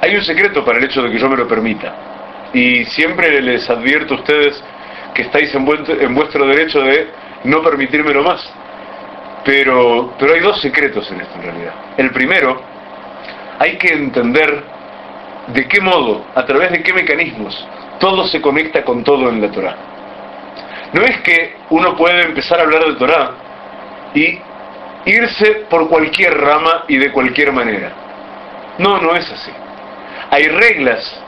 hay 0.01 0.15
un 0.15 0.23
secreto 0.23 0.63
para 0.63 0.77
el 0.77 0.85
hecho 0.85 1.03
de 1.03 1.11
que 1.11 1.19
yo 1.19 1.29
me 1.29 1.37
lo 1.37 1.47
permita. 1.47 1.93
Y 2.53 2.85
siempre 2.85 3.41
les 3.41 3.69
advierto 3.69 4.15
a 4.15 4.17
ustedes 4.17 4.63
que 5.13 5.23
estáis 5.23 5.53
en, 5.53 5.65
vuestro 6.15 6.47
derecho 6.47 6.81
de 6.81 7.09
no 7.43 7.61
permitírmelo 7.61 8.23
más. 8.23 8.41
Pero, 9.43 10.13
pero 10.19 10.33
hay 10.33 10.39
dos 10.39 10.59
secretos 10.61 11.09
en 11.11 11.21
esto 11.21 11.35
en 11.35 11.43
realidad. 11.43 11.73
El 11.97 12.11
primero, 12.11 12.61
hay 13.59 13.77
que 13.77 13.93
entender 13.93 14.63
de 15.47 15.67
qué 15.67 15.81
modo, 15.81 16.25
a 16.35 16.45
través 16.45 16.71
de 16.71 16.83
qué 16.83 16.93
mecanismos, 16.93 17.67
todo 17.99 18.27
se 18.27 18.41
conecta 18.41 18.83
con 18.83 19.03
todo 19.03 19.29
en 19.29 19.41
la 19.41 19.51
Torah. 19.51 19.75
No 20.93 21.03
es 21.03 21.19
que 21.21 21.55
uno 21.69 21.95
puede 21.95 22.23
empezar 22.23 22.59
a 22.59 22.63
hablar 22.63 22.85
de 22.85 22.93
Torah 22.95 23.31
y 24.13 24.39
irse 25.05 25.65
por 25.69 25.87
cualquier 25.87 26.37
rama 26.37 26.83
y 26.87 26.97
de 26.97 27.11
cualquier 27.11 27.51
manera. 27.51 27.91
No, 28.77 28.99
no 28.99 29.15
es 29.15 29.29
así. 29.31 29.51
Hay 30.31 30.43
reglas, 30.43 31.21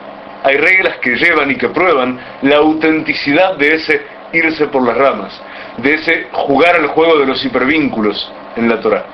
hay 0.44 0.58
reglas 0.58 0.98
que 0.98 1.16
llevan 1.16 1.52
y 1.52 1.56
que 1.56 1.70
prueban 1.70 2.20
la 2.42 2.58
autenticidad 2.58 3.56
de 3.58 3.76
ese 3.76 4.06
irse 4.34 4.68
por 4.68 4.86
las 4.86 4.98
ramas, 4.98 5.42
de 5.78 5.94
ese 5.96 6.28
jugar 6.32 6.76
al 6.76 6.88
juego 6.88 7.18
de 7.20 7.26
los 7.26 7.44
hipervínculos 7.44 8.32
en 8.56 8.70
la 8.70 8.80
Torah. 8.80 9.06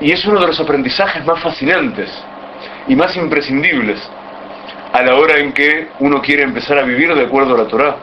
Y 0.00 0.12
es 0.12 0.24
uno 0.26 0.40
de 0.40 0.48
los 0.48 0.60
aprendizajes 0.60 1.24
más 1.24 1.40
fascinantes 1.40 2.10
y 2.88 2.96
más 2.96 3.16
imprescindibles 3.16 4.00
a 4.92 5.02
la 5.02 5.14
hora 5.14 5.38
en 5.38 5.52
que 5.52 5.88
uno 6.00 6.20
quiere 6.20 6.42
empezar 6.42 6.78
a 6.78 6.82
vivir 6.82 7.14
de 7.14 7.24
acuerdo 7.24 7.54
a 7.54 7.58
la 7.58 7.68
Torah 7.68 7.96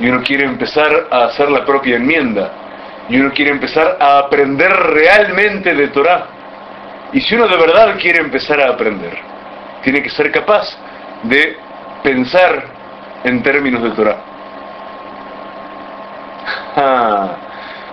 y 0.00 0.08
uno 0.08 0.22
quiere 0.22 0.44
empezar 0.44 1.08
a 1.10 1.24
hacer 1.24 1.50
la 1.50 1.64
propia 1.64 1.96
enmienda 1.96 2.61
y 3.12 3.20
uno 3.20 3.30
quiere 3.34 3.50
empezar 3.50 3.98
a 4.00 4.20
aprender 4.20 4.72
realmente 4.72 5.74
de 5.74 5.88
Torah. 5.88 6.28
Y 7.12 7.20
si 7.20 7.34
uno 7.34 7.46
de 7.46 7.58
verdad 7.58 7.98
quiere 8.00 8.20
empezar 8.20 8.58
a 8.58 8.70
aprender, 8.70 9.18
tiene 9.82 10.02
que 10.02 10.08
ser 10.08 10.32
capaz 10.32 10.66
de 11.22 11.58
pensar 12.02 12.64
en 13.22 13.42
términos 13.42 13.82
de 13.82 13.90
Torah. 13.90 14.16
Ah, 16.74 17.36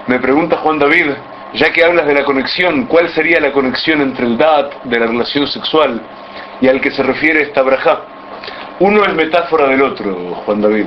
me 0.07 0.19
pregunta 0.19 0.55
Juan 0.55 0.79
David, 0.79 1.11
ya 1.53 1.69
que 1.73 1.83
hablas 1.83 2.07
de 2.07 2.13
la 2.13 2.23
conexión, 2.23 2.85
¿cuál 2.85 3.09
sería 3.09 3.41
la 3.41 3.51
conexión 3.51 3.99
entre 3.99 4.25
el 4.25 4.37
dat 4.37 4.71
de 4.85 4.99
la 4.99 5.07
relación 5.07 5.47
sexual 5.47 6.01
y 6.61 6.69
al 6.69 6.79
que 6.79 6.91
se 6.91 7.03
refiere 7.03 7.41
esta 7.41 7.61
braja? 7.61 8.03
Uno 8.79 9.03
es 9.03 9.13
metáfora 9.15 9.67
del 9.67 9.81
otro, 9.81 10.15
Juan 10.45 10.61
David. 10.61 10.85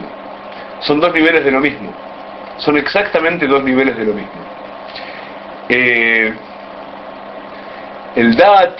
Son 0.80 1.00
dos 1.00 1.12
niveles 1.12 1.44
de 1.44 1.50
lo 1.50 1.60
mismo. 1.60 1.92
Son 2.58 2.76
exactamente 2.76 3.46
dos 3.46 3.62
niveles 3.64 3.96
de 3.96 4.04
lo 4.04 4.14
mismo. 4.14 4.30
Eh, 5.68 6.32
el 8.16 8.36
DAT 8.36 8.78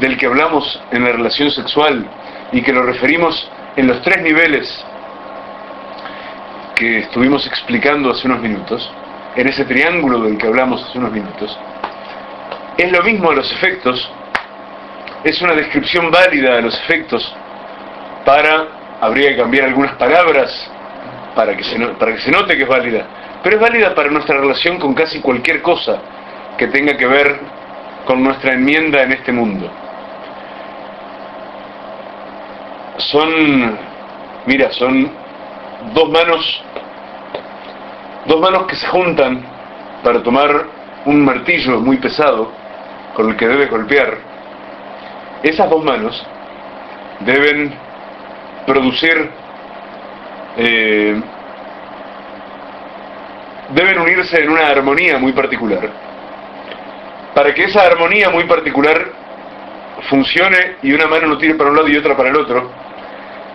del 0.00 0.16
que 0.16 0.26
hablamos 0.26 0.80
en 0.92 1.04
la 1.04 1.12
relación 1.12 1.50
sexual 1.50 2.06
y 2.52 2.62
que 2.62 2.72
lo 2.72 2.82
referimos 2.82 3.50
en 3.76 3.86
los 3.86 4.02
tres 4.02 4.22
niveles 4.22 4.84
que 6.74 6.98
estuvimos 7.00 7.46
explicando 7.46 8.10
hace 8.10 8.26
unos 8.26 8.40
minutos, 8.40 8.90
en 9.34 9.48
ese 9.48 9.64
triángulo 9.64 10.20
del 10.20 10.36
que 10.38 10.46
hablamos 10.46 10.84
hace 10.84 10.98
unos 10.98 11.12
minutos, 11.12 11.58
es 12.76 12.92
lo 12.92 13.02
mismo 13.02 13.30
a 13.30 13.34
los 13.34 13.50
efectos, 13.50 14.10
es 15.24 15.40
una 15.40 15.54
descripción 15.54 16.10
válida 16.10 16.56
de 16.56 16.62
los 16.62 16.78
efectos 16.80 17.34
para, 18.24 18.68
habría 19.00 19.30
que 19.30 19.36
cambiar 19.38 19.66
algunas 19.66 19.92
palabras 19.96 20.70
para 21.36 21.54
que, 21.54 21.62
se, 21.62 21.78
note 21.78 22.56
que 22.56 22.62
es 22.62 22.68
válida, 22.68 23.06
pero 23.42 23.56
es 23.56 23.62
válida 23.62 23.94
para 23.94 24.10
nuestra 24.10 24.38
relación 24.38 24.78
con 24.78 24.94
casi 24.94 25.20
cualquier 25.20 25.60
cosa 25.60 25.98
que 26.56 26.66
tenga 26.68 26.96
que 26.96 27.06
ver 27.06 27.38
con 28.06 28.24
nuestra 28.24 28.54
enmienda 28.54 29.02
en 29.02 29.12
este 29.12 29.32
mundo. 29.32 29.70
Son, 32.96 33.78
mira, 34.46 34.72
son 34.72 35.12
dos 35.92 36.08
manos, 36.08 36.64
dos 38.24 38.40
manos 38.40 38.66
que 38.66 38.76
se 38.76 38.86
juntan 38.86 39.44
para 40.02 40.22
tomar 40.22 40.64
un 41.04 41.22
martillo 41.22 41.80
muy 41.80 41.98
pesado 41.98 42.50
con 43.14 43.28
el 43.28 43.36
que 43.36 43.46
debe 43.46 43.66
golpear. 43.66 44.16
Esas 45.42 45.68
dos 45.68 45.84
manos 45.84 46.26
deben 47.20 47.74
producir, 48.66 49.30
eh, 50.56 51.20
deben 53.70 53.98
unirse 53.98 54.42
en 54.42 54.50
una 54.50 54.68
armonía 54.68 55.18
muy 55.18 55.32
particular. 55.32 55.90
Para 57.34 57.52
que 57.52 57.64
esa 57.64 57.82
armonía 57.82 58.30
muy 58.30 58.44
particular 58.44 59.12
funcione 60.08 60.76
y 60.82 60.92
una 60.92 61.06
mano 61.06 61.26
no 61.26 61.38
tire 61.38 61.54
para 61.54 61.70
un 61.70 61.76
lado 61.76 61.88
y 61.88 61.96
otra 61.96 62.16
para 62.16 62.30
el 62.30 62.36
otro, 62.36 62.70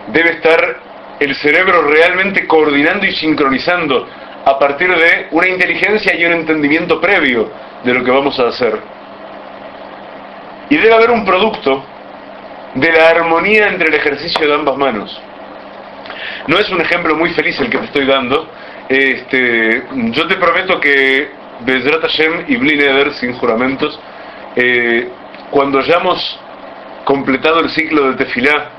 debe 0.08 0.30
estar 0.30 0.76
el 1.18 1.34
cerebro 1.36 1.82
realmente 1.82 2.46
coordinando 2.46 3.06
y 3.06 3.12
sincronizando 3.12 4.08
a 4.44 4.58
partir 4.58 4.94
de 4.94 5.28
una 5.30 5.48
inteligencia 5.48 6.14
y 6.14 6.24
un 6.24 6.32
entendimiento 6.32 7.00
previo 7.00 7.50
de 7.84 7.94
lo 7.94 8.04
que 8.04 8.10
vamos 8.10 8.38
a 8.38 8.48
hacer. 8.48 8.78
Y 10.68 10.76
debe 10.76 10.94
haber 10.94 11.10
un 11.10 11.24
producto 11.24 11.84
de 12.74 12.92
la 12.92 13.10
armonía 13.10 13.68
entre 13.68 13.88
el 13.88 13.94
ejercicio 13.94 14.46
de 14.46 14.54
ambas 14.54 14.76
manos. 14.76 15.20
No 16.46 16.58
es 16.58 16.68
un 16.70 16.80
ejemplo 16.80 17.14
muy 17.16 17.30
feliz 17.30 17.58
el 17.60 17.70
que 17.70 17.78
te 17.78 17.84
estoy 17.86 18.06
dando. 18.06 18.48
Este, 18.88 19.82
yo 20.10 20.26
te 20.26 20.36
prometo 20.36 20.80
que 20.80 21.30
Bezrat 21.60 22.02
Hashem 22.02 22.44
y 22.48 22.56
Blineder, 22.56 23.12
sin 23.14 23.32
juramentos, 23.34 23.98
eh, 24.56 25.08
cuando 25.50 25.78
hayamos 25.78 26.38
completado 27.04 27.60
el 27.60 27.70
ciclo 27.70 28.10
de 28.10 28.16
Tefilá 28.16 28.70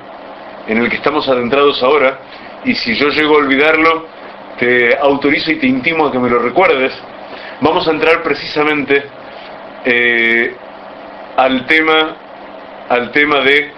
en 0.67 0.77
el 0.77 0.89
que 0.89 0.95
estamos 0.95 1.27
adentrados 1.27 1.81
ahora, 1.83 2.19
y 2.65 2.75
si 2.75 2.95
yo 2.95 3.09
llego 3.09 3.35
a 3.35 3.39
olvidarlo, 3.39 4.07
te 4.59 4.95
autorizo 4.97 5.51
y 5.51 5.57
te 5.57 5.67
intimo 5.67 6.07
a 6.07 6.11
que 6.11 6.19
me 6.19 6.29
lo 6.29 6.39
recuerdes, 6.39 6.93
vamos 7.59 7.87
a 7.87 7.91
entrar 7.91 8.23
precisamente 8.23 9.03
eh, 9.85 10.55
al 11.35 11.65
tema 11.65 12.17
al 12.89 13.11
tema 13.11 13.39
de 13.39 13.71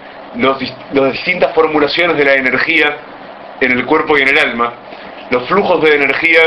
las 0.92 1.12
distintas 1.12 1.54
formulaciones 1.54 2.16
de 2.16 2.24
la 2.24 2.34
energía 2.34 2.96
en 3.60 3.72
el 3.72 3.84
cuerpo 3.84 4.18
y 4.18 4.22
en 4.22 4.28
el 4.28 4.38
alma, 4.38 4.72
los 5.30 5.46
flujos 5.48 5.82
de 5.82 5.96
energía 5.96 6.42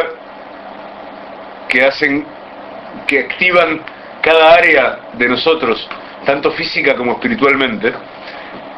que 1.67 1.83
hacen, 1.83 2.25
que 3.07 3.19
activan 3.19 3.81
cada 4.21 4.53
área 4.53 4.99
de 5.13 5.27
nosotros, 5.27 5.87
tanto 6.25 6.51
física 6.51 6.95
como 6.95 7.13
espiritualmente, 7.13 7.93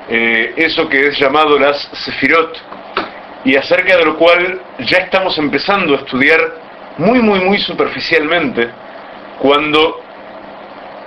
eh, 0.10 0.54
eso 0.58 0.88
que 0.90 1.08
es 1.08 1.20
llamado 1.20 1.58
las 1.58 1.78
sefirot, 1.94 2.58
y 3.44 3.56
acerca 3.56 3.98
de 3.98 4.06
lo 4.06 4.18
cual 4.18 4.62
ya 4.80 5.00
estamos 5.00 5.38
empezando 5.38 5.96
a 5.96 5.98
estudiar 5.98 6.40
muy, 6.98 7.20
muy, 7.22 7.40
muy 7.40 7.58
superficialmente 7.60 8.70
cuando 9.40 10.02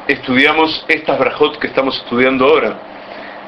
estudiamos 0.09 0.85
estas 0.89 1.19
brajot 1.19 1.59
que 1.59 1.69
estamos 1.69 1.97
estudiando 1.99 2.47
ahora. 2.47 2.79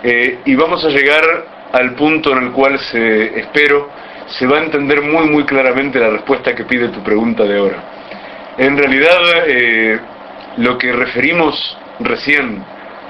Eh, 0.02 0.40
y 0.44 0.54
vamos 0.54 0.84
a 0.84 0.88
llegar 0.88 1.24
al 1.72 1.94
punto 1.94 2.32
en 2.32 2.44
el 2.44 2.52
cual 2.52 2.78
se, 2.78 3.38
espero 3.38 3.90
se 4.26 4.46
va 4.46 4.58
a 4.58 4.64
entender 4.64 5.02
muy 5.02 5.28
muy 5.28 5.44
claramente 5.44 5.98
la 5.98 6.10
respuesta 6.10 6.54
que 6.54 6.64
pide 6.64 6.88
tu 6.88 7.02
pregunta 7.02 7.44
de 7.44 7.58
ahora. 7.58 7.82
En 8.58 8.76
realidad, 8.76 9.18
eh, 9.46 10.00
lo 10.56 10.78
que 10.78 10.92
referimos 10.92 11.78
recién 12.00 12.64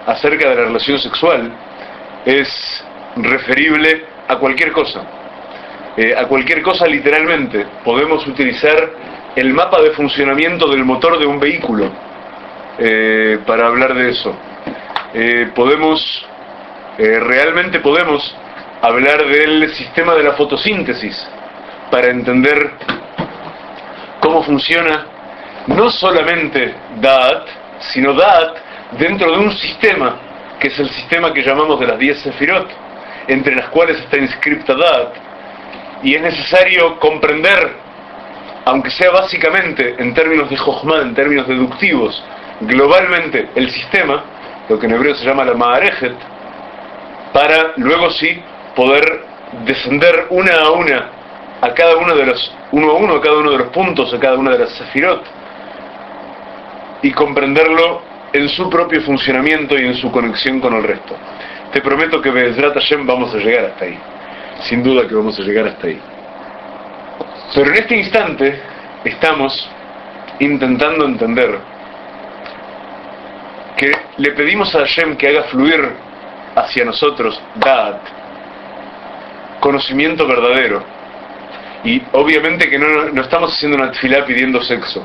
acerca 0.06 0.50
de 0.50 0.56
la 0.56 0.64
relación 0.64 0.98
sexual 0.98 1.52
es 2.24 2.84
referible 3.16 4.04
a 4.28 4.36
cualquier 4.36 4.72
cosa. 4.72 5.02
Eh, 5.96 6.14
a 6.16 6.26
cualquier 6.26 6.62
cosa 6.62 6.86
literalmente. 6.86 7.64
Podemos 7.84 8.26
utilizar 8.26 8.90
el 9.36 9.54
mapa 9.54 9.80
de 9.80 9.92
funcionamiento 9.92 10.68
del 10.68 10.84
motor 10.84 11.18
de 11.18 11.26
un 11.26 11.38
vehículo 11.38 11.90
para 13.46 13.68
hablar 13.68 13.94
de 13.94 14.10
eso. 14.10 14.36
podemos 15.54 16.26
eh, 16.98 17.20
realmente 17.20 17.80
podemos 17.80 18.34
hablar 18.82 19.26
del 19.26 19.72
sistema 19.74 20.14
de 20.14 20.22
la 20.22 20.32
fotosíntesis 20.32 21.26
para 21.90 22.08
entender 22.08 22.72
cómo 24.20 24.42
funciona 24.42 25.06
no 25.66 25.90
solamente 25.90 26.74
DAT, 27.00 27.48
sino 27.80 28.12
DAT 28.14 28.56
dentro 28.98 29.32
de 29.32 29.38
un 29.38 29.52
sistema, 29.52 30.16
que 30.60 30.68
es 30.68 30.78
el 30.78 30.88
sistema 30.90 31.32
que 31.32 31.42
llamamos 31.42 31.80
de 31.80 31.86
las 31.86 31.98
10 31.98 32.20
Sefirot, 32.20 32.68
entre 33.28 33.56
las 33.56 33.68
cuales 33.68 33.98
está 33.98 34.18
inscripta 34.18 34.74
DAT, 34.74 35.14
y 36.02 36.14
es 36.14 36.22
necesario 36.22 36.98
comprender, 36.98 37.76
aunque 38.64 38.90
sea 38.90 39.10
básicamente 39.10 39.96
en 39.98 40.14
términos 40.14 40.48
de 40.50 40.56
Jochma, 40.56 41.00
en 41.00 41.14
términos 41.14 41.48
deductivos, 41.48 42.22
globalmente 42.60 43.48
el 43.54 43.70
sistema, 43.70 44.24
lo 44.68 44.78
que 44.78 44.86
en 44.86 44.94
hebreo 44.94 45.14
se 45.14 45.24
llama 45.24 45.44
la 45.44 45.54
Maarejet, 45.54 46.16
para 47.32 47.72
luego 47.76 48.10
sí 48.10 48.42
poder 48.76 49.24
descender 49.64 50.26
una 50.30 50.54
a 50.54 50.70
una 50.70 51.10
a 51.60 51.74
cada 51.74 51.96
uno 51.96 52.14
de 52.14 52.26
los 52.26 52.54
uno 52.70 52.90
a 52.90 52.94
uno 52.94 53.14
a 53.14 53.20
cada 53.20 53.38
uno 53.38 53.50
de 53.50 53.58
los 53.58 53.68
puntos 53.68 54.12
a 54.12 54.20
cada 54.20 54.36
una 54.36 54.52
de 54.52 54.58
las 54.58 54.70
sefirot 54.72 55.24
y 57.02 57.12
comprenderlo 57.12 58.02
en 58.32 58.48
su 58.48 58.68
propio 58.68 59.00
funcionamiento 59.02 59.78
y 59.78 59.86
en 59.86 59.94
su 59.94 60.10
conexión 60.10 60.60
con 60.60 60.74
el 60.74 60.82
resto. 60.82 61.16
Te 61.72 61.80
prometo 61.80 62.20
que 62.20 62.30
Bezrat 62.30 62.74
Hashem 62.74 63.06
vamos 63.06 63.34
a 63.34 63.38
llegar 63.38 63.66
hasta 63.66 63.84
ahí. 63.84 63.98
Sin 64.62 64.82
duda 64.82 65.06
que 65.06 65.14
vamos 65.14 65.38
a 65.38 65.42
llegar 65.42 65.66
hasta 65.66 65.86
ahí. 65.86 66.00
Pero 67.54 67.70
en 67.70 67.76
este 67.76 67.96
instante 67.96 68.60
estamos 69.04 69.70
intentando 70.40 71.06
entender 71.06 71.58
que 73.76 73.92
le 74.16 74.30
pedimos 74.32 74.74
a 74.74 74.80
Hashem 74.80 75.16
que 75.16 75.28
haga 75.28 75.44
fluir 75.44 75.92
hacia 76.54 76.84
nosotros, 76.84 77.40
dad, 77.56 77.96
conocimiento 79.66 80.28
verdadero. 80.28 80.84
Y 81.82 82.00
obviamente 82.12 82.70
que 82.70 82.78
no, 82.78 83.06
no 83.06 83.22
estamos 83.22 83.52
haciendo 83.52 83.76
una 83.76 83.90
tefilá 83.90 84.24
pidiendo 84.24 84.62
sexo. 84.62 85.04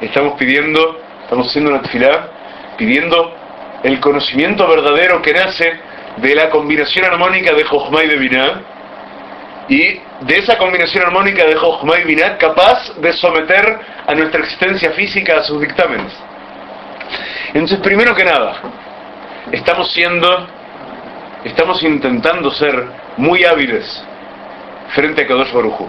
Estamos 0.00 0.32
pidiendo, 0.36 1.00
estamos 1.22 1.46
haciendo 1.46 1.70
una 1.70 1.82
tefilá 1.82 2.28
pidiendo 2.76 3.32
el 3.84 4.00
conocimiento 4.00 4.66
verdadero 4.66 5.22
que 5.22 5.32
nace 5.32 5.78
de 6.16 6.34
la 6.34 6.50
combinación 6.50 7.04
armónica 7.04 7.54
de 7.54 7.62
Jochma 7.62 8.02
y 8.02 8.08
de 8.08 8.16
Binah 8.16 8.60
y 9.68 10.00
de 10.26 10.34
esa 10.36 10.58
combinación 10.58 11.06
armónica 11.06 11.44
de 11.46 11.54
Jochma 11.54 12.00
y 12.00 12.04
Binah 12.04 12.38
capaz 12.38 12.96
de 12.96 13.12
someter 13.12 13.78
a 14.08 14.14
nuestra 14.16 14.40
existencia 14.40 14.90
física 14.90 15.38
a 15.38 15.44
sus 15.44 15.60
dictámenes. 15.60 16.12
Entonces, 17.54 17.78
primero 17.78 18.16
que 18.16 18.24
nada, 18.24 18.62
estamos 19.52 19.92
siendo 19.92 20.48
estamos 21.44 21.82
intentando 21.82 22.50
ser 22.50 22.86
muy 23.16 23.44
hábiles 23.44 24.04
frente 24.94 25.22
a 25.22 25.26
Kadosh 25.26 25.52
Baruj 25.52 25.88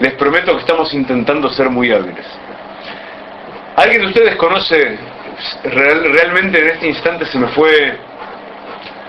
Les 0.00 0.14
prometo 0.14 0.54
que 0.54 0.60
estamos 0.60 0.92
intentando 0.94 1.50
ser 1.50 1.68
muy 1.70 1.92
hábiles. 1.92 2.26
¿Alguien 3.76 4.02
de 4.02 4.06
ustedes 4.08 4.36
conoce, 4.36 4.98
realmente 5.64 6.58
en 6.58 6.66
este 6.68 6.88
instante 6.88 7.26
se 7.26 7.38
me 7.38 7.48
fue, 7.48 7.96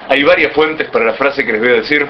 hay 0.09 0.23
varias 0.23 0.53
fuentes 0.53 0.89
para 0.89 1.05
la 1.05 1.13
frase 1.13 1.45
que 1.45 1.51
les 1.53 1.61
voy 1.61 1.69
a 1.69 1.75
decir. 1.75 2.07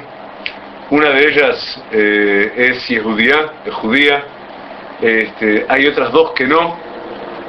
Una 0.89 1.09
de 1.09 1.28
ellas 1.28 1.84
eh, 1.91 2.53
es 2.55 2.84
si 2.84 2.95
es 2.95 3.03
judía, 3.03 3.53
es 3.66 3.74
judía. 3.74 4.24
Este, 5.01 5.66
hay 5.68 5.88
otras 5.88 6.11
dos 6.11 6.32
que 6.34 6.45
no, 6.45 6.78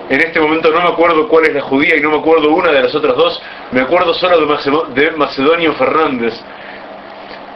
en 0.08 0.20
este 0.20 0.38
momento 0.38 0.70
no 0.70 0.82
me 0.82 0.88
acuerdo 0.88 1.26
cuál 1.28 1.46
es 1.46 1.54
la 1.54 1.62
judía 1.62 1.96
y 1.96 2.00
no 2.00 2.10
me 2.10 2.18
acuerdo 2.18 2.50
una 2.50 2.70
de 2.70 2.82
las 2.82 2.94
otras 2.94 3.16
dos. 3.16 3.40
Me 3.72 3.80
acuerdo 3.80 4.12
solo 4.14 4.46
de 4.94 5.10
Macedonio 5.12 5.72
Fernández, 5.74 6.34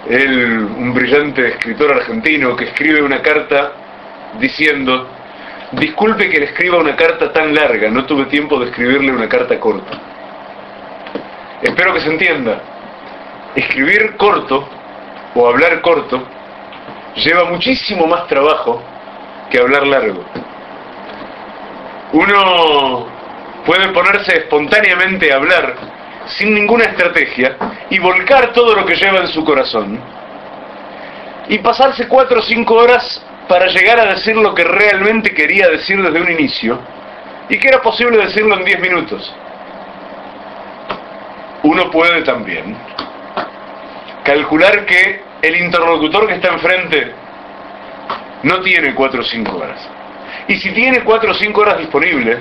él, 0.08 0.66
un 0.76 0.94
brillante 0.94 1.48
escritor 1.48 1.92
argentino 1.92 2.56
que 2.56 2.64
escribe 2.64 3.02
una 3.02 3.20
carta 3.20 3.72
diciendo, 4.40 5.08
disculpe 5.72 6.30
que 6.30 6.38
le 6.38 6.46
escriba 6.46 6.78
una 6.78 6.96
carta 6.96 7.30
tan 7.32 7.54
larga, 7.54 7.90
no 7.90 8.06
tuve 8.06 8.24
tiempo 8.26 8.58
de 8.58 8.66
escribirle 8.66 9.12
una 9.12 9.28
carta 9.28 9.60
corta. 9.60 9.98
Espero 11.60 11.92
que 11.92 12.00
se 12.00 12.10
entienda. 12.10 12.62
Escribir 13.54 14.16
corto 14.16 14.66
o 15.34 15.48
hablar 15.48 15.80
corto 15.82 16.22
lleva 17.16 17.44
muchísimo 17.44 18.06
más 18.06 18.26
trabajo 18.26 18.82
que 19.50 19.58
hablar 19.58 19.86
largo 19.86 20.24
uno 22.18 23.06
puede 23.64 23.88
ponerse 23.90 24.38
espontáneamente 24.38 25.32
a 25.32 25.36
hablar 25.36 25.74
sin 26.26 26.52
ninguna 26.52 26.84
estrategia 26.84 27.56
y 27.90 27.98
volcar 28.00 28.52
todo 28.52 28.74
lo 28.74 28.84
que 28.84 28.96
lleva 28.96 29.20
en 29.20 29.28
su 29.28 29.44
corazón 29.44 30.00
y 31.48 31.58
pasarse 31.58 32.08
cuatro 32.08 32.40
o 32.40 32.42
cinco 32.42 32.74
horas 32.74 33.24
para 33.46 33.66
llegar 33.66 34.00
a 34.00 34.06
decir 34.06 34.36
lo 34.36 34.52
que 34.52 34.64
realmente 34.64 35.32
quería 35.32 35.68
decir 35.68 36.02
desde 36.02 36.20
un 36.20 36.30
inicio 36.30 36.80
y 37.48 37.56
que 37.56 37.68
era 37.68 37.80
posible 37.80 38.18
decirlo 38.18 38.56
en 38.58 38.64
diez 38.64 38.80
minutos. 38.80 39.34
uno 41.62 41.90
puede 41.90 42.22
también 42.22 42.76
calcular 44.24 44.84
que 44.86 45.22
el 45.42 45.56
interlocutor 45.56 46.26
que 46.26 46.34
está 46.34 46.48
enfrente 46.48 47.12
no 48.42 48.60
tiene 48.60 48.94
4 48.94 49.20
o 49.20 49.24
5 49.24 49.56
horas. 49.56 49.97
Y 50.48 50.56
si 50.56 50.70
tiene 50.72 51.04
4 51.04 51.30
o 51.30 51.34
5 51.34 51.60
horas 51.60 51.78
disponibles, 51.78 52.38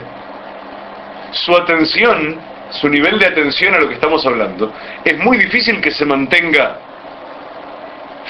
su 1.31 1.55
atención, 1.55 2.39
su 2.71 2.87
nivel 2.87 3.19
de 3.19 3.27
atención 3.27 3.75
a 3.75 3.79
lo 3.79 3.87
que 3.89 3.95
estamos 3.95 4.25
hablando, 4.25 4.73
es 5.03 5.17
muy 5.19 5.37
difícil 5.37 5.81
que 5.81 5.91
se 5.91 6.05
mantenga 6.05 6.79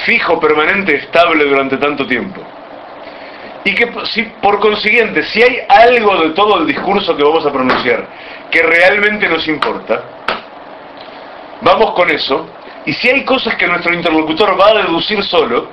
fijo, 0.06 0.40
permanente, 0.40 0.96
estable 0.96 1.46
durante 1.46 1.78
tanto 1.78 2.06
tiempo. 2.08 2.42
Y 3.64 3.76
que 3.76 3.92
si, 4.06 4.24
por 4.42 4.60
consiguiente, 4.60 5.24
si 5.24 5.44
hay 5.44 5.60
algo 5.68 6.24
de 6.24 6.30
todo 6.32 6.60
el 6.60 6.68
discurso 6.68 7.16
que 7.16 7.24
vamos 7.24 7.46
a 7.46 7.52
pronunciar 7.52 8.08
que 8.50 8.64
realmente 8.64 9.28
nos 9.28 9.48
importa, 9.48 10.02
vamos 11.62 11.92
con 11.92 12.10
eso, 12.10 12.50
y 12.86 12.94
si 12.94 13.10
hay 13.10 13.26
cosas 13.26 13.56
que 13.56 13.68
nuestro 13.68 13.94
interlocutor 13.94 14.60
va 14.60 14.70
a 14.70 14.74
deducir 14.76 15.22
solo, 15.24 15.70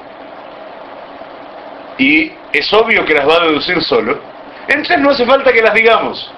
y 1.96 2.32
es 2.58 2.72
obvio 2.72 3.04
que 3.04 3.14
las 3.14 3.28
va 3.28 3.36
a 3.36 3.46
deducir 3.46 3.82
solo, 3.82 4.18
entonces 4.68 4.98
no 4.98 5.10
hace 5.10 5.24
falta 5.26 5.52
que 5.52 5.62
las 5.62 5.74
digamos. 5.74 6.32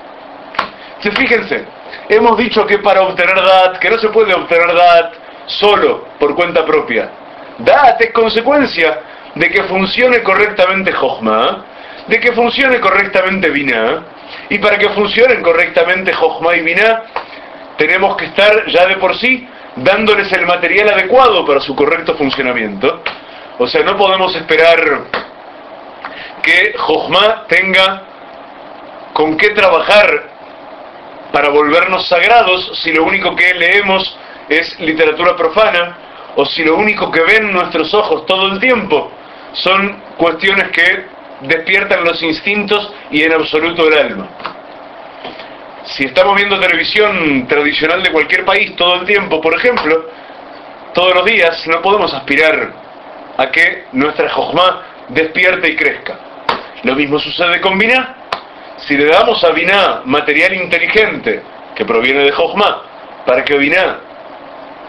Si 1.00 1.10
fíjense, 1.10 1.64
hemos 2.08 2.36
dicho 2.38 2.66
que 2.66 2.78
para 2.78 3.02
obtener 3.02 3.34
DAT, 3.34 3.78
que 3.78 3.90
no 3.90 3.98
se 3.98 4.08
puede 4.08 4.34
obtener 4.34 4.74
DAT 4.74 5.14
solo 5.46 6.08
por 6.18 6.34
cuenta 6.34 6.64
propia. 6.64 7.10
DAT 7.58 8.00
es 8.00 8.12
consecuencia 8.12 9.00
de 9.34 9.50
que 9.50 9.62
funcione 9.64 10.22
correctamente 10.22 10.92
Jochma, 10.92 11.64
de 12.06 12.20
que 12.20 12.32
funcione 12.32 12.80
correctamente 12.80 13.50
Binah, 13.50 14.02
y 14.48 14.58
para 14.58 14.78
que 14.78 14.88
funcionen 14.90 15.42
correctamente 15.42 16.12
Jochma 16.12 16.56
y 16.56 16.62
Binah, 16.62 17.02
tenemos 17.76 18.16
que 18.16 18.26
estar 18.26 18.66
ya 18.66 18.86
de 18.86 18.96
por 18.96 19.16
sí 19.16 19.46
dándoles 19.76 20.32
el 20.32 20.46
material 20.46 20.88
adecuado 20.90 21.44
para 21.44 21.60
su 21.60 21.76
correcto 21.76 22.16
funcionamiento. 22.16 23.02
O 23.58 23.66
sea, 23.66 23.82
no 23.82 23.96
podemos 23.96 24.34
esperar 24.34 24.78
que 26.46 26.74
Jochma 26.78 27.44
tenga 27.48 28.02
con 29.12 29.36
qué 29.36 29.50
trabajar 29.50 30.30
para 31.32 31.48
volvernos 31.48 32.06
sagrados 32.06 32.80
si 32.82 32.92
lo 32.92 33.02
único 33.02 33.34
que 33.34 33.52
leemos 33.52 34.16
es 34.48 34.78
literatura 34.78 35.36
profana 35.36 35.98
o 36.36 36.46
si 36.46 36.62
lo 36.62 36.76
único 36.76 37.10
que 37.10 37.20
ven 37.22 37.52
nuestros 37.52 37.92
ojos 37.94 38.24
todo 38.26 38.52
el 38.52 38.60
tiempo 38.60 39.10
son 39.54 40.00
cuestiones 40.16 40.68
que 40.68 41.06
despiertan 41.40 42.04
los 42.04 42.22
instintos 42.22 42.92
y 43.10 43.22
en 43.22 43.32
absoluto 43.32 43.88
el 43.88 43.98
alma. 43.98 44.28
Si 45.84 46.04
estamos 46.04 46.36
viendo 46.36 46.60
televisión 46.60 47.46
tradicional 47.48 48.02
de 48.02 48.12
cualquier 48.12 48.44
país 48.44 48.76
todo 48.76 49.00
el 49.00 49.06
tiempo, 49.06 49.40
por 49.40 49.54
ejemplo, 49.54 50.10
todos 50.94 51.14
los 51.14 51.24
días, 51.24 51.66
no 51.66 51.82
podemos 51.82 52.12
aspirar 52.14 52.72
a 53.36 53.50
que 53.50 53.86
nuestra 53.92 54.30
jojma 54.30 54.82
despierte 55.08 55.70
y 55.70 55.76
crezca. 55.76 56.25
Lo 56.86 56.94
mismo 56.94 57.18
sucede 57.18 57.60
con 57.60 57.76
Binah. 57.76 58.14
Si 58.76 58.96
le 58.96 59.06
damos 59.06 59.42
a 59.42 59.50
Binah 59.50 60.02
material 60.04 60.54
inteligente 60.54 61.42
que 61.74 61.84
proviene 61.84 62.20
de 62.20 62.30
Jochma, 62.30 62.82
para 63.26 63.44
que 63.44 63.58
Binah 63.58 63.98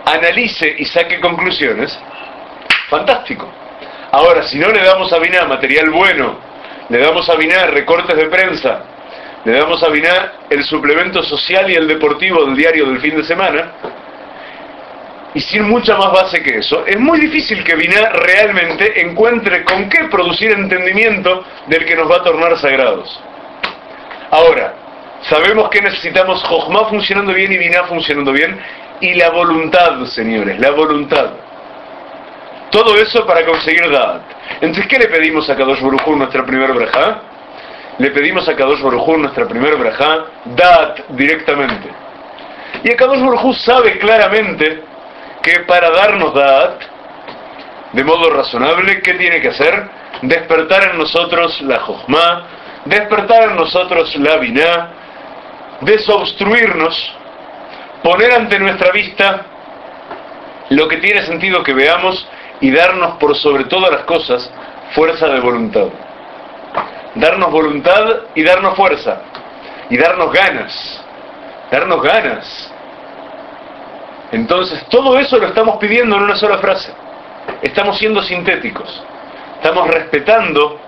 analice 0.05 0.75
y 0.77 0.85
saque 0.85 1.19
conclusiones, 1.19 1.99
fantástico. 2.87 3.51
Ahora, 4.11 4.43
si 4.43 4.59
no 4.59 4.69
le 4.69 4.83
damos 4.83 5.11
a 5.11 5.17
Binah 5.17 5.45
material 5.45 5.89
bueno, 5.89 6.37
le 6.87 6.99
damos 6.99 7.27
a 7.31 7.35
Binah 7.35 7.65
recortes 7.71 8.15
de 8.15 8.27
prensa, 8.27 8.83
le 9.43 9.53
damos 9.53 9.81
a 9.81 9.89
Binah 9.89 10.33
el 10.51 10.63
suplemento 10.65 11.23
social 11.23 11.67
y 11.71 11.73
el 11.73 11.87
deportivo 11.87 12.45
del 12.45 12.55
diario 12.55 12.85
del 12.89 13.01
fin 13.01 13.15
de 13.15 13.23
semana, 13.23 13.71
y 15.37 15.39
sin 15.39 15.69
mucha 15.69 15.95
más 15.95 16.11
base 16.13 16.41
que 16.41 16.57
eso, 16.57 16.83
es 16.87 16.97
muy 16.97 17.19
difícil 17.19 17.63
que 17.63 17.75
Binah 17.75 18.09
realmente 18.09 18.99
encuentre 19.01 19.63
con 19.63 19.87
qué 19.87 20.05
producir 20.05 20.49
entendimiento 20.49 21.45
del 21.67 21.85
que 21.85 21.95
nos 21.95 22.09
va 22.09 22.15
a 22.15 22.23
tornar 22.23 22.57
sagrados. 22.57 23.21
Ahora, 24.31 24.73
sabemos 25.29 25.69
que 25.69 25.79
necesitamos 25.79 26.41
Jochma 26.41 26.85
funcionando 26.85 27.33
bien 27.33 27.51
y 27.51 27.59
Binah 27.59 27.83
funcionando 27.83 28.31
bien, 28.31 28.59
y 28.99 29.13
la 29.13 29.29
voluntad, 29.29 30.03
señores, 30.05 30.59
la 30.59 30.71
voluntad. 30.71 31.29
Todo 32.71 32.97
eso 32.97 33.23
para 33.27 33.45
conseguir 33.45 33.91
Da'at. 33.91 34.23
Entonces, 34.61 34.87
¿qué 34.87 34.97
le 34.97 35.05
pedimos 35.05 35.47
a 35.51 35.55
Kadosh 35.55 35.81
Baruj 35.81 36.07
nuestra 36.15 36.43
primera 36.47 36.73
braja? 36.73 37.21
Le 37.99 38.09
pedimos 38.09 38.49
a 38.49 38.55
Kadosh 38.55 38.81
Baruj 38.81 39.07
nuestra 39.19 39.47
primera 39.47 39.75
braja, 39.75 40.25
Da'at 40.45 41.09
directamente. 41.09 41.89
Y 42.83 42.89
Kadosh 42.95 43.21
Baruj 43.21 43.55
sabe 43.57 43.99
claramente 43.99 44.86
que 45.47 45.61
para 45.61 45.89
darnos 45.91 46.33
Da'at, 46.33 46.81
de 47.93 48.03
modo 48.03 48.29
razonable, 48.31 49.01
¿qué 49.01 49.13
tiene 49.13 49.39
que 49.39 49.49
hacer? 49.49 49.89
Despertar 50.21 50.91
en 50.91 50.97
nosotros 50.97 51.61
la 51.61 51.79
Jochma, 51.79 52.43
despertar 52.83 53.51
en 53.51 53.55
nosotros 53.55 54.13
la 54.17 54.37
Binah, 54.37 54.89
desobstruirnos, 55.81 57.15
poner 58.03 58.33
ante 58.33 58.59
nuestra 58.59 58.91
vista 58.91 59.45
lo 60.69 60.87
que 60.89 60.97
tiene 60.97 61.25
sentido 61.25 61.63
que 61.63 61.73
veamos 61.73 62.27
y 62.59 62.71
darnos 62.71 63.15
por 63.17 63.37
sobre 63.37 63.65
todas 63.65 63.91
las 63.91 64.03
cosas 64.03 64.51
fuerza 64.93 65.27
de 65.27 65.39
voluntad. 65.39 65.87
Darnos 67.15 67.51
voluntad 67.51 68.05
y 68.35 68.43
darnos 68.43 68.75
fuerza. 68.75 69.21
Y 69.89 69.97
darnos 69.97 70.33
ganas. 70.33 71.05
Darnos 71.71 72.03
ganas. 72.03 72.73
Entonces, 74.31 74.83
todo 74.89 75.17
eso 75.17 75.37
lo 75.37 75.47
estamos 75.47 75.77
pidiendo 75.77 76.17
en 76.17 76.23
una 76.23 76.35
sola 76.35 76.57
frase. 76.57 76.91
Estamos 77.61 77.97
siendo 77.97 78.21
sintéticos. 78.21 79.03
Estamos 79.55 79.87
respetando 79.87 80.79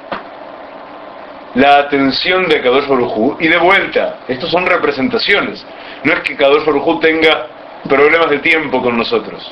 la 1.56 1.78
atención 1.78 2.48
de 2.48 2.62
Kadosh 2.62 2.88
Barujú. 2.88 3.38
Y 3.40 3.48
de 3.48 3.58
vuelta, 3.58 4.20
estos 4.28 4.50
son 4.52 4.66
representaciones. 4.66 5.66
No 6.04 6.14
es 6.14 6.20
que 6.22 6.36
Kadosh 6.36 6.66
Barujú 6.66 7.00
tenga 7.00 7.48
problemas 7.88 8.30
de 8.30 8.40
tiempo 8.40 8.82
con 8.82 8.98
nosotros. 8.98 9.52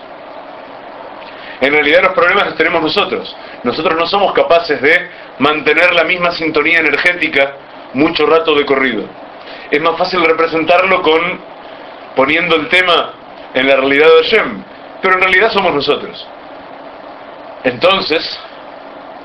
En 1.59 1.73
realidad 1.73 2.03
los 2.03 2.13
problemas 2.13 2.45
los 2.45 2.55
tenemos 2.55 2.81
nosotros. 2.81 3.35
Nosotros 3.63 3.97
no 3.97 4.05
somos 4.05 4.33
capaces 4.33 4.81
de 4.81 5.09
mantener 5.39 5.93
la 5.93 6.03
misma 6.03 6.31
sintonía 6.31 6.79
energética 6.79 7.55
mucho 7.93 8.25
rato 8.25 8.53
de 8.53 8.65
corrido. 8.65 9.05
Es 9.71 9.81
más 9.81 9.97
fácil 9.97 10.23
representarlo 10.23 11.01
con 11.01 11.39
poniendo 12.15 12.55
el 12.55 12.67
tema 12.67 13.13
en 13.59 13.67
la 13.67 13.75
realidad 13.75 14.07
de 14.07 14.23
Hashem, 14.23 14.63
pero 15.01 15.15
en 15.15 15.21
realidad 15.21 15.51
somos 15.51 15.73
nosotros. 15.73 16.27
Entonces, 17.63 18.39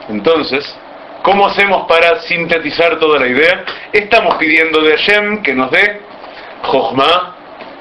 entonces, 0.08 0.76
¿cómo 1.22 1.46
hacemos 1.46 1.86
para 1.86 2.20
sintetizar 2.20 2.98
toda 2.98 3.20
la 3.20 3.28
idea? 3.28 3.64
Estamos 3.92 4.36
pidiendo 4.36 4.80
de 4.80 4.96
Hashem 4.96 5.42
que 5.42 5.54
nos 5.54 5.70
dé 5.70 6.00
Jochma, 6.62 7.36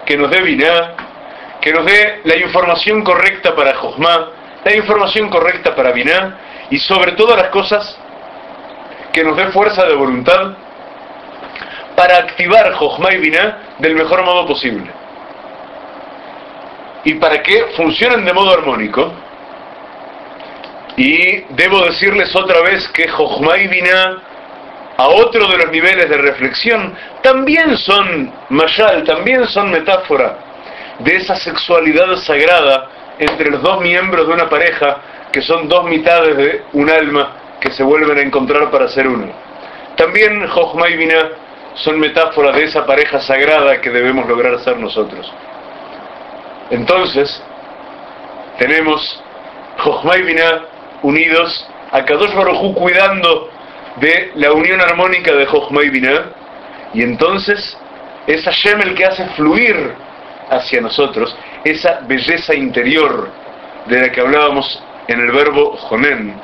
que 0.05 0.17
nos 0.17 0.29
dé 0.29 0.41
Binah, 0.41 0.95
que 1.61 1.71
nos 1.71 1.85
dé 1.85 2.21
la 2.25 2.35
información 2.35 3.03
correcta 3.03 3.55
para 3.55 3.75
Jochma, 3.75 4.31
la 4.63 4.75
información 4.75 5.29
correcta 5.29 5.73
para 5.73 5.91
Binah 5.91 6.37
y 6.69 6.79
sobre 6.79 7.13
todas 7.13 7.37
las 7.37 7.49
cosas 7.49 7.97
que 9.13 9.23
nos 9.23 9.37
dé 9.37 9.47
fuerza 9.47 9.85
de 9.85 9.95
voluntad 9.95 10.53
para 11.95 12.17
activar 12.17 12.73
Jochma 12.73 13.13
y 13.13 13.17
Binah 13.17 13.75
del 13.79 13.95
mejor 13.95 14.23
modo 14.23 14.45
posible 14.45 15.00
y 17.03 17.15
para 17.15 17.41
que 17.41 17.65
funcionen 17.75 18.25
de 18.25 18.33
modo 18.33 18.53
armónico. 18.53 19.11
Y 20.97 21.41
debo 21.49 21.85
decirles 21.85 22.35
otra 22.35 22.61
vez 22.61 22.87
que 22.89 23.07
Jochma 23.07 23.57
y 23.57 23.67
Binah, 23.67 24.17
a 24.97 25.07
otro 25.07 25.47
de 25.47 25.57
los 25.57 25.71
niveles 25.71 26.09
de 26.09 26.17
reflexión, 26.17 26.93
también 27.23 27.77
son 27.77 28.31
mashal, 28.49 29.03
también 29.03 29.47
son 29.47 29.71
metáfora 29.71 30.37
de 30.99 31.15
esa 31.15 31.35
sexualidad 31.35 32.15
sagrada 32.17 32.89
entre 33.17 33.49
los 33.49 33.61
dos 33.61 33.81
miembros 33.81 34.27
de 34.27 34.33
una 34.33 34.49
pareja 34.49 34.97
que 35.31 35.41
son 35.41 35.67
dos 35.67 35.85
mitades 35.85 36.35
de 36.35 36.63
un 36.73 36.89
alma 36.89 37.35
que 37.59 37.71
se 37.71 37.83
vuelven 37.83 38.17
a 38.17 38.21
encontrar 38.21 38.69
para 38.69 38.87
ser 38.89 39.07
uno. 39.07 39.31
También 39.95 40.47
Jochma 40.47 40.89
y 40.89 40.97
Binah 40.97 41.29
son 41.75 41.99
metáfora 41.99 42.51
de 42.51 42.65
esa 42.65 42.85
pareja 42.85 43.19
sagrada 43.21 43.79
que 43.79 43.89
debemos 43.89 44.27
lograr 44.27 44.59
ser 44.59 44.77
nosotros. 44.77 45.31
Entonces, 46.71 47.41
tenemos 48.57 49.23
Jochma 49.77 50.17
y 50.17 50.23
Binah 50.23 50.61
unidos, 51.03 51.67
a 51.91 52.03
Kadosh 52.05 52.33
Baruj 52.33 52.73
cuidando 52.75 53.49
de 53.97 54.31
la 54.35 54.53
unión 54.53 54.79
armónica 54.79 55.33
de 55.33 55.45
Jochma 55.45 55.83
y 55.83 55.89
Binah, 55.89 56.25
y 56.93 57.03
entonces 57.03 57.77
es 58.27 58.43
Hashem 58.43 58.95
que 58.95 59.05
hace 59.05 59.25
fluir 59.35 59.93
hacia 60.49 60.81
nosotros 60.81 61.35
esa 61.63 62.01
belleza 62.01 62.53
interior 62.53 63.29
de 63.87 64.01
la 64.01 64.11
que 64.11 64.21
hablábamos 64.21 64.81
en 65.07 65.19
el 65.19 65.31
verbo 65.31 65.75
jonen, 65.77 66.35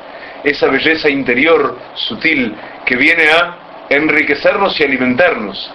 esa 0.43 0.67
belleza 0.67 1.09
interior 1.09 1.77
sutil 1.93 2.55
que 2.85 2.95
viene 2.95 3.29
a 3.29 3.57
enriquecernos 3.89 4.79
y 4.79 4.83
alimentarnos, 4.83 5.71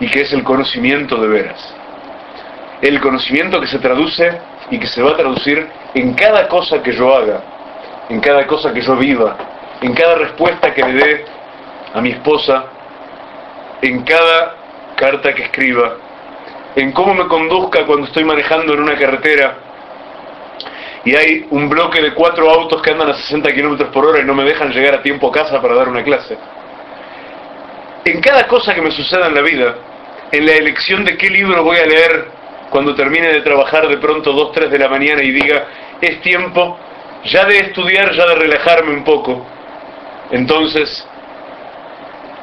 y 0.00 0.08
que 0.08 0.22
es 0.22 0.32
el 0.32 0.42
conocimiento 0.42 1.20
de 1.20 1.28
veras. 1.28 1.75
El 2.82 3.00
conocimiento 3.00 3.60
que 3.60 3.66
se 3.66 3.78
traduce 3.78 4.38
y 4.70 4.78
que 4.78 4.86
se 4.86 5.02
va 5.02 5.12
a 5.12 5.16
traducir 5.16 5.66
en 5.94 6.14
cada 6.14 6.48
cosa 6.48 6.82
que 6.82 6.92
yo 6.92 7.14
haga, 7.14 7.40
en 8.08 8.20
cada 8.20 8.46
cosa 8.46 8.72
que 8.72 8.80
yo 8.80 8.96
viva, 8.96 9.36
en 9.80 9.94
cada 9.94 10.16
respuesta 10.16 10.72
que 10.74 10.82
le 10.82 10.92
dé 10.92 11.24
a 11.94 12.00
mi 12.00 12.10
esposa, 12.10 12.64
en 13.82 14.02
cada 14.02 14.56
carta 14.96 15.34
que 15.34 15.44
escriba, 15.44 15.96
en 16.74 16.92
cómo 16.92 17.14
me 17.14 17.26
conduzca 17.26 17.84
cuando 17.86 18.06
estoy 18.06 18.24
manejando 18.24 18.74
en 18.74 18.80
una 18.80 18.96
carretera 18.96 19.56
y 21.04 21.14
hay 21.14 21.46
un 21.50 21.68
bloque 21.68 22.02
de 22.02 22.12
cuatro 22.14 22.50
autos 22.50 22.82
que 22.82 22.90
andan 22.90 23.10
a 23.10 23.14
60 23.14 23.54
kilómetros 23.54 23.90
por 23.90 24.04
hora 24.04 24.20
y 24.20 24.24
no 24.24 24.34
me 24.34 24.42
dejan 24.42 24.70
llegar 24.72 24.94
a 24.94 25.02
tiempo 25.02 25.28
a 25.28 25.32
casa 25.32 25.62
para 25.62 25.74
dar 25.74 25.88
una 25.88 26.02
clase. 26.02 26.36
En 28.04 28.20
cada 28.20 28.46
cosa 28.48 28.74
que 28.74 28.82
me 28.82 28.90
suceda 28.90 29.28
en 29.28 29.34
la 29.34 29.40
vida, 29.42 29.76
en 30.32 30.44
la 30.44 30.52
elección 30.52 31.04
de 31.04 31.16
qué 31.16 31.30
libro 31.30 31.62
voy 31.62 31.78
a 31.78 31.86
leer 31.86 32.26
cuando 32.70 32.94
termine 32.94 33.32
de 33.32 33.40
trabajar 33.42 33.88
de 33.88 33.98
pronto 33.98 34.32
2, 34.32 34.52
3 34.52 34.70
de 34.70 34.78
la 34.78 34.88
mañana 34.88 35.22
y 35.22 35.30
diga, 35.30 35.66
es 36.00 36.20
tiempo 36.20 36.78
ya 37.24 37.44
de 37.44 37.58
estudiar, 37.58 38.12
ya 38.12 38.26
de 38.26 38.34
relajarme 38.34 38.92
un 38.92 39.04
poco. 39.04 39.46
Entonces, 40.30 41.06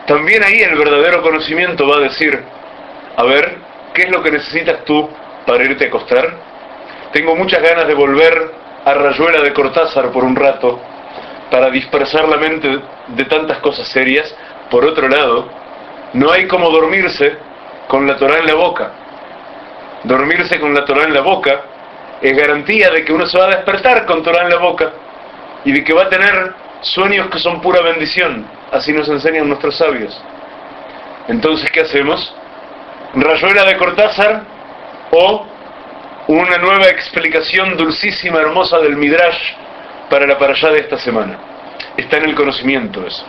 también 0.07 0.43
ahí 0.43 0.61
el 0.61 0.75
verdadero 0.75 1.21
conocimiento 1.21 1.87
va 1.87 1.97
a 1.97 2.01
decir, 2.01 2.43
a 3.15 3.23
ver, 3.23 3.57
¿qué 3.93 4.03
es 4.03 4.09
lo 4.09 4.21
que 4.21 4.31
necesitas 4.31 4.83
tú 4.85 5.09
para 5.45 5.63
irte 5.63 5.85
a 5.85 5.87
acostar? 5.87 6.37
Tengo 7.11 7.35
muchas 7.35 7.61
ganas 7.61 7.87
de 7.87 7.93
volver 7.93 8.51
a 8.85 8.93
Rayuela 8.93 9.41
de 9.41 9.53
Cortázar 9.53 10.11
por 10.11 10.23
un 10.23 10.35
rato, 10.35 10.79
para 11.53 11.69
dispersar 11.69 12.27
la 12.27 12.37
mente 12.37 12.79
de 13.09 13.25
tantas 13.25 13.59
cosas 13.59 13.87
serias. 13.89 14.35
Por 14.71 14.83
otro 14.85 15.07
lado, 15.07 15.47
no 16.13 16.31
hay 16.31 16.47
como 16.47 16.71
dormirse 16.71 17.37
con 17.87 18.07
la 18.07 18.17
Torah 18.17 18.39
en 18.39 18.47
la 18.47 18.55
boca. 18.55 18.91
Dormirse 20.03 20.59
con 20.59 20.73
la 20.73 20.83
Torah 20.85 21.03
en 21.03 21.13
la 21.13 21.21
boca 21.21 21.61
es 22.21 22.35
garantía 22.35 22.89
de 22.89 23.03
que 23.03 23.13
uno 23.13 23.25
se 23.25 23.37
va 23.37 23.45
a 23.45 23.55
despertar 23.55 24.05
con 24.05 24.23
Torah 24.23 24.43
en 24.43 24.49
la 24.49 24.57
boca 24.57 24.91
y 25.65 25.71
de 25.71 25.83
que 25.83 25.93
va 25.93 26.03
a 26.03 26.09
tener 26.09 26.53
sueños 26.81 27.27
que 27.29 27.39
son 27.39 27.61
pura 27.61 27.81
bendición. 27.81 28.45
Así 28.71 28.91
nos 28.91 29.07
enseñan 29.07 29.47
nuestros 29.47 29.77
sabios. 29.77 30.21
Entonces, 31.27 31.69
¿qué 31.71 31.81
hacemos? 31.81 32.35
Rayuela 33.15 33.63
de 33.63 33.77
Cortázar 33.77 34.43
o 35.11 35.45
una 36.27 36.57
nueva 36.57 36.87
explicación 36.87 37.77
dulcísima, 37.77 38.39
hermosa 38.39 38.79
del 38.79 38.95
Midrash 38.97 39.53
para 40.09 40.25
la 40.25 40.37
parashá 40.37 40.69
de 40.69 40.79
esta 40.79 40.97
semana. 40.97 41.37
Está 41.97 42.17
en 42.17 42.25
el 42.25 42.35
conocimiento 42.35 43.05
eso. 43.05 43.25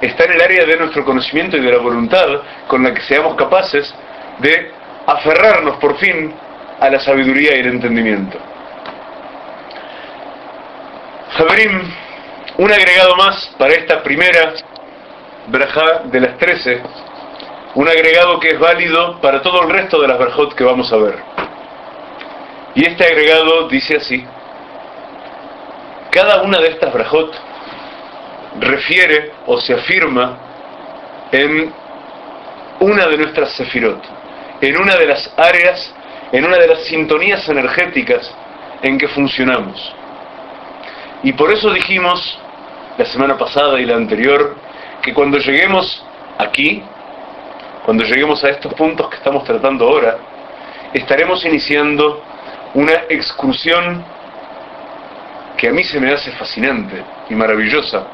Está 0.00 0.24
en 0.24 0.32
el 0.32 0.40
área 0.40 0.64
de 0.64 0.76
nuestro 0.76 1.04
conocimiento 1.04 1.56
y 1.56 1.60
de 1.60 1.72
la 1.72 1.78
voluntad 1.78 2.26
con 2.66 2.82
la 2.82 2.92
que 2.92 3.02
seamos 3.02 3.34
capaces 3.36 3.94
de 4.38 4.72
aferrarnos 5.06 5.76
por 5.78 5.96
fin 5.98 6.34
a 6.80 6.90
la 6.90 7.00
sabiduría 7.00 7.56
y 7.56 7.60
el 7.60 7.66
entendimiento. 7.66 8.38
Javerim, 11.36 11.80
un 12.58 12.70
agregado 12.70 13.16
más 13.16 13.54
para 13.58 13.74
esta 13.74 14.02
primera 14.02 14.52
brajá 15.46 16.02
de 16.04 16.20
las 16.20 16.36
trece, 16.38 16.82
un 17.74 17.88
agregado 17.88 18.38
que 18.38 18.50
es 18.50 18.58
válido 18.58 19.20
para 19.20 19.40
todo 19.40 19.62
el 19.62 19.70
resto 19.70 20.00
de 20.00 20.08
las 20.08 20.18
brajot 20.18 20.54
que 20.54 20.64
vamos 20.64 20.92
a 20.92 20.96
ver. 20.96 21.18
Y 22.74 22.86
este 22.86 23.04
agregado 23.04 23.68
dice 23.68 23.96
así, 23.96 24.24
cada 26.10 26.42
una 26.42 26.58
de 26.58 26.68
estas 26.68 26.92
brajot 26.92 27.34
refiere 28.60 29.32
o 29.46 29.58
se 29.58 29.74
afirma 29.74 30.36
en 31.32 31.72
una 32.80 33.06
de 33.06 33.16
nuestras 33.16 33.52
sefirot, 33.52 34.02
en 34.62 34.80
una 34.80 34.96
de 34.96 35.06
las 35.06 35.30
áreas, 35.36 35.92
en 36.30 36.44
una 36.44 36.56
de 36.56 36.68
las 36.68 36.84
sintonías 36.84 37.46
energéticas 37.48 38.32
en 38.80 38.96
que 38.96 39.08
funcionamos. 39.08 39.94
Y 41.24 41.32
por 41.32 41.52
eso 41.52 41.72
dijimos 41.72 42.38
la 42.96 43.04
semana 43.04 43.36
pasada 43.36 43.80
y 43.80 43.84
la 43.84 43.96
anterior 43.96 44.56
que 45.02 45.12
cuando 45.12 45.38
lleguemos 45.38 46.04
aquí, 46.38 46.82
cuando 47.84 48.04
lleguemos 48.04 48.42
a 48.44 48.50
estos 48.50 48.72
puntos 48.74 49.08
que 49.10 49.16
estamos 49.16 49.42
tratando 49.44 49.84
ahora, 49.88 50.18
estaremos 50.94 51.44
iniciando 51.44 52.22
una 52.74 52.92
excursión 53.08 54.04
que 55.56 55.68
a 55.68 55.72
mí 55.72 55.82
se 55.82 55.98
me 55.98 56.12
hace 56.12 56.30
fascinante 56.32 57.02
y 57.28 57.34
maravillosa 57.34 58.04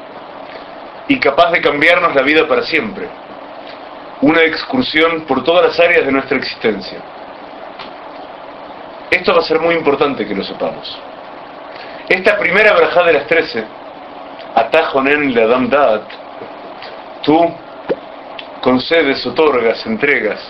y 1.08 1.18
capaz 1.18 1.50
de 1.50 1.60
cambiarnos 1.60 2.14
la 2.14 2.22
vida 2.22 2.48
para 2.48 2.62
siempre. 2.62 3.06
Una 4.20 4.42
excursión 4.42 5.22
por 5.22 5.44
todas 5.44 5.66
las 5.66 5.80
áreas 5.80 6.04
de 6.04 6.12
nuestra 6.12 6.36
existencia. 6.36 6.98
Esto 9.10 9.32
va 9.32 9.40
a 9.40 9.42
ser 9.42 9.60
muy 9.60 9.74
importante 9.74 10.26
que 10.26 10.34
lo 10.34 10.44
sepamos. 10.44 10.98
Esta 12.08 12.36
primera 12.38 12.74
braja 12.74 13.04
de 13.04 13.12
las 13.12 13.26
trece, 13.26 13.64
Atajonen 14.54 15.34
le 15.34 15.42
Adam 15.42 15.68
Daat, 15.68 16.02
tú 17.22 17.38
concedes, 18.60 19.24
otorgas, 19.26 19.84
entregas 19.86 20.40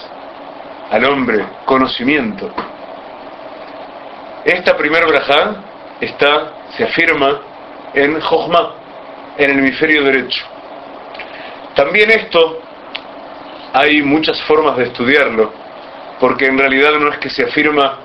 al 0.90 1.04
hombre 1.04 1.44
conocimiento, 1.66 2.50
esta 4.48 4.78
primer 4.78 5.04
braja 5.06 5.56
está, 6.00 6.52
se 6.74 6.84
afirma 6.84 7.38
en 7.92 8.18
Jochma, 8.18 8.76
en 9.36 9.50
el 9.50 9.58
hemisferio 9.58 10.04
derecho. 10.04 10.46
También 11.74 12.10
esto 12.10 12.62
hay 13.78 14.02
muchas 14.02 14.40
formas 14.42 14.76
de 14.76 14.84
estudiarlo, 14.84 15.52
porque 16.18 16.46
en 16.46 16.58
realidad 16.58 16.98
no 16.98 17.12
es 17.12 17.18
que 17.18 17.30
se 17.30 17.44
afirma, 17.44 17.98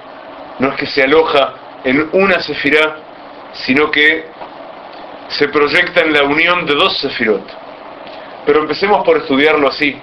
no 0.59 0.69
es 0.69 0.76
que 0.76 0.86
se 0.86 1.01
aloja 1.01 1.55
en 1.84 2.09
una 2.11 2.39
sefirá, 2.41 2.97
sino 3.53 3.89
que 3.89 4.26
se 5.30 5.47
proyecta 5.47 6.01
en 6.01 6.13
la 6.13 6.24
unión 6.24 6.67
de 6.67 6.76
dos 6.76 6.95
sefirot. 6.99 7.43
Pero 8.45 8.59
empecemos 8.59 9.03
por 9.03 9.17
estudiarlo 9.17 9.67
así 9.67 9.99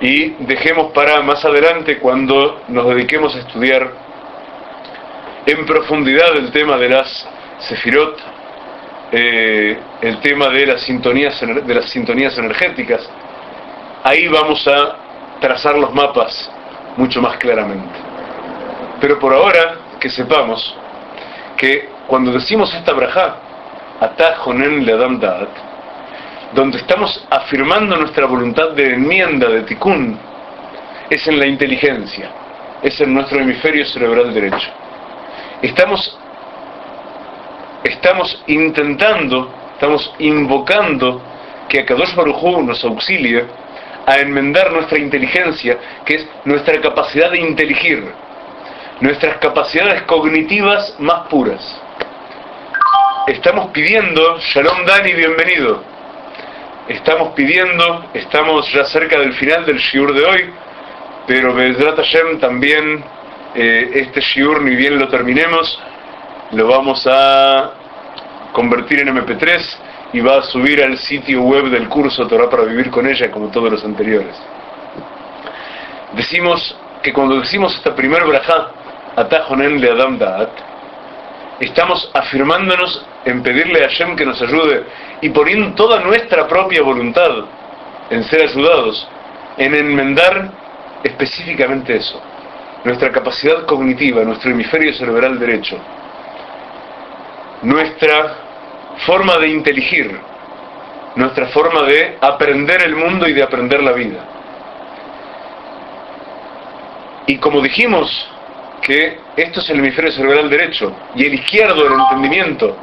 y 0.00 0.28
dejemos 0.44 0.92
para 0.92 1.20
más 1.22 1.44
adelante 1.44 1.98
cuando 1.98 2.62
nos 2.68 2.86
dediquemos 2.86 3.34
a 3.34 3.40
estudiar 3.40 3.90
en 5.46 5.66
profundidad 5.66 6.36
el 6.36 6.52
tema 6.52 6.76
de 6.76 6.88
las 6.90 7.28
sefirot, 7.58 8.20
eh, 9.10 9.78
el 10.00 10.20
tema 10.20 10.48
de 10.50 10.66
las, 10.66 10.82
sintonías, 10.82 11.40
de 11.40 11.74
las 11.74 11.90
sintonías 11.90 12.38
energéticas. 12.38 13.08
Ahí 14.08 14.28
vamos 14.28 14.64
a 14.68 14.94
trazar 15.40 15.76
los 15.76 15.92
mapas 15.92 16.48
mucho 16.96 17.20
más 17.20 17.38
claramente. 17.38 17.98
Pero 19.00 19.18
por 19.18 19.34
ahora 19.34 19.78
que 19.98 20.08
sepamos 20.08 20.76
que 21.56 21.88
cuando 22.06 22.30
decimos 22.30 22.72
esta 22.72 22.92
braja, 22.92 23.34
Atajonen 23.98 24.86
le 24.86 24.92
Adam 24.92 25.18
Da'at, 25.18 25.48
donde 26.54 26.78
estamos 26.78 27.26
afirmando 27.30 27.96
nuestra 27.96 28.26
voluntad 28.26 28.70
de 28.76 28.94
enmienda, 28.94 29.48
de 29.48 29.62
tikkun, 29.62 30.16
es 31.10 31.26
en 31.26 31.40
la 31.40 31.46
inteligencia, 31.48 32.30
es 32.84 33.00
en 33.00 33.12
nuestro 33.12 33.40
hemisferio 33.40 33.84
cerebral 33.86 34.32
derecho. 34.32 34.68
Estamos, 35.62 36.16
estamos 37.82 38.40
intentando, 38.46 39.50
estamos 39.72 40.14
invocando 40.20 41.20
que 41.68 41.80
Akadosh 41.80 42.14
Baruj 42.14 42.62
nos 42.62 42.84
auxilie 42.84 43.65
a 44.06 44.18
enmendar 44.18 44.72
nuestra 44.72 44.98
inteligencia, 44.98 45.76
que 46.04 46.14
es 46.14 46.28
nuestra 46.44 46.80
capacidad 46.80 47.30
de 47.30 47.40
inteligir, 47.40 48.08
nuestras 49.00 49.38
capacidades 49.38 50.02
cognitivas 50.02 50.94
más 51.00 51.26
puras. 51.28 51.82
Estamos 53.26 53.72
pidiendo, 53.72 54.38
Shalom 54.38 54.86
Dani, 54.86 55.12
bienvenido. 55.12 55.82
Estamos 56.88 57.34
pidiendo, 57.34 58.06
estamos 58.14 58.72
ya 58.72 58.84
cerca 58.84 59.18
del 59.18 59.32
final 59.32 59.66
del 59.66 59.78
Shiur 59.78 60.14
de 60.14 60.24
hoy, 60.24 60.50
pero 61.26 61.52
Bezrat 61.52 61.96
Hashem 61.96 62.38
también 62.38 63.04
eh, 63.56 63.90
este 63.94 64.20
shiur, 64.20 64.62
ni 64.62 64.76
bien 64.76 64.98
lo 64.98 65.08
terminemos, 65.08 65.82
lo 66.52 66.68
vamos 66.68 67.04
a 67.10 67.72
convertir 68.52 69.00
en 69.00 69.08
MP3 69.08 69.78
y 70.12 70.20
va 70.20 70.38
a 70.38 70.42
subir 70.42 70.82
al 70.82 70.96
sitio 70.98 71.42
web 71.42 71.66
del 71.70 71.88
curso 71.88 72.26
Torah 72.26 72.48
para 72.48 72.64
vivir 72.64 72.90
con 72.90 73.06
ella, 73.06 73.30
como 73.30 73.48
todos 73.48 73.70
los 73.70 73.84
anteriores. 73.84 74.36
Decimos 76.14 76.76
que 77.02 77.12
cuando 77.12 77.40
decimos 77.40 77.74
esta 77.74 77.94
primer 77.94 78.24
braja, 78.24 78.70
Atajonen 79.16 79.80
le 79.80 79.90
Adam 79.90 80.18
Da'at, 80.18 80.50
estamos 81.60 82.10
afirmándonos 82.12 83.04
en 83.24 83.42
pedirle 83.42 83.84
a 83.84 83.88
Hashem 83.88 84.14
que 84.14 84.26
nos 84.26 84.40
ayude 84.42 84.84
y 85.20 85.30
poniendo 85.30 85.74
toda 85.74 86.00
nuestra 86.00 86.46
propia 86.46 86.82
voluntad 86.82 87.30
en 88.10 88.22
ser 88.24 88.42
ayudados, 88.42 89.08
en 89.56 89.74
enmendar 89.74 90.50
específicamente 91.02 91.96
eso 91.96 92.20
nuestra 92.86 93.10
capacidad 93.10 93.66
cognitiva, 93.66 94.22
nuestro 94.22 94.52
hemisferio 94.52 94.94
cerebral 94.94 95.40
derecho, 95.40 95.76
nuestra 97.62 98.45
forma 99.04 99.36
de 99.38 99.48
inteligir, 99.48 100.18
nuestra 101.16 101.46
forma 101.48 101.82
de 101.82 102.16
aprender 102.20 102.82
el 102.82 102.96
mundo 102.96 103.28
y 103.28 103.32
de 103.32 103.42
aprender 103.42 103.82
la 103.82 103.92
vida. 103.92 104.24
Y 107.26 107.38
como 107.38 107.60
dijimos 107.60 108.28
que 108.82 109.18
esto 109.36 109.60
es 109.60 109.70
el 109.70 109.80
hemisferio 109.80 110.12
cerebral 110.12 110.48
derecho 110.48 110.92
y 111.16 111.26
el 111.26 111.34
izquierdo 111.34 111.86
el 111.86 111.94
entendimiento. 111.94 112.76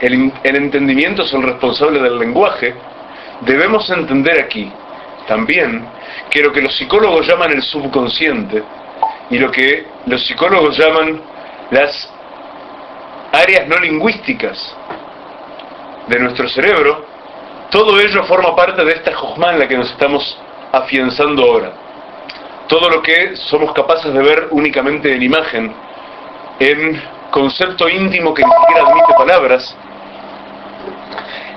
El, 0.00 0.32
el 0.42 0.56
entendimiento 0.56 1.22
es 1.22 1.32
el 1.34 1.42
responsable 1.42 2.00
del 2.00 2.18
lenguaje. 2.18 2.74
Debemos 3.42 3.88
entender 3.90 4.40
aquí 4.40 4.72
también 5.26 5.86
que 6.30 6.42
lo 6.42 6.52
que 6.52 6.62
los 6.62 6.74
psicólogos 6.74 7.26
llaman 7.26 7.52
el 7.52 7.62
subconsciente 7.62 8.62
y 9.28 9.38
lo 9.38 9.50
que 9.50 9.86
los 10.06 10.24
psicólogos 10.26 10.78
llaman 10.78 11.20
las 11.70 12.10
áreas 13.32 13.68
no 13.68 13.76
lingüísticas 13.78 14.74
de 16.06 16.18
nuestro 16.18 16.48
cerebro, 16.48 17.04
todo 17.70 17.98
ello 18.00 18.24
forma 18.24 18.54
parte 18.54 18.84
de 18.84 18.92
esta 18.92 19.14
jojma 19.14 19.52
en 19.52 19.58
la 19.58 19.68
que 19.68 19.76
nos 19.76 19.90
estamos 19.90 20.38
afianzando 20.72 21.42
ahora. 21.42 21.72
Todo 22.68 22.88
lo 22.88 23.02
que 23.02 23.36
somos 23.36 23.72
capaces 23.72 24.12
de 24.12 24.22
ver 24.22 24.48
únicamente 24.50 25.12
en 25.14 25.22
imagen, 25.22 25.74
en 26.58 27.02
concepto 27.30 27.88
íntimo 27.88 28.34
que 28.34 28.44
ni 28.44 28.50
siquiera 28.50 28.88
admite 28.88 29.14
palabras. 29.14 29.76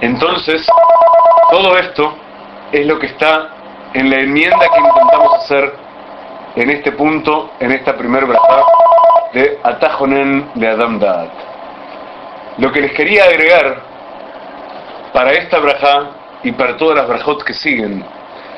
Entonces, 0.01 0.67
todo 1.51 1.77
esto 1.77 2.13
es 2.71 2.85
lo 2.85 2.99
que 2.99 3.07
está 3.07 3.49
en 3.93 4.09
la 4.09 4.19
enmienda 4.19 4.59
que 4.59 4.79
intentamos 4.79 5.35
hacer 5.43 5.73
en 6.55 6.69
este 6.69 6.91
punto, 6.91 7.51
en 7.59 7.71
esta 7.71 7.95
primer 7.95 8.25
braja 8.25 8.63
de 9.33 9.59
Atajonen 9.63 10.51
de 10.55 10.67
Adam 10.67 10.99
Da'at. 10.99 11.31
Lo 12.57 12.71
que 12.71 12.81
les 12.81 12.91
quería 12.93 13.25
agregar 13.25 13.88
para 15.13 15.31
esta 15.31 15.59
braja 15.59 16.11
y 16.43 16.51
para 16.51 16.77
todas 16.77 16.97
las 16.97 17.07
brajot 17.07 17.43
que 17.43 17.53
siguen 17.53 18.03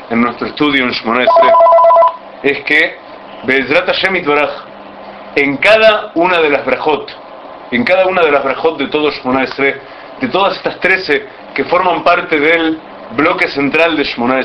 en 0.10 0.22
nuestro 0.22 0.48
estudio 0.48 0.84
en 0.84 0.92
Shmona 0.92 1.26
es 2.44 2.60
que 2.64 2.98
Bezrat 3.44 3.86
Hashem 3.88 4.24
en 5.36 5.58
cada 5.58 6.12
una 6.16 6.40
de 6.40 6.50
las 6.50 6.66
brajot, 6.66 7.10
en 7.72 7.84
cada 7.84 8.06
una 8.08 8.22
de 8.22 8.32
las 8.32 8.44
brajot 8.44 8.78
de 8.78 8.88
todo 8.88 9.10
Shmona 9.12 9.46
de 10.20 10.28
todas 10.28 10.58
estas 10.58 10.80
trece 10.80 11.26
que 11.56 11.64
forman 11.66 12.04
parte 12.04 12.40
del 12.40 12.80
bloque 13.16 13.48
central 13.48 13.96
de 13.96 14.04
Shmona 14.04 14.42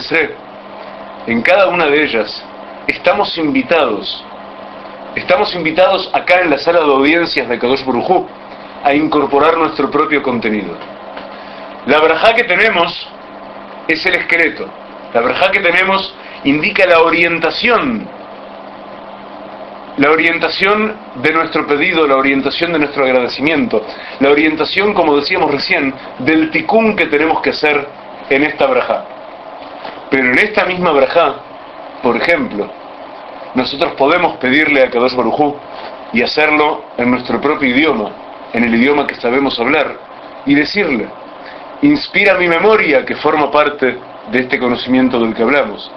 en 1.26 1.42
cada 1.42 1.68
una 1.68 1.86
de 1.86 2.04
ellas 2.04 2.44
estamos 2.86 3.36
invitados, 3.36 4.24
estamos 5.16 5.54
invitados 5.54 6.09
acá 6.12 6.40
en 6.40 6.50
la 6.50 6.59
sala 6.59 6.80
de 6.80 6.86
audiencias 6.86 7.48
de 7.48 7.59
Kadosh 7.59 7.84
Baruj 7.84 8.26
a 8.84 8.94
incorporar 8.94 9.57
nuestro 9.59 9.90
propio 9.90 10.22
contenido. 10.22 10.95
La 11.87 12.01
braja 12.01 12.34
que 12.34 12.43
tenemos 12.45 13.09
es 13.87 14.05
el 14.07 14.16
esqueleto. 14.16 14.68
La 15.14 15.20
braja 15.20 15.53
que 15.53 15.61
tenemos 15.61 16.12
indica 16.43 16.84
la 16.84 17.01
orientación, 17.01 18.09
la 19.97 20.11
orientación 20.11 20.97
de 21.14 21.32
nuestro 21.32 21.64
pedido, 21.64 22.07
la 22.07 22.16
orientación 22.16 22.72
de 22.72 22.80
nuestro 22.80 23.05
agradecimiento, 23.05 23.87
la 24.18 24.30
orientación, 24.30 24.95
como 24.95 25.16
decíamos 25.16 25.51
recién, 25.53 25.95
del 26.18 26.51
ticún 26.51 26.97
que 26.97 27.07
tenemos 27.07 27.41
que 27.41 27.51
hacer 27.51 27.89
en 28.30 28.43
esta 28.43 28.66
braja. 28.66 29.05
Pero 30.11 30.32
en 30.32 30.39
esta 30.39 30.64
misma 30.64 30.91
braja, 30.91 31.37
por 32.03 32.16
ejemplo, 32.16 32.68
nosotros 33.55 33.93
podemos 33.93 34.37
pedirle 34.39 34.82
a 34.82 34.91
Kadosh 34.91 35.14
Barujú 35.14 35.57
y 36.12 36.22
hacerlo 36.22 36.84
en 36.99 37.12
nuestro 37.12 37.41
propio 37.41 37.68
idioma, 37.68 38.11
en 38.53 38.64
el 38.64 38.74
idioma 38.74 39.07
que 39.07 39.14
sabemos 39.14 39.59
hablar, 39.61 39.97
y 40.45 40.55
decirle, 40.55 41.09
inspira 41.82 42.34
mi 42.34 42.48
memoria 42.48 43.04
que 43.04 43.16
forma 43.16 43.50
parte 43.50 43.98
de 44.30 44.38
este 44.40 44.58
conocimiento 44.58 45.18
del 45.18 45.34
que 45.34 45.42
hablamos, 45.42 45.90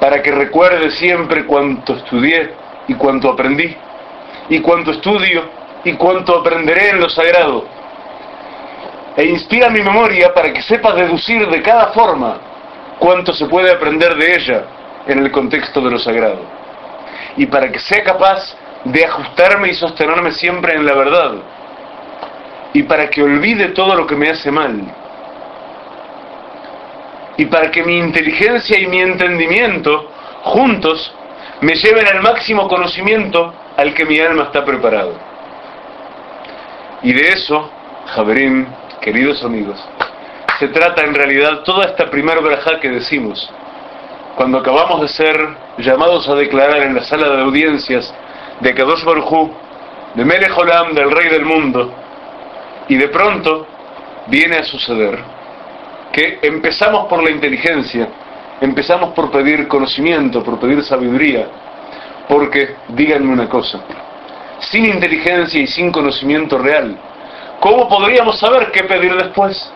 para 0.00 0.22
que 0.22 0.32
recuerde 0.32 0.90
siempre 0.90 1.44
cuanto 1.44 1.96
estudié 1.96 2.52
y 2.88 2.94
cuanto 2.94 3.30
aprendí, 3.30 3.76
y 4.48 4.60
cuanto 4.60 4.92
estudio 4.92 5.44
y 5.84 5.92
cuanto 5.94 6.38
aprenderé 6.38 6.90
en 6.90 7.00
lo 7.00 7.08
sagrado. 7.08 7.66
E 9.16 9.24
inspira 9.26 9.68
mi 9.68 9.82
memoria 9.82 10.32
para 10.32 10.52
que 10.52 10.62
sepa 10.62 10.94
deducir 10.94 11.46
de 11.48 11.60
cada 11.60 11.88
forma 11.88 12.38
cuánto 12.98 13.32
se 13.34 13.46
puede 13.46 13.70
aprender 13.70 14.14
de 14.16 14.34
ella 14.34 14.64
en 15.06 15.18
el 15.18 15.30
contexto 15.30 15.80
de 15.82 15.90
lo 15.90 15.98
sagrado. 15.98 16.40
Y 17.36 17.46
para 17.46 17.70
que 17.70 17.78
sea 17.78 18.02
capaz 18.02 18.56
de 18.84 19.04
ajustarme 19.04 19.68
y 19.68 19.74
sostenerme 19.74 20.32
siempre 20.32 20.74
en 20.74 20.86
la 20.86 20.94
verdad. 20.94 21.34
Y 22.72 22.84
para 22.84 23.10
que 23.10 23.22
olvide 23.22 23.68
todo 23.68 23.94
lo 23.94 24.06
que 24.06 24.16
me 24.16 24.30
hace 24.30 24.50
mal 24.50 24.82
y 27.36 27.46
para 27.46 27.70
que 27.70 27.82
mi 27.82 27.98
inteligencia 27.98 28.78
y 28.78 28.86
mi 28.86 29.00
entendimiento 29.00 30.10
juntos 30.42 31.14
me 31.60 31.74
lleven 31.74 32.06
al 32.08 32.22
máximo 32.22 32.68
conocimiento 32.68 33.54
al 33.76 33.94
que 33.94 34.04
mi 34.04 34.18
alma 34.18 34.44
está 34.44 34.64
preparado. 34.64 35.14
Y 37.02 37.12
de 37.12 37.28
eso, 37.28 37.70
Javerín, 38.14 38.66
queridos 39.00 39.42
amigos, 39.44 39.82
se 40.58 40.68
trata 40.68 41.02
en 41.02 41.14
realidad 41.14 41.62
toda 41.64 41.86
esta 41.86 42.10
primera 42.10 42.40
braja 42.40 42.78
que 42.80 42.90
decimos, 42.90 43.50
cuando 44.36 44.58
acabamos 44.58 45.00
de 45.02 45.08
ser 45.08 45.36
llamados 45.78 46.28
a 46.28 46.34
declarar 46.34 46.82
en 46.82 46.94
la 46.94 47.02
sala 47.02 47.28
de 47.28 47.42
audiencias 47.42 48.12
de 48.60 48.74
Kadosh 48.74 49.04
Baruj 49.04 49.50
de 50.14 50.24
Melech 50.24 50.56
Olam, 50.56 50.94
del 50.94 51.10
Rey 51.10 51.28
del 51.28 51.44
Mundo, 51.44 51.92
y 52.88 52.96
de 52.96 53.08
pronto 53.08 53.66
viene 54.26 54.58
a 54.58 54.64
suceder 54.64 55.18
que 56.12 56.38
empezamos 56.42 57.06
por 57.06 57.22
la 57.22 57.30
inteligencia, 57.30 58.08
empezamos 58.60 59.14
por 59.14 59.30
pedir 59.30 59.66
conocimiento, 59.66 60.42
por 60.42 60.60
pedir 60.60 60.82
sabiduría, 60.84 61.48
porque, 62.28 62.76
díganme 62.88 63.32
una 63.32 63.48
cosa, 63.48 63.80
sin 64.60 64.86
inteligencia 64.86 65.60
y 65.60 65.66
sin 65.66 65.90
conocimiento 65.90 66.58
real, 66.58 66.96
¿cómo 67.60 67.88
podríamos 67.88 68.38
saber 68.38 68.70
qué 68.70 68.84
pedir 68.84 69.14
después? 69.16 69.72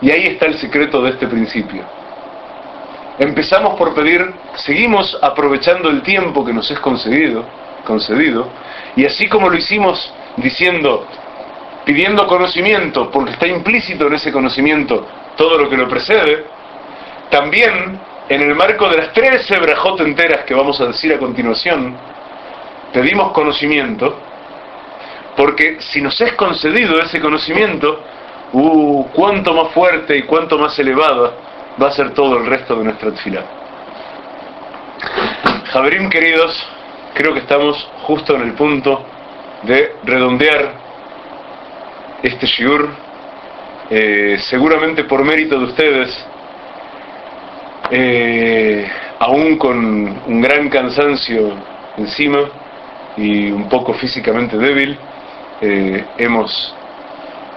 Y 0.00 0.10
ahí 0.10 0.26
está 0.26 0.46
el 0.46 0.58
secreto 0.58 1.02
de 1.02 1.10
este 1.10 1.26
principio. 1.26 1.82
Empezamos 3.18 3.74
por 3.76 3.94
pedir, 3.94 4.32
seguimos 4.54 5.18
aprovechando 5.20 5.90
el 5.90 6.02
tiempo 6.02 6.44
que 6.44 6.52
nos 6.52 6.70
es 6.70 6.78
concedido, 6.78 7.44
concedido, 7.84 8.46
y 8.94 9.06
así 9.06 9.28
como 9.28 9.48
lo 9.48 9.56
hicimos 9.56 10.12
diciendo, 10.36 11.04
pidiendo 11.88 12.26
conocimiento, 12.26 13.10
porque 13.10 13.30
está 13.30 13.46
implícito 13.46 14.08
en 14.08 14.12
ese 14.12 14.30
conocimiento 14.30 15.06
todo 15.38 15.56
lo 15.56 15.70
que 15.70 15.76
lo 15.78 15.88
precede, 15.88 16.44
también 17.30 17.98
en 18.28 18.42
el 18.42 18.54
marco 18.54 18.90
de 18.90 18.98
las 18.98 19.12
13 19.14 19.58
brajot 19.58 19.98
enteras 20.00 20.44
que 20.44 20.52
vamos 20.52 20.78
a 20.82 20.88
decir 20.88 21.14
a 21.14 21.18
continuación, 21.18 21.96
pedimos 22.92 23.32
conocimiento, 23.32 24.18
porque 25.34 25.78
si 25.80 26.02
nos 26.02 26.20
es 26.20 26.34
concedido 26.34 27.00
ese 27.00 27.22
conocimiento, 27.22 28.02
uh, 28.52 29.06
cuánto 29.14 29.54
más 29.54 29.72
fuerte 29.72 30.14
y 30.14 30.24
cuánto 30.24 30.58
más 30.58 30.78
elevada 30.78 31.32
va 31.82 31.88
a 31.88 31.92
ser 31.92 32.12
todo 32.12 32.36
el 32.36 32.44
resto 32.44 32.76
de 32.76 32.84
nuestra 32.84 33.12
tefilá. 33.12 33.44
Javerín 35.72 36.10
queridos, 36.10 36.54
creo 37.14 37.32
que 37.32 37.40
estamos 37.40 37.90
justo 38.02 38.36
en 38.36 38.42
el 38.42 38.52
punto 38.52 39.06
de 39.62 39.94
redondear 40.04 40.87
este 42.22 42.46
shiur, 42.46 42.88
eh, 43.90 44.38
seguramente 44.40 45.04
por 45.04 45.24
mérito 45.24 45.58
de 45.58 45.64
ustedes, 45.64 46.26
eh, 47.90 48.86
aún 49.18 49.56
con 49.56 49.76
un 50.26 50.40
gran 50.40 50.68
cansancio 50.68 51.54
encima 51.96 52.40
y 53.16 53.50
un 53.50 53.68
poco 53.68 53.94
físicamente 53.94 54.58
débil, 54.58 54.98
eh, 55.60 56.04
hemos 56.18 56.74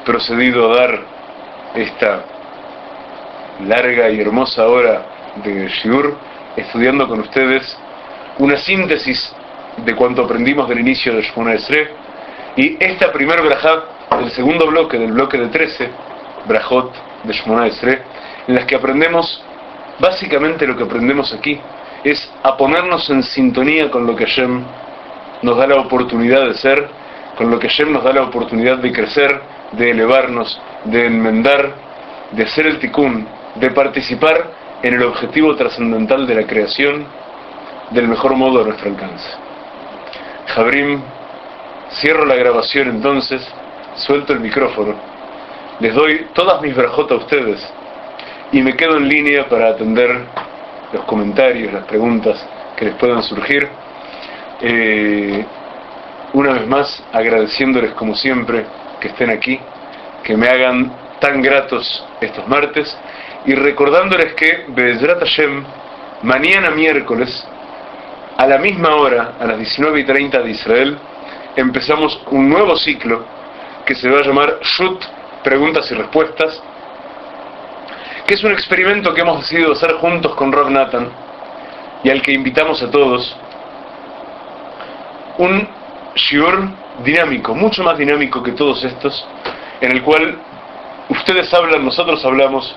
procedido 0.06 0.72
a 0.72 0.78
dar 0.78 1.00
esta 1.76 2.26
larga 3.66 4.10
y 4.10 4.20
hermosa 4.20 4.68
hora 4.68 5.06
de 5.44 5.68
shiur, 5.70 6.18
estudiando 6.56 7.08
con 7.08 7.20
ustedes 7.20 7.78
una 8.38 8.58
síntesis 8.58 9.34
de 9.78 9.96
cuanto 9.96 10.24
aprendimos 10.24 10.68
del 10.68 10.80
inicio 10.80 11.16
de 11.16 11.22
Shmona 11.22 11.54
Esre, 11.54 11.92
y 12.56 12.78
esta 12.84 13.12
primer 13.12 13.42
brajá 13.42 13.84
el 14.20 14.32
segundo 14.32 14.68
bloque 14.68 14.98
del 14.98 15.14
bloque 15.14 15.38
de 15.38 15.48
13, 15.48 15.90
Brajot 16.48 16.94
de 17.24 17.34
Shemona 17.34 17.68
Esre, 17.68 18.02
en 18.48 18.56
las 18.56 18.66
que 18.66 18.76
aprendemos, 18.76 19.42
básicamente 20.00 20.68
lo 20.68 20.76
que 20.76 20.84
aprendemos 20.84 21.34
aquí, 21.34 21.60
es 22.04 22.32
a 22.44 22.58
ponernos 22.58 23.10
en 23.10 23.24
sintonía 23.24 23.90
con 23.90 24.06
lo 24.06 24.16
que 24.16 24.26
Hashem 24.26 24.64
nos 25.44 25.58
da 25.58 25.68
la 25.68 25.80
oportunidad 25.80 26.46
de 26.46 26.56
ser, 26.56 26.90
con 27.38 27.50
lo 27.50 27.60
que 27.60 27.70
Hashem 27.70 27.92
nos 27.92 28.04
da 28.04 28.12
la 28.12 28.24
oportunidad 28.24 28.80
de 28.80 28.92
crecer, 28.92 29.42
de 29.72 29.92
elevarnos, 29.92 30.60
de 30.86 31.06
enmendar, 31.06 31.74
de 32.32 32.44
hacer 32.44 32.68
el 32.68 32.80
tikkun, 32.80 33.28
de 33.56 33.72
participar 33.72 34.52
en 34.84 34.96
el 34.96 35.04
objetivo 35.04 35.56
trascendental 35.56 36.28
de 36.28 36.36
la 36.36 36.48
creación 36.48 37.06
del 37.92 38.08
mejor 38.08 38.36
modo 38.36 38.62
a 38.62 38.64
nuestro 38.66 38.90
alcance. 38.90 39.30
Jabrim, 40.48 41.02
cierro 41.92 42.26
la 42.26 42.36
grabación 42.36 42.90
entonces 42.90 43.48
suelto 44.02 44.34
el 44.34 44.40
micrófono, 44.40 44.96
les 45.80 45.94
doy 45.94 46.28
todas 46.34 46.62
mis 46.62 46.76
brajotas 46.76 47.20
a 47.20 47.22
ustedes 47.22 47.74
y 48.52 48.62
me 48.62 48.76
quedo 48.76 48.98
en 48.98 49.08
línea 49.08 49.48
para 49.48 49.70
atender 49.70 50.26
los 50.92 51.06
comentarios, 51.06 51.74
las 51.74 51.86
preguntas 51.86 52.46
que 52.76 52.86
les 52.86 52.96
puedan 52.96 53.24
surgir. 53.24 53.68
Eh, 54.62 55.46
una 56.34 56.54
vez 56.54 56.68
más, 56.68 57.04
agradeciéndoles 57.12 57.94
como 57.94 58.16
siempre 58.16 58.66
que 59.00 59.08
estén 59.10 59.30
aquí, 59.30 59.60
que 60.24 60.38
me 60.38 60.48
hagan 60.48 60.92
tan 61.20 61.42
gratos 61.42 62.06
estos 62.20 62.48
martes 62.48 62.96
y 63.46 63.56
recordándoles 63.56 64.34
que 64.34 64.66
Bezrat 64.68 65.20
Hashem, 65.20 65.64
mañana 66.24 66.70
miércoles, 66.72 67.46
a 68.38 68.48
la 68.48 68.58
misma 68.58 68.96
hora, 68.96 69.34
a 69.40 69.46
las 69.46 69.58
19 69.58 70.00
y 70.00 70.04
30 70.04 70.42
de 70.42 70.52
Israel, 70.52 70.98
empezamos 71.56 72.22
un 72.32 72.50
nuevo 72.50 72.76
ciclo 72.76 73.41
que 73.92 73.96
se 73.96 74.10
va 74.10 74.20
a 74.20 74.24
llamar 74.24 74.60
Shut 74.62 75.04
Preguntas 75.44 75.92
y 75.92 75.96
Respuestas, 75.96 76.64
que 78.26 78.36
es 78.36 78.44
un 78.46 78.54
experimento 78.54 79.14
que 79.14 79.20
hemos 79.20 79.42
decidido 79.42 79.74
hacer 79.74 79.96
juntos 79.96 80.34
con 80.36 80.50
Rob 80.54 80.70
Nathan 80.70 81.10
y 82.02 82.10
al 82.10 82.22
que 82.22 82.32
invitamos 82.32 82.82
a 82.82 82.90
todos. 82.90 83.36
Un 85.40 85.68
shiur 86.16 86.70
dinámico, 87.04 87.54
mucho 87.54 87.84
más 87.84 87.98
dinámico 87.98 88.42
que 88.42 88.54
todos 88.54 88.82
estos, 88.86 89.28
en 89.82 89.92
el 89.92 90.02
cual 90.04 90.38
ustedes 91.10 91.54
hablan, 91.54 91.84
nosotros 91.84 92.24
hablamos, 92.24 92.74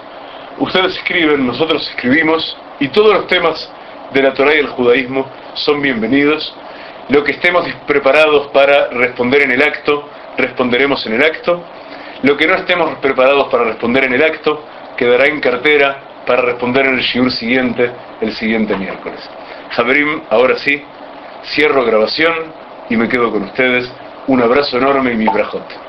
ustedes 0.58 0.96
escriben, 0.96 1.46
nosotros 1.46 1.88
escribimos, 1.90 2.56
y 2.80 2.88
todos 2.88 3.14
los 3.14 3.28
temas 3.28 3.70
de 4.12 4.20
la 4.20 4.34
Torah 4.34 4.56
y 4.56 4.58
el 4.58 4.66
judaísmo 4.66 5.26
son 5.54 5.80
bienvenidos. 5.80 6.52
Lo 7.08 7.22
que 7.22 7.32
estemos 7.32 7.64
preparados 7.86 8.48
para 8.48 8.88
responder 8.88 9.42
en 9.42 9.52
el 9.52 9.62
acto, 9.62 10.08
responderemos 10.36 11.04
en 11.06 11.14
el 11.14 11.24
acto. 11.24 11.62
Lo 12.22 12.36
que 12.36 12.46
no 12.46 12.54
estemos 12.54 12.96
preparados 12.98 13.48
para 13.48 13.64
responder 13.64 14.04
en 14.04 14.14
el 14.14 14.22
acto, 14.22 14.64
quedará 14.96 15.26
en 15.26 15.40
cartera 15.40 16.22
para 16.26 16.42
responder 16.42 16.86
en 16.86 16.94
el 16.94 17.00
shiur 17.00 17.30
siguiente, 17.30 17.90
el 18.20 18.32
siguiente 18.32 18.76
miércoles. 18.76 19.20
Javerim, 19.70 20.22
ahora 20.30 20.56
sí, 20.58 20.82
cierro 21.44 21.84
grabación 21.84 22.34
y 22.88 22.96
me 22.96 23.08
quedo 23.08 23.30
con 23.30 23.42
ustedes. 23.42 23.90
Un 24.26 24.40
abrazo 24.40 24.78
enorme 24.78 25.12
y 25.12 25.16
mi 25.16 25.26
brajot. 25.26 25.83